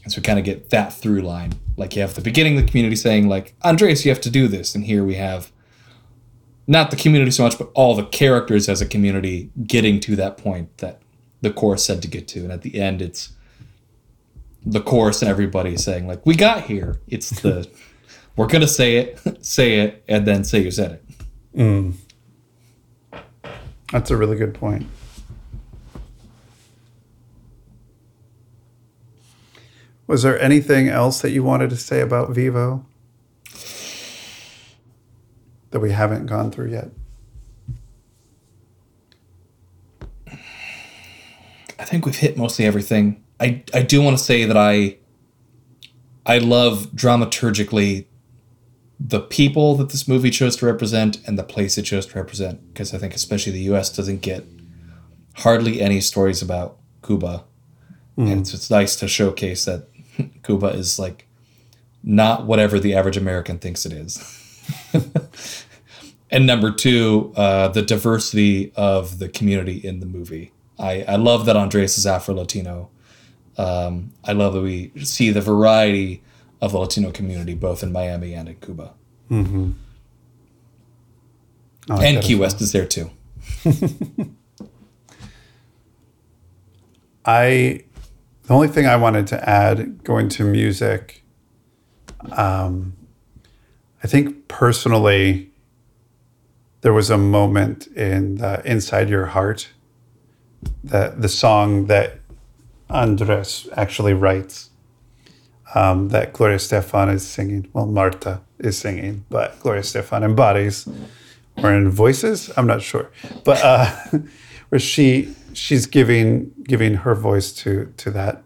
And 0.03 0.11
so 0.11 0.19
we 0.19 0.23
kind 0.23 0.39
of 0.39 0.45
get 0.45 0.69
that 0.71 0.93
through 0.93 1.21
line. 1.21 1.53
Like 1.77 1.95
you 1.95 2.01
have 2.01 2.15
the 2.15 2.21
beginning 2.21 2.57
of 2.57 2.65
the 2.65 2.69
community 2.69 2.95
saying, 2.95 3.27
like, 3.27 3.53
Andres, 3.61 4.05
you 4.05 4.11
have 4.11 4.21
to 4.21 4.29
do 4.29 4.47
this. 4.47 4.75
And 4.75 4.85
here 4.85 5.03
we 5.03 5.15
have 5.15 5.51
not 6.67 6.91
the 6.91 6.97
community 6.97 7.31
so 7.31 7.43
much, 7.43 7.57
but 7.57 7.69
all 7.73 7.95
the 7.95 8.05
characters 8.05 8.69
as 8.69 8.81
a 8.81 8.85
community 8.85 9.49
getting 9.65 9.99
to 10.01 10.15
that 10.15 10.37
point 10.37 10.77
that 10.77 11.01
the 11.41 11.51
chorus 11.51 11.83
said 11.83 12.01
to 12.01 12.07
get 12.07 12.27
to. 12.29 12.39
And 12.39 12.51
at 12.51 12.61
the 12.61 12.79
end, 12.79 13.01
it's 13.01 13.33
the 14.65 14.81
chorus 14.81 15.21
and 15.21 15.29
everybody 15.29 15.77
saying, 15.77 16.07
like, 16.07 16.25
we 16.25 16.35
got 16.35 16.63
here. 16.63 16.99
It's 17.07 17.41
the, 17.41 17.69
we're 18.35 18.47
going 18.47 18.61
to 18.61 18.67
say 18.67 18.97
it, 18.97 19.19
say 19.45 19.79
it, 19.79 20.03
and 20.07 20.25
then 20.25 20.43
say 20.43 20.61
you 20.61 20.71
said 20.71 20.91
it. 20.93 21.05
Mm. 21.57 21.93
That's 23.91 24.09
a 24.09 24.17
really 24.17 24.37
good 24.37 24.53
point. 24.53 24.87
Was 30.07 30.23
there 30.23 30.39
anything 30.39 30.89
else 30.89 31.21
that 31.21 31.31
you 31.31 31.43
wanted 31.43 31.69
to 31.69 31.77
say 31.77 32.01
about 32.01 32.31
Vivo 32.31 32.85
that 35.71 35.79
we 35.79 35.91
haven't 35.91 36.25
gone 36.25 36.51
through 36.51 36.71
yet? 36.71 36.89
I 41.79 41.85
think 41.85 42.05
we've 42.05 42.15
hit 42.15 42.37
mostly 42.37 42.65
everything. 42.65 43.22
I, 43.43 43.63
I 43.73 43.81
do 43.81 44.01
want 44.01 44.17
to 44.17 44.23
say 44.23 44.45
that 44.45 44.55
I 44.55 44.97
I 46.25 46.37
love 46.37 46.91
dramaturgically 46.95 48.05
the 48.97 49.19
people 49.19 49.75
that 49.75 49.89
this 49.89 50.07
movie 50.07 50.29
chose 50.29 50.55
to 50.57 50.65
represent 50.65 51.19
and 51.27 51.37
the 51.37 51.43
place 51.43 51.77
it 51.77 51.81
chose 51.81 52.05
to 52.05 52.17
represent 52.17 52.73
because 52.73 52.93
I 52.93 52.97
think 52.97 53.13
especially 53.13 53.51
the 53.51 53.73
US 53.73 53.93
doesn't 53.93 54.21
get 54.21 54.45
hardly 55.35 55.81
any 55.81 55.99
stories 55.99 56.41
about 56.41 56.77
Cuba. 57.05 57.43
Mm. 58.17 58.31
And 58.31 58.41
it's, 58.41 58.53
it's 58.53 58.69
nice 58.69 58.95
to 58.97 59.09
showcase 59.09 59.65
that 59.65 59.89
Cuba 60.43 60.67
is 60.67 60.97
like 60.97 61.27
not 62.01 62.45
whatever 62.45 62.79
the 62.79 62.95
average 62.95 63.17
American 63.17 63.59
thinks 63.59 63.85
it 63.85 63.91
is. 63.91 64.21
and 66.31 66.47
number 66.47 66.71
two, 66.71 67.33
uh, 67.35 67.67
the 67.67 67.81
diversity 67.81 68.71
of 68.75 69.19
the 69.19 69.27
community 69.27 69.77
in 69.77 69.99
the 69.99 70.05
movie. 70.05 70.53
I, 70.79 71.03
I 71.03 71.15
love 71.17 71.45
that 71.45 71.57
Andres 71.57 71.97
is 71.97 72.05
Afro 72.05 72.35
Latino. 72.35 72.89
Um, 73.57 74.13
I 74.23 74.33
love 74.33 74.53
that 74.53 74.61
we 74.61 74.91
see 75.03 75.29
the 75.29 75.41
variety 75.41 76.23
of 76.61 76.71
the 76.71 76.79
Latino 76.79 77.11
community, 77.11 77.53
both 77.53 77.83
in 77.83 77.91
Miami 77.91 78.33
and 78.33 78.49
in 78.49 78.55
Cuba. 78.55 78.93
Mm-hmm. 79.29 79.71
and 81.89 82.23
Key 82.23 82.35
West 82.35 82.61
is 82.61 82.71
there 82.71 82.85
too. 82.85 83.09
I, 87.25 87.83
the 88.43 88.53
only 88.53 88.67
thing 88.67 88.85
I 88.85 88.95
wanted 88.95 89.27
to 89.27 89.49
add 89.49 90.03
going 90.03 90.29
to 90.29 90.43
music, 90.43 91.23
um, 92.31 92.93
I 94.03 94.07
think 94.07 94.47
personally, 94.47 95.51
there 96.81 96.93
was 96.93 97.09
a 97.09 97.17
moment 97.17 97.87
in 97.87 98.35
the 98.35 98.61
Inside 98.65 99.09
Your 99.09 99.27
Heart 99.27 99.69
that 100.83 101.21
the 101.21 101.29
song 101.29 101.87
that 101.87 102.19
Andres 102.93 103.67
actually 103.75 104.13
writes 104.13 104.69
um, 105.75 106.09
that 106.09 106.33
Gloria 106.33 106.57
Estefan 106.57 107.13
is 107.13 107.25
singing. 107.25 107.67
Well, 107.73 107.87
Marta 107.87 108.41
is 108.59 108.77
singing, 108.77 109.25
but 109.29 109.59
Gloria 109.59 109.81
Estefan 109.81 110.23
embodies 110.23 110.87
or 111.57 111.73
in 111.73 111.89
voices. 111.89 112.51
I'm 112.55 112.67
not 112.67 112.81
sure, 112.81 113.11
but 113.43 113.61
uh, 113.63 113.95
where 114.69 114.79
she 114.79 115.35
she's 115.53 115.85
giving 115.85 116.51
giving 116.63 116.95
her 116.95 117.15
voice 117.15 117.51
to 117.53 117.93
to 117.97 118.11
that, 118.11 118.43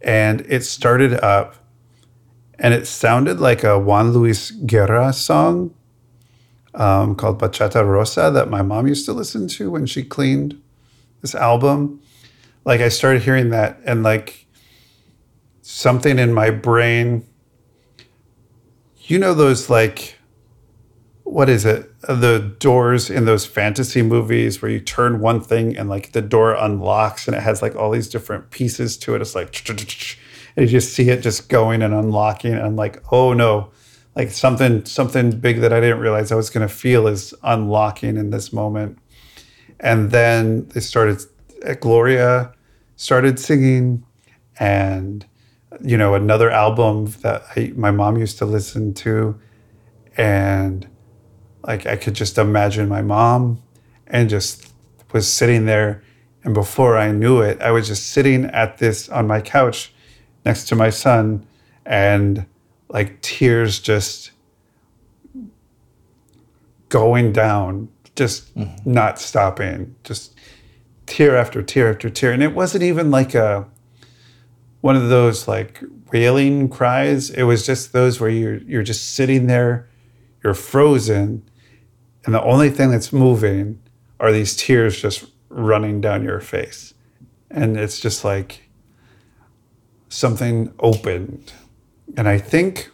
and 0.00 0.40
it 0.48 0.64
started 0.64 1.14
up, 1.14 1.56
and 2.58 2.74
it 2.74 2.86
sounded 2.86 3.40
like 3.40 3.62
a 3.62 3.78
Juan 3.78 4.12
Luis 4.12 4.50
Guerra 4.50 5.12
song 5.12 5.74
um, 6.74 7.14
called 7.14 7.40
Bachata 7.40 7.86
Rosa 7.86 8.30
that 8.30 8.50
my 8.50 8.62
mom 8.62 8.86
used 8.86 9.06
to 9.06 9.12
listen 9.12 9.48
to 9.48 9.70
when 9.70 9.86
she 9.86 10.02
cleaned 10.02 10.60
this 11.22 11.34
album. 11.34 12.00
Like 12.66 12.82
I 12.82 12.90
started 12.90 13.22
hearing 13.22 13.50
that, 13.50 13.80
and 13.86 14.02
like 14.02 14.46
something 15.62 16.18
in 16.18 16.34
my 16.34 16.50
brain. 16.50 17.26
You 18.98 19.18
know 19.18 19.32
those 19.32 19.70
like 19.70 20.16
what 21.26 21.48
is 21.48 21.64
it? 21.64 21.92
The 22.02 22.54
doors 22.60 23.10
in 23.10 23.24
those 23.24 23.44
fantasy 23.44 24.00
movies 24.00 24.62
where 24.62 24.70
you 24.70 24.78
turn 24.78 25.20
one 25.20 25.40
thing 25.40 25.76
and 25.76 25.88
like 25.88 26.12
the 26.12 26.22
door 26.22 26.54
unlocks 26.54 27.26
and 27.26 27.36
it 27.36 27.42
has 27.42 27.60
like 27.60 27.74
all 27.74 27.90
these 27.90 28.08
different 28.08 28.50
pieces 28.50 28.96
to 28.98 29.14
it. 29.14 29.20
It's 29.20 29.34
like 29.34 29.68
and 29.68 30.16
you 30.56 30.66
just 30.66 30.92
see 30.94 31.10
it 31.10 31.22
just 31.22 31.48
going 31.48 31.82
and 31.82 31.92
unlocking 31.92 32.52
and 32.52 32.62
I'm 32.62 32.76
like, 32.76 33.02
oh 33.12 33.32
no, 33.32 33.70
like 34.14 34.30
something 34.30 34.84
something 34.84 35.32
big 35.32 35.60
that 35.60 35.72
I 35.72 35.80
didn't 35.80 35.98
realize 35.98 36.30
I 36.30 36.36
was 36.36 36.48
gonna 36.48 36.68
feel 36.68 37.08
is 37.08 37.34
unlocking 37.42 38.16
in 38.16 38.30
this 38.30 38.52
moment. 38.52 38.98
And 39.80 40.10
then 40.10 40.68
they 40.68 40.80
started 40.80 41.20
at 41.64 41.80
Gloria 41.80 42.52
started 42.96 43.38
singing 43.38 44.04
and 44.58 45.26
you 45.82 45.96
know, 45.96 46.14
another 46.14 46.50
album 46.50 47.06
that 47.22 47.44
I, 47.54 47.72
my 47.76 47.90
mom 47.90 48.16
used 48.16 48.38
to 48.38 48.46
listen 48.46 48.94
to. 48.94 49.38
And 50.16 50.88
like 51.64 51.86
I 51.86 51.96
could 51.96 52.14
just 52.14 52.38
imagine 52.38 52.88
my 52.88 53.02
mom 53.02 53.62
and 54.06 54.30
just 54.30 54.72
was 55.12 55.30
sitting 55.30 55.66
there. 55.66 56.02
And 56.44 56.54
before 56.54 56.96
I 56.96 57.12
knew 57.12 57.40
it, 57.40 57.60
I 57.60 57.72
was 57.72 57.88
just 57.88 58.10
sitting 58.10 58.44
at 58.46 58.78
this 58.78 59.08
on 59.08 59.26
my 59.26 59.40
couch 59.40 59.92
next 60.44 60.68
to 60.68 60.76
my 60.76 60.90
son 60.90 61.46
and 61.84 62.46
like 62.88 63.20
tears 63.20 63.80
just 63.80 64.30
going 66.88 67.32
down, 67.32 67.88
just 68.14 68.56
mm-hmm. 68.56 68.90
not 68.90 69.18
stopping, 69.18 69.94
just 70.04 70.34
tear 71.06 71.36
after 71.36 71.62
tear 71.62 71.90
after 71.90 72.10
tear. 72.10 72.32
And 72.32 72.42
it 72.42 72.54
wasn't 72.54 72.82
even 72.84 73.10
like 73.10 73.34
a, 73.34 73.66
one 74.80 74.96
of 74.96 75.08
those 75.08 75.48
like 75.48 75.82
wailing 76.12 76.68
cries. 76.68 77.30
It 77.30 77.44
was 77.44 77.66
just 77.66 77.92
those 77.92 78.20
where 78.20 78.30
you're 78.30 78.58
you're 78.58 78.82
just 78.82 79.14
sitting 79.14 79.46
there, 79.46 79.88
you're 80.42 80.54
frozen, 80.54 81.48
and 82.24 82.34
the 82.34 82.42
only 82.42 82.70
thing 82.70 82.90
that's 82.90 83.12
moving 83.12 83.80
are 84.18 84.32
these 84.32 84.56
tears 84.56 85.00
just 85.00 85.24
running 85.48 86.00
down 86.00 86.24
your 86.24 86.40
face. 86.40 86.94
And 87.50 87.76
it's 87.76 88.00
just 88.00 88.24
like 88.24 88.68
something 90.08 90.72
opened. 90.80 91.52
And 92.16 92.28
I 92.28 92.38
think 92.38 92.90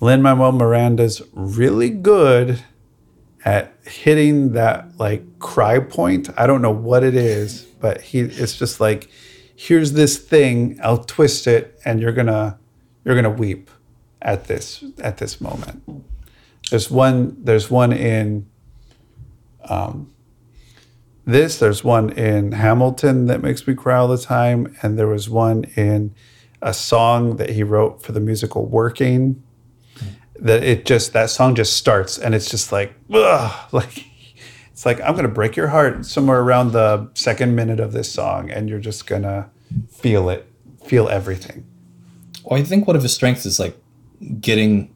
Lin 0.00 0.22
Manuel 0.22 0.52
Miranda's 0.52 1.20
really 1.32 1.90
good 1.90 2.62
at 3.44 3.72
hitting 3.84 4.52
that 4.52 4.98
like 4.98 5.38
cry 5.38 5.78
point. 5.78 6.28
I 6.36 6.46
don't 6.46 6.62
know 6.62 6.70
what 6.70 7.04
it 7.04 7.14
is, 7.14 7.62
but 7.62 8.00
he 8.00 8.20
it's 8.20 8.56
just 8.56 8.80
like 8.80 9.10
here's 9.58 9.92
this 9.92 10.18
thing 10.18 10.78
i'll 10.84 11.02
twist 11.02 11.48
it 11.48 11.80
and 11.84 12.00
you're 12.00 12.12
gonna 12.12 12.56
you're 13.04 13.16
gonna 13.16 13.28
weep 13.28 13.70
at 14.22 14.44
this 14.44 14.84
at 15.00 15.18
this 15.18 15.40
moment 15.40 15.82
there's 16.70 16.88
one 16.88 17.36
there's 17.42 17.68
one 17.68 17.92
in 17.92 18.48
um, 19.64 20.14
this 21.24 21.58
there's 21.58 21.82
one 21.82 22.10
in 22.10 22.52
hamilton 22.52 23.26
that 23.26 23.42
makes 23.42 23.66
me 23.66 23.74
cry 23.74 23.96
all 23.96 24.06
the 24.06 24.16
time 24.16 24.76
and 24.80 24.96
there 24.96 25.08
was 25.08 25.28
one 25.28 25.64
in 25.74 26.14
a 26.62 26.72
song 26.72 27.36
that 27.36 27.50
he 27.50 27.64
wrote 27.64 28.00
for 28.00 28.12
the 28.12 28.20
musical 28.20 28.64
working 28.64 29.42
that 30.40 30.62
it 30.62 30.84
just 30.84 31.12
that 31.12 31.30
song 31.30 31.54
just 31.54 31.76
starts 31.76 32.18
and 32.18 32.34
it's 32.34 32.50
just 32.50 32.72
like 32.72 32.94
ugh, 33.12 33.68
like 33.72 34.04
it's 34.78 34.86
like 34.86 35.00
I'm 35.00 35.16
gonna 35.16 35.28
break 35.28 35.56
your 35.56 35.68
heart 35.68 36.06
somewhere 36.06 36.40
around 36.40 36.72
the 36.72 37.10
second 37.14 37.56
minute 37.56 37.80
of 37.80 37.92
this 37.92 38.10
song, 38.12 38.50
and 38.50 38.68
you're 38.68 38.78
just 38.78 39.06
gonna 39.06 39.50
feel 39.90 40.28
it, 40.30 40.46
feel 40.84 41.08
everything. 41.08 41.66
Well, 42.44 42.60
I 42.60 42.62
think 42.62 42.86
one 42.86 42.96
of 42.96 43.02
his 43.02 43.12
strengths 43.12 43.44
is 43.44 43.58
like 43.58 43.76
getting 44.40 44.94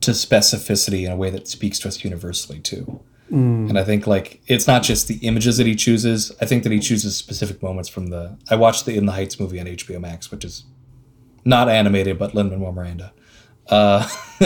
to 0.00 0.10
specificity 0.10 1.04
in 1.04 1.12
a 1.12 1.16
way 1.16 1.30
that 1.30 1.48
speaks 1.48 1.78
to 1.80 1.88
us 1.88 2.02
universally 2.04 2.58
too. 2.60 3.00
Mm. 3.30 3.68
And 3.68 3.78
I 3.78 3.84
think 3.84 4.06
like 4.06 4.40
it's 4.46 4.66
not 4.66 4.82
just 4.82 5.08
the 5.08 5.16
images 5.18 5.56
that 5.56 5.66
he 5.66 5.74
chooses. 5.74 6.32
I 6.40 6.46
think 6.46 6.62
that 6.62 6.72
he 6.72 6.78
chooses 6.78 7.16
specific 7.16 7.62
moments 7.62 7.88
from 7.88 8.08
the. 8.08 8.36
I 8.50 8.56
watched 8.56 8.86
the 8.86 8.96
In 8.96 9.06
the 9.06 9.12
Heights 9.12 9.40
movie 9.40 9.58
on 9.60 9.66
HBO 9.66 10.00
Max, 10.00 10.30
which 10.30 10.44
is 10.44 10.64
not 11.44 11.68
animated, 11.68 12.18
but 12.18 12.34
Lin 12.34 12.50
Manuel 12.50 12.72
Miranda. 12.72 13.12
Uh, 13.68 14.08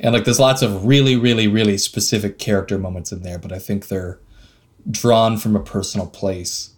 and 0.00 0.14
like 0.14 0.24
there's 0.24 0.40
lots 0.40 0.62
of 0.62 0.86
really, 0.86 1.16
really, 1.16 1.48
really 1.48 1.78
specific 1.78 2.38
character 2.38 2.78
moments 2.78 3.12
in 3.12 3.22
there, 3.22 3.38
but 3.38 3.52
I 3.52 3.58
think 3.58 3.88
they're 3.88 4.18
drawn 4.90 5.36
from 5.36 5.56
a 5.56 5.60
personal 5.60 6.06
place 6.06 6.70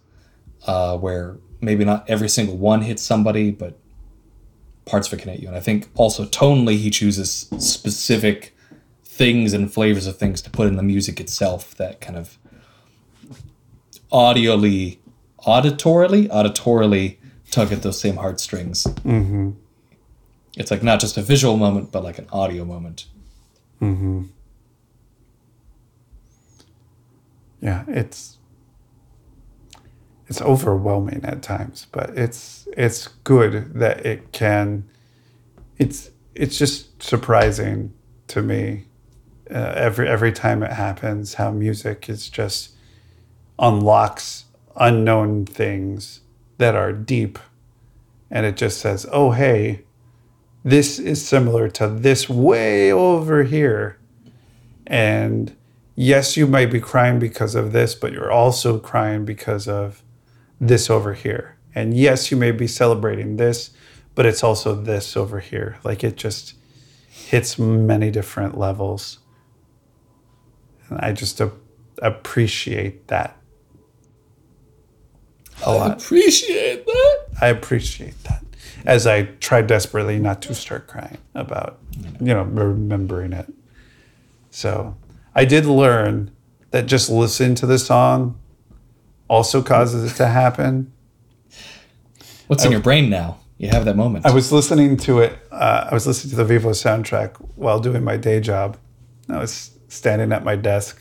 uh, 0.67 0.97
where 0.97 1.39
maybe 1.61 1.85
not 1.85 2.09
every 2.09 2.29
single 2.29 2.57
one 2.57 2.83
hits 2.83 3.03
somebody, 3.03 3.51
but 3.51 3.79
parts 4.87 5.07
of 5.09 5.15
it 5.15 5.23
can 5.23 5.31
hit 5.33 5.41
you. 5.41 5.49
And 5.49 5.57
I 5.57 5.61
think 5.61 5.89
also 5.95 6.25
tonally 6.25 6.77
he 6.77 6.91
chooses 6.91 7.49
specific 7.59 8.57
things 9.05 9.53
and 9.53 9.73
flavors 9.73 10.07
of 10.07 10.17
things 10.17 10.41
to 10.43 10.51
put 10.51 10.67
in 10.67 10.77
the 10.77 10.83
music 10.83 11.21
itself 11.21 11.75
that 11.77 12.01
kind 12.01 12.17
of 12.17 12.39
audioly, 14.11 14.99
auditorily, 15.47 16.29
auditorily 16.29 17.19
tug 17.51 17.73
at 17.73 17.83
those 17.83 18.01
same 18.01 18.17
heartstrings. 18.17 18.85
Mm-hmm. 18.85 19.51
It's 20.61 20.71
like 20.71 20.83
not 20.83 21.01
just 21.01 21.17
a 21.17 21.23
visual 21.23 21.57
moment, 21.57 21.91
but 21.91 22.05
like 22.05 22.19
an 22.19 22.27
audio 22.31 22.67
moment. 22.67 23.07
Hmm. 23.79 24.25
Yeah, 27.63 27.85
it's 27.89 28.37
it's 30.27 30.43
overwhelming 30.43 31.25
at 31.25 31.43
times, 31.43 31.87
but 31.91 32.11
it's 32.11 32.69
it's 32.77 33.09
good 33.25 33.73
that 33.73 34.05
it 34.05 34.33
can. 34.33 34.85
It's 35.79 36.11
it's 36.35 36.59
just 36.59 37.03
surprising 37.03 37.95
to 38.27 38.43
me 38.43 38.85
uh, 39.51 39.73
every 39.75 40.11
every 40.11 40.31
time 40.31 40.63
it 40.63 40.73
happens 40.73 41.35
how 41.35 41.51
music 41.51 42.11
is 42.11 42.29
just 42.29 42.75
unlocks 43.59 44.45
unknown 44.77 45.47
things 45.47 46.21
that 46.59 46.75
are 46.77 46.93
deep, 46.93 47.39
and 48.31 48.45
it 48.45 48.59
just 48.59 48.79
says, 48.79 49.07
"Oh 49.11 49.31
hey, 49.31 49.85
this 50.65 50.99
is 50.99 51.27
similar 51.27 51.69
to 51.71 51.89
this 51.89 52.29
way 52.29 52.93
over 52.93 53.45
here," 53.45 53.99
and 54.87 55.55
yes, 55.95 56.37
you 56.37 56.47
might 56.47 56.71
be 56.71 56.81
crying 56.81 57.19
because 57.19 57.55
of 57.55 57.73
this, 57.73 57.95
but 57.95 58.13
you're 58.13 58.33
also 58.33 58.79
crying 58.79 59.25
because 59.25 59.69
of 59.69 60.03
this 60.61 60.91
over 60.91 61.15
here. 61.15 61.57
And 61.75 61.95
yes, 61.97 62.31
you 62.31 62.37
may 62.37 62.51
be 62.51 62.67
celebrating 62.67 63.37
this, 63.37 63.71
but 64.15 64.27
it's 64.27 64.43
also 64.43 64.75
this 64.75 65.17
over 65.17 65.41
here. 65.41 65.79
Like 65.85 66.03
it 66.05 66.17
just 66.17 66.55
hits 67.09 67.59
many 67.59 68.11
different 68.11 68.59
levels. 68.59 69.19
And 70.89 70.99
I 71.01 71.13
just 71.13 71.41
a- 71.41 71.53
appreciate 72.03 73.07
that 73.09 73.37
a 75.65 75.69
I 75.69 75.75
lot. 75.75 76.03
appreciate 76.03 76.87
that. 76.87 77.19
I 77.41 77.49
appreciate 77.49 78.23
that. 78.25 78.43
As 78.87 79.07
I 79.07 79.23
try 79.23 79.63
desperately 79.63 80.19
not 80.19 80.43
to 80.43 80.55
start 80.55 80.87
crying 80.87 81.19
about, 81.35 81.79
you 82.21 82.35
know, 82.35 82.43
remembering 82.43 83.33
it. 83.33 83.53
So 84.51 84.97
I 85.35 85.45
did 85.45 85.67
learn 85.67 86.31
that 86.71 86.87
just 86.87 87.11
listening 87.11 87.55
to 87.57 87.67
the 87.67 87.79
song 87.79 88.39
also 89.29 89.63
causes 89.63 90.13
it 90.13 90.17
to 90.17 90.27
happen. 90.27 90.93
What's 92.47 92.65
in 92.65 92.73
your 92.73 92.81
brain 92.81 93.11
now? 93.11 93.39
You 93.59 93.69
have 93.69 93.85
that 93.85 93.97
moment. 93.97 94.25
I 94.25 94.33
was 94.33 94.51
listening 94.51 94.97
to 94.99 95.21
it. 95.21 95.39
Uh, 95.53 95.89
I 95.91 95.95
was 95.95 96.07
listening 96.07 96.31
to 96.31 96.37
the 96.37 96.45
Vivo 96.45 96.71
soundtrack 96.71 97.37
while 97.57 97.79
doing 97.79 98.03
my 98.03 98.17
day 98.17 98.41
job. 98.41 98.79
I 99.29 99.39
was 99.39 99.79
standing 99.89 100.33
at 100.33 100.45
my 100.45 100.57
desk 100.57 101.01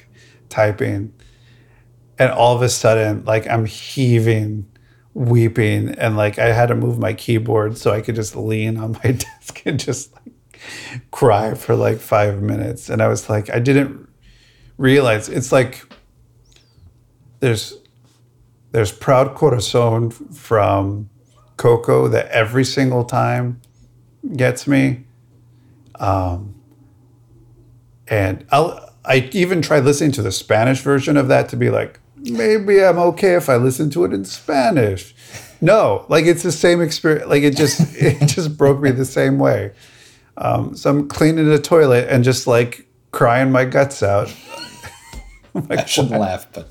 typing, 0.50 1.14
and 2.20 2.32
all 2.32 2.56
of 2.56 2.62
a 2.62 2.70
sudden, 2.70 3.24
like 3.24 3.48
I'm 3.48 3.66
heaving, 3.66 4.70
weeping, 5.20 5.90
and 5.90 6.16
like 6.16 6.40
I 6.40 6.54
had 6.54 6.68
to 6.68 6.76
move 6.76 6.98
my 6.98 7.14
keyboard 7.14 7.78
so 7.78 7.92
I 7.92 8.02
could 8.02 8.16
just 8.16 8.36
lean 8.36 8.78
on 8.78 8.94
my 9.04 9.12
desk 9.12 9.62
and 9.66 9.78
just 9.80 10.14
like 10.14 11.04
cry 11.12 11.54
for 11.54 11.76
like 11.76 12.00
five 12.00 12.42
minutes. 12.42 12.90
And 12.90 13.02
I 13.02 13.10
was 13.10 13.30
like, 13.30 13.50
I 13.50 13.60
didn't 13.60 14.08
realize 14.78 15.28
it's 15.28 15.52
like 15.52 15.86
there's 17.42 17.78
there's 18.72 18.92
Proud 18.92 19.36
Corazon 19.36 20.10
from 20.10 21.10
Coco 21.58 22.08
that 22.08 22.28
every 22.28 22.64
single 22.64 23.04
time 23.04 23.60
gets 24.38 24.68
me. 24.68 25.06
Um, 26.00 26.56
and 28.08 28.46
I'll 28.52 28.90
I 29.04 29.30
even 29.34 29.62
tried 29.62 29.84
listening 29.84 30.12
to 30.14 30.22
the 30.22 30.32
Spanish 30.32 30.82
version 30.82 31.18
of 31.18 31.28
that 31.28 31.50
to 31.50 31.58
be 31.58 31.70
like, 31.70 32.00
maybe 32.22 32.84
I'm 32.84 32.98
okay 33.00 33.36
if 33.36 33.50
I 33.50 33.58
listen 33.58 33.90
to 33.92 34.06
it 34.06 34.14
in 34.14 34.26
Spanish. 34.26 35.14
No, 35.62 36.06
like 36.10 36.26
it's 36.26 36.44
the 36.44 36.52
same 36.52 36.82
experience. 36.82 37.28
Like 37.28 37.44
it 37.44 37.56
just 37.56 37.80
it 37.96 38.28
just 38.28 38.58
broke 38.58 38.82
me 38.82 38.92
the 38.92 39.06
same 39.06 39.40
way. 39.40 39.74
Um, 40.38 40.76
so 40.76 40.90
I'm 40.90 41.08
cleaning 41.10 41.50
the 41.50 41.60
toilet 41.60 42.08
and 42.10 42.24
just 42.24 42.48
like 42.48 42.88
crying 43.12 43.52
my 43.52 43.66
guts 43.66 44.02
out. 44.02 44.34
I 45.70 45.84
shouldn't 45.86 46.20
laugh, 46.20 46.48
but 46.54 46.70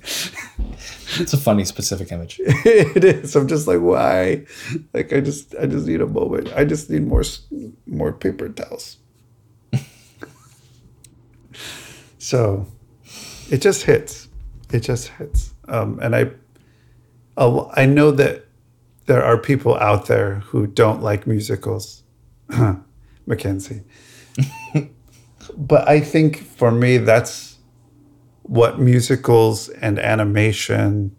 it's 1.16 1.32
a 1.32 1.36
funny 1.36 1.64
specific 1.64 2.12
image. 2.12 2.40
it 2.44 3.05
is. 3.05 3.34
I'm 3.34 3.49
just 3.49 3.66
like, 3.66 3.80
why? 3.80 4.44
Like, 4.92 5.12
I 5.12 5.20
just, 5.20 5.55
I 5.57 5.66
just 5.66 5.86
need 5.86 6.01
a 6.01 6.07
moment. 6.07 6.53
I 6.55 6.64
just 6.64 6.88
need 6.88 7.07
more, 7.07 7.24
more 7.86 8.12
paper 8.12 8.49
towels. 8.49 8.99
so, 12.18 12.66
it 13.51 13.61
just 13.61 13.82
hits. 13.82 14.28
It 14.73 14.81
just 14.81 15.09
hits. 15.09 15.55
Um, 15.69 15.99
and 16.03 16.14
I 17.75 17.87
know 17.87 18.11
that 18.11 18.45
there 19.07 19.23
are 19.25 19.39
people 19.39 19.75
out 19.77 20.07
there 20.07 20.37
who 20.47 20.66
don't 20.66 21.03
like 21.03 21.27
musicals, 21.27 22.03
Mackenzie. 23.27 23.83
but 25.57 25.89
I 25.89 26.01
think 26.01 26.39
for 26.43 26.71
me, 26.71 26.99
that's 26.99 27.57
what 28.43 28.79
musicals 28.79 29.69
and 29.69 29.99
animation 29.99 31.14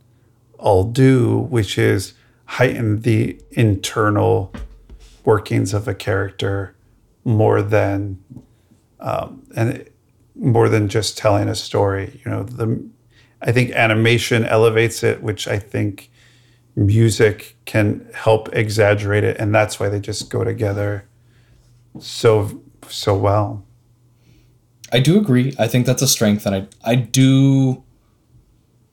all 0.57 0.83
do, 0.83 1.39
which 1.49 1.77
is 1.77 2.13
heighten 2.45 3.01
the 3.01 3.39
internal 3.51 4.51
workings 5.23 5.73
of 5.73 5.87
a 5.87 5.93
character 5.93 6.75
more 7.23 7.61
than 7.61 8.21
um, 8.99 9.43
and 9.55 9.69
it- 9.69 9.95
more 10.35 10.69
than 10.69 10.87
just 10.87 11.17
telling 11.17 11.49
a 11.49 11.55
story. 11.55 12.21
You 12.23 12.31
know, 12.31 12.43
the 12.43 12.81
I 13.41 13.51
think 13.51 13.71
animation 13.71 14.45
elevates 14.45 15.03
it, 15.03 15.23
which 15.23 15.47
I 15.47 15.59
think 15.59 16.11
music 16.75 17.57
can 17.65 18.09
help 18.13 18.49
exaggerate 18.53 19.23
it, 19.23 19.37
and 19.37 19.53
that's 19.53 19.79
why 19.79 19.89
they 19.89 19.99
just 19.99 20.29
go 20.29 20.43
together 20.43 21.07
so 21.99 22.61
so 22.87 23.15
well. 23.15 23.65
I 24.91 24.99
do 24.99 25.19
agree. 25.19 25.53
I 25.59 25.67
think 25.67 25.85
that's 25.85 26.01
a 26.01 26.07
strength, 26.07 26.45
and 26.45 26.55
I 26.55 26.67
I 26.83 26.95
do. 26.95 27.83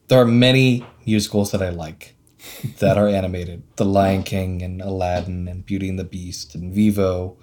There 0.08 0.20
are 0.20 0.26
many 0.26 0.86
musicals 1.04 1.50
that 1.50 1.62
I 1.62 1.70
like 1.70 2.14
that 2.78 2.96
are 2.96 3.08
animated: 3.08 3.62
The 3.76 3.84
Lion 3.84 4.22
King 4.22 4.62
and 4.62 4.80
Aladdin 4.80 5.48
and 5.48 5.64
Beauty 5.66 5.88
and 5.88 5.98
the 5.98 6.04
Beast 6.04 6.54
and 6.54 6.72
Vivo, 6.72 7.36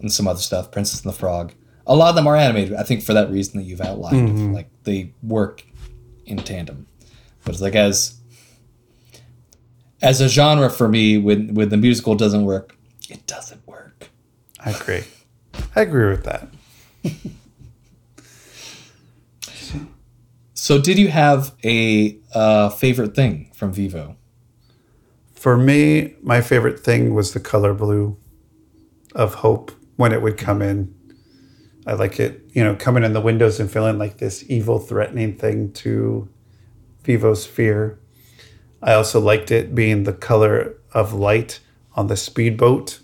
and 0.00 0.12
some 0.12 0.26
other 0.28 0.40
stuff, 0.40 0.70
Princess 0.70 1.02
and 1.02 1.12
the 1.12 1.16
Frog. 1.16 1.52
A 1.86 1.96
lot 1.96 2.10
of 2.10 2.16
them 2.16 2.26
are 2.26 2.36
animated. 2.36 2.74
I 2.74 2.82
think 2.82 3.02
for 3.02 3.14
that 3.14 3.30
reason 3.30 3.58
that 3.58 3.64
you've 3.64 3.80
outlined, 3.80 4.28
of, 4.28 4.54
like 4.54 4.68
they 4.84 5.14
work 5.22 5.64
in 6.28 6.38
tandem. 6.38 6.86
But 7.44 7.54
it's 7.54 7.62
like 7.62 7.74
as 7.74 8.18
as 10.00 10.20
a 10.20 10.28
genre 10.28 10.70
for 10.70 10.88
me, 10.88 11.18
when 11.18 11.54
when 11.54 11.68
the 11.70 11.76
musical 11.76 12.14
doesn't 12.14 12.44
work, 12.44 12.76
it 13.08 13.26
doesn't 13.26 13.66
work. 13.66 14.10
I 14.64 14.70
agree. 14.70 15.04
I 15.74 15.82
agree 15.82 16.08
with 16.08 16.24
that. 16.24 16.48
So, 20.60 20.78
did 20.78 20.98
you 20.98 21.06
have 21.08 21.54
a 21.64 22.18
uh, 22.34 22.68
favorite 22.68 23.14
thing 23.14 23.48
from 23.54 23.72
Vivo? 23.72 24.16
For 25.32 25.56
me, 25.56 26.16
my 26.20 26.40
favorite 26.40 26.80
thing 26.80 27.14
was 27.14 27.32
the 27.32 27.38
color 27.38 27.72
blue 27.72 28.18
of 29.14 29.34
hope 29.34 29.70
when 29.94 30.12
it 30.12 30.20
would 30.20 30.36
come 30.36 30.60
in. 30.60 30.92
I 31.88 31.94
like 31.94 32.20
it, 32.20 32.42
you 32.52 32.62
know, 32.62 32.74
coming 32.76 33.02
in 33.02 33.14
the 33.14 33.20
windows 33.20 33.58
and 33.58 33.70
feeling 33.70 33.96
like 33.96 34.18
this 34.18 34.44
evil, 34.46 34.78
threatening 34.78 35.36
thing 35.36 35.72
to 35.72 36.28
Vivo's 37.02 37.46
fear. 37.46 37.98
I 38.82 38.92
also 38.92 39.18
liked 39.18 39.50
it 39.50 39.74
being 39.74 40.04
the 40.04 40.12
color 40.12 40.76
of 40.92 41.14
light 41.14 41.60
on 41.94 42.08
the 42.08 42.16
speedboat, 42.16 43.00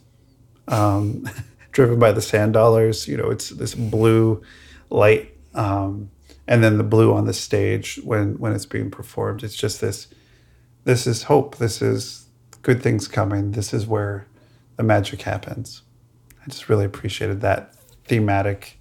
um, 0.69 1.27
driven 1.73 1.99
by 1.99 2.13
the 2.13 2.21
sand 2.21 2.53
dollars. 2.53 3.09
You 3.09 3.17
know, 3.17 3.31
it's 3.31 3.49
this 3.49 3.75
blue 3.75 4.43
light, 4.91 5.35
um, 5.55 6.11
and 6.47 6.63
then 6.63 6.77
the 6.77 6.85
blue 6.85 7.15
on 7.15 7.25
the 7.25 7.33
stage 7.33 7.99
when 8.05 8.39
when 8.39 8.53
it's 8.53 8.67
being 8.67 8.91
performed. 8.91 9.43
It's 9.43 9.57
just 9.57 9.81
this. 9.81 10.09
This 10.85 11.07
is 11.07 11.23
hope. 11.23 11.57
This 11.57 11.81
is 11.81 12.27
good 12.61 12.83
things 12.83 13.09
coming. 13.09 13.53
This 13.53 13.73
is 13.73 13.87
where 13.87 14.27
the 14.77 14.83
magic 14.83 15.23
happens. 15.23 15.81
I 16.43 16.51
just 16.51 16.69
really 16.69 16.85
appreciated 16.85 17.41
that 17.41 17.74
thematic 18.05 18.79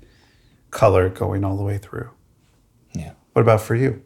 color 0.71 1.09
going 1.09 1.43
all 1.43 1.57
the 1.57 1.63
way 1.63 1.77
through. 1.77 2.09
Yeah. 2.93 3.13
What 3.33 3.41
about 3.41 3.61
for 3.61 3.75
you? 3.75 4.03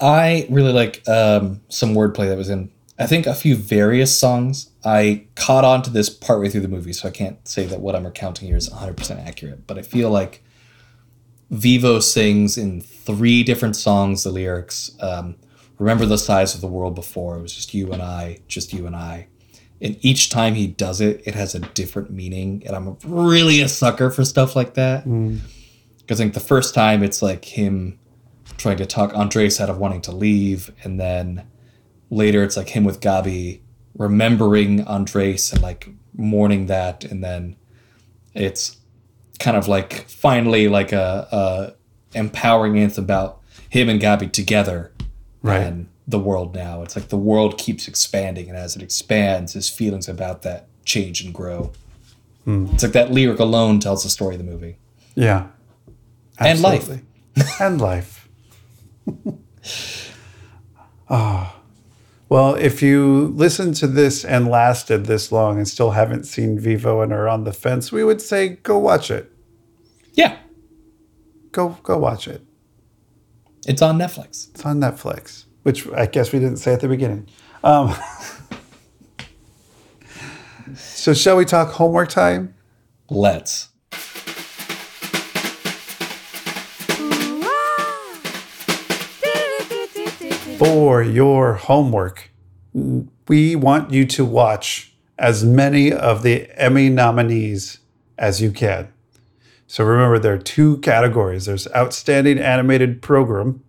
I 0.00 0.46
really 0.50 0.72
like 0.72 1.06
um, 1.08 1.60
some 1.68 1.94
wordplay 1.94 2.28
that 2.28 2.36
was 2.36 2.50
in, 2.50 2.70
I 2.98 3.06
think, 3.06 3.26
a 3.26 3.34
few 3.34 3.56
various 3.56 4.18
songs. 4.18 4.70
I 4.84 5.26
caught 5.34 5.64
on 5.64 5.82
to 5.82 5.90
this 5.90 6.10
partway 6.10 6.48
through 6.48 6.62
the 6.62 6.68
movie, 6.68 6.92
so 6.92 7.08
I 7.08 7.12
can't 7.12 7.46
say 7.46 7.64
that 7.66 7.80
what 7.80 7.94
I'm 7.94 8.04
recounting 8.04 8.48
here 8.48 8.56
is 8.56 8.68
100% 8.68 9.26
accurate, 9.26 9.66
but 9.66 9.78
I 9.78 9.82
feel 9.82 10.10
like 10.10 10.42
Vivo 11.50 12.00
sings 12.00 12.58
in 12.58 12.80
three 12.80 13.42
different 13.44 13.76
songs 13.76 14.24
the 14.24 14.30
lyrics. 14.30 14.90
Um, 15.00 15.36
Remember 15.78 16.06
the 16.06 16.18
size 16.18 16.54
of 16.54 16.60
the 16.60 16.68
world 16.68 16.94
before, 16.94 17.36
it 17.36 17.42
was 17.42 17.54
just 17.54 17.74
you 17.74 17.92
and 17.92 18.00
I, 18.00 18.38
just 18.46 18.72
you 18.72 18.86
and 18.86 18.94
I. 18.94 19.26
And 19.80 19.96
each 20.04 20.30
time 20.30 20.54
he 20.54 20.66
does 20.66 21.00
it, 21.00 21.22
it 21.26 21.34
has 21.34 21.54
a 21.54 21.58
different 21.60 22.10
meaning. 22.10 22.62
And 22.66 22.74
I'm 22.76 22.96
really 23.04 23.60
a 23.60 23.68
sucker 23.68 24.10
for 24.10 24.24
stuff 24.24 24.54
like 24.56 24.74
that. 24.74 25.04
Mm. 25.04 25.40
Because 25.98 26.20
I 26.20 26.24
think 26.24 26.34
the 26.34 26.40
first 26.40 26.74
time 26.74 27.02
it's 27.02 27.20
like 27.22 27.44
him 27.44 27.98
trying 28.56 28.76
to 28.76 28.86
talk 28.86 29.12
Andres 29.14 29.60
out 29.60 29.70
of 29.70 29.78
wanting 29.78 30.00
to 30.02 30.12
leave, 30.12 30.70
and 30.84 31.00
then 31.00 31.44
later 32.10 32.44
it's 32.44 32.56
like 32.56 32.68
him 32.68 32.84
with 32.84 33.00
Gabi 33.00 33.60
remembering 33.96 34.84
Andres 34.86 35.52
and 35.52 35.62
like 35.62 35.88
mourning 36.16 36.66
that, 36.66 37.04
and 37.04 37.22
then 37.24 37.56
it's 38.34 38.76
kind 39.40 39.56
of 39.56 39.66
like 39.66 40.08
finally 40.08 40.68
like 40.68 40.92
a, 40.92 41.28
a 42.12 42.18
empowering 42.18 42.78
anthem 42.78 43.04
about 43.04 43.40
him 43.68 43.88
and 43.88 44.00
Gabi 44.00 44.30
together 44.30 44.92
Right. 45.42 45.62
and 45.62 45.88
the 46.06 46.18
world 46.18 46.54
now. 46.54 46.82
It's 46.82 46.96
like 46.96 47.08
the 47.08 47.16
world 47.16 47.56
keeps 47.58 47.88
expanding, 47.88 48.48
and 48.48 48.56
as 48.58 48.76
it 48.76 48.82
expands, 48.82 49.52
his 49.54 49.68
feelings 49.68 50.08
about 50.08 50.42
that 50.42 50.66
change 50.84 51.22
and 51.22 51.32
grow. 51.34 51.72
It's 52.46 52.82
like 52.82 52.92
that 52.92 53.10
lyric 53.10 53.38
alone 53.38 53.80
tells 53.80 54.02
the 54.02 54.10
story 54.10 54.34
of 54.34 54.38
the 54.44 54.50
movie. 54.50 54.76
Yeah. 55.14 55.46
And 56.38 56.60
life. 56.60 56.90
And 57.60 57.80
life. 57.80 58.28
Ah. 61.08 61.60
Well, 62.28 62.54
if 62.54 62.82
you 62.82 63.32
listened 63.36 63.76
to 63.76 63.86
this 63.86 64.24
and 64.24 64.48
lasted 64.48 65.06
this 65.06 65.30
long 65.30 65.58
and 65.58 65.68
still 65.68 65.90
haven't 65.92 66.24
seen 66.24 66.58
Vivo 66.58 67.02
and 67.02 67.12
are 67.12 67.28
on 67.28 67.44
the 67.44 67.52
fence, 67.52 67.92
we 67.92 68.02
would 68.02 68.20
say 68.22 68.48
go 68.62 68.78
watch 68.78 69.10
it. 69.10 69.30
Yeah, 70.14 70.38
Go 71.52 71.76
go 71.82 71.98
watch 71.98 72.26
it. 72.26 72.42
it's 73.66 73.82
on 73.82 73.98
Netflix. 73.98 74.50
It's 74.50 74.64
on 74.64 74.80
Netflix, 74.80 75.43
which 75.64 75.86
I 75.88 76.06
guess 76.06 76.32
we 76.32 76.38
didn't 76.38 76.58
say 76.58 76.72
at 76.72 76.80
the 76.80 76.88
beginning. 76.88 77.26
Um, 77.64 77.94
so 80.76 81.12
shall 81.12 81.36
we 81.36 81.44
talk 81.44 81.72
homework 81.72 82.08
time? 82.08 82.54
Let's. 83.10 83.70
for 90.58 91.02
your 91.02 91.54
homework, 91.54 92.30
we 93.28 93.56
want 93.56 93.90
you 93.92 94.06
to 94.06 94.24
watch 94.24 94.94
as 95.18 95.44
many 95.44 95.92
of 95.92 96.22
the 96.22 96.48
Emmy 96.60 96.88
nominees 96.88 97.78
as 98.18 98.40
you 98.40 98.50
can. 98.52 98.88
So 99.66 99.84
remember, 99.84 100.18
there 100.18 100.34
are 100.34 100.38
two 100.38 100.78
categories 100.78 101.46
there's 101.46 101.66
Outstanding 101.74 102.38
Animated 102.38 103.02
Program. 103.02 103.63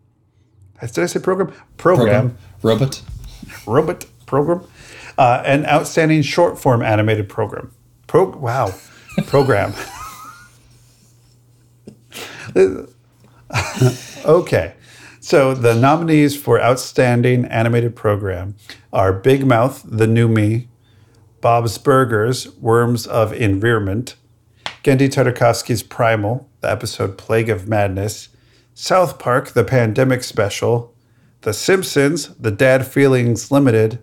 Did 0.82 1.00
I 1.00 1.06
say 1.06 1.20
program? 1.20 1.54
Program. 1.78 2.38
Robot. 2.62 3.02
Robot 3.66 4.06
program. 4.26 4.68
Uh, 5.18 5.42
and 5.46 5.66
Outstanding 5.66 6.22
Short 6.22 6.60
Form 6.60 6.82
Animated 6.82 7.30
Program. 7.30 7.72
Pro- 8.08 8.36
wow. 8.38 8.74
Program. 9.28 9.74
okay. 14.26 14.74
So 15.20 15.54
the 15.54 15.74
nominees 15.74 16.36
for 16.40 16.62
Outstanding 16.62 17.46
Animated 17.46 17.96
Program 17.96 18.56
are 18.94 19.12
Big 19.14 19.46
Mouth, 19.46 19.82
The 19.86 20.06
New 20.08 20.28
Me, 20.28 20.68
Bob's 21.42 21.78
Burgers, 21.78 22.52
Worms 22.58 23.08
of 23.08 23.34
Environment, 23.34 24.16
Genndy 24.84 25.10
Tartakovsky's 25.10 25.82
Primal, 25.82 26.48
the 26.62 26.70
episode 26.70 27.18
Plague 27.18 27.50
of 27.50 27.68
Madness, 27.68 28.30
South 28.78 29.20
Park, 29.20 29.52
the 29.52 29.64
Pandemic 29.64 30.22
Special, 30.22 30.94
The 31.42 31.54
Simpsons, 31.54 32.36
The 32.36 32.52
Dad 32.52 32.86
Feelings 32.86 33.50
Limited. 33.50 34.00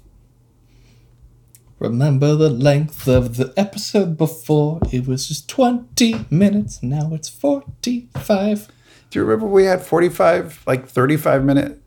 Remember 1.80 2.36
the 2.36 2.50
length 2.50 3.08
of 3.08 3.38
the 3.38 3.54
episode 3.56 4.18
before? 4.18 4.80
It 4.92 5.08
was 5.08 5.30
just 5.30 5.48
20 5.48 6.26
minutes. 6.30 6.84
Now 6.84 7.14
it's 7.14 7.30
45. 7.30 8.68
Do 9.10 9.20
you 9.20 9.24
remember 9.24 9.46
we 9.48 9.64
had 9.64 9.82
45, 9.82 10.64
like 10.68 10.88
35 10.88 11.44
minute 11.46 11.82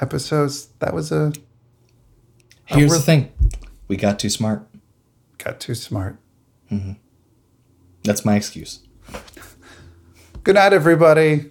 episodes? 0.00 0.66
That 0.80 0.92
was 0.92 1.12
a 1.12 1.32
Here's 2.66 2.92
the 2.92 2.98
thing 2.98 3.32
we 3.86 3.96
got 3.96 4.18
too 4.18 4.28
smart. 4.28 4.68
got 5.38 5.60
too 5.60 5.74
smart. 5.74 6.18
Mm-hmm. 6.70 6.92
That's 8.02 8.24
my 8.24 8.36
excuse. 8.36 8.80
Good 10.42 10.56
night, 10.56 10.72
everybody. 10.72 11.50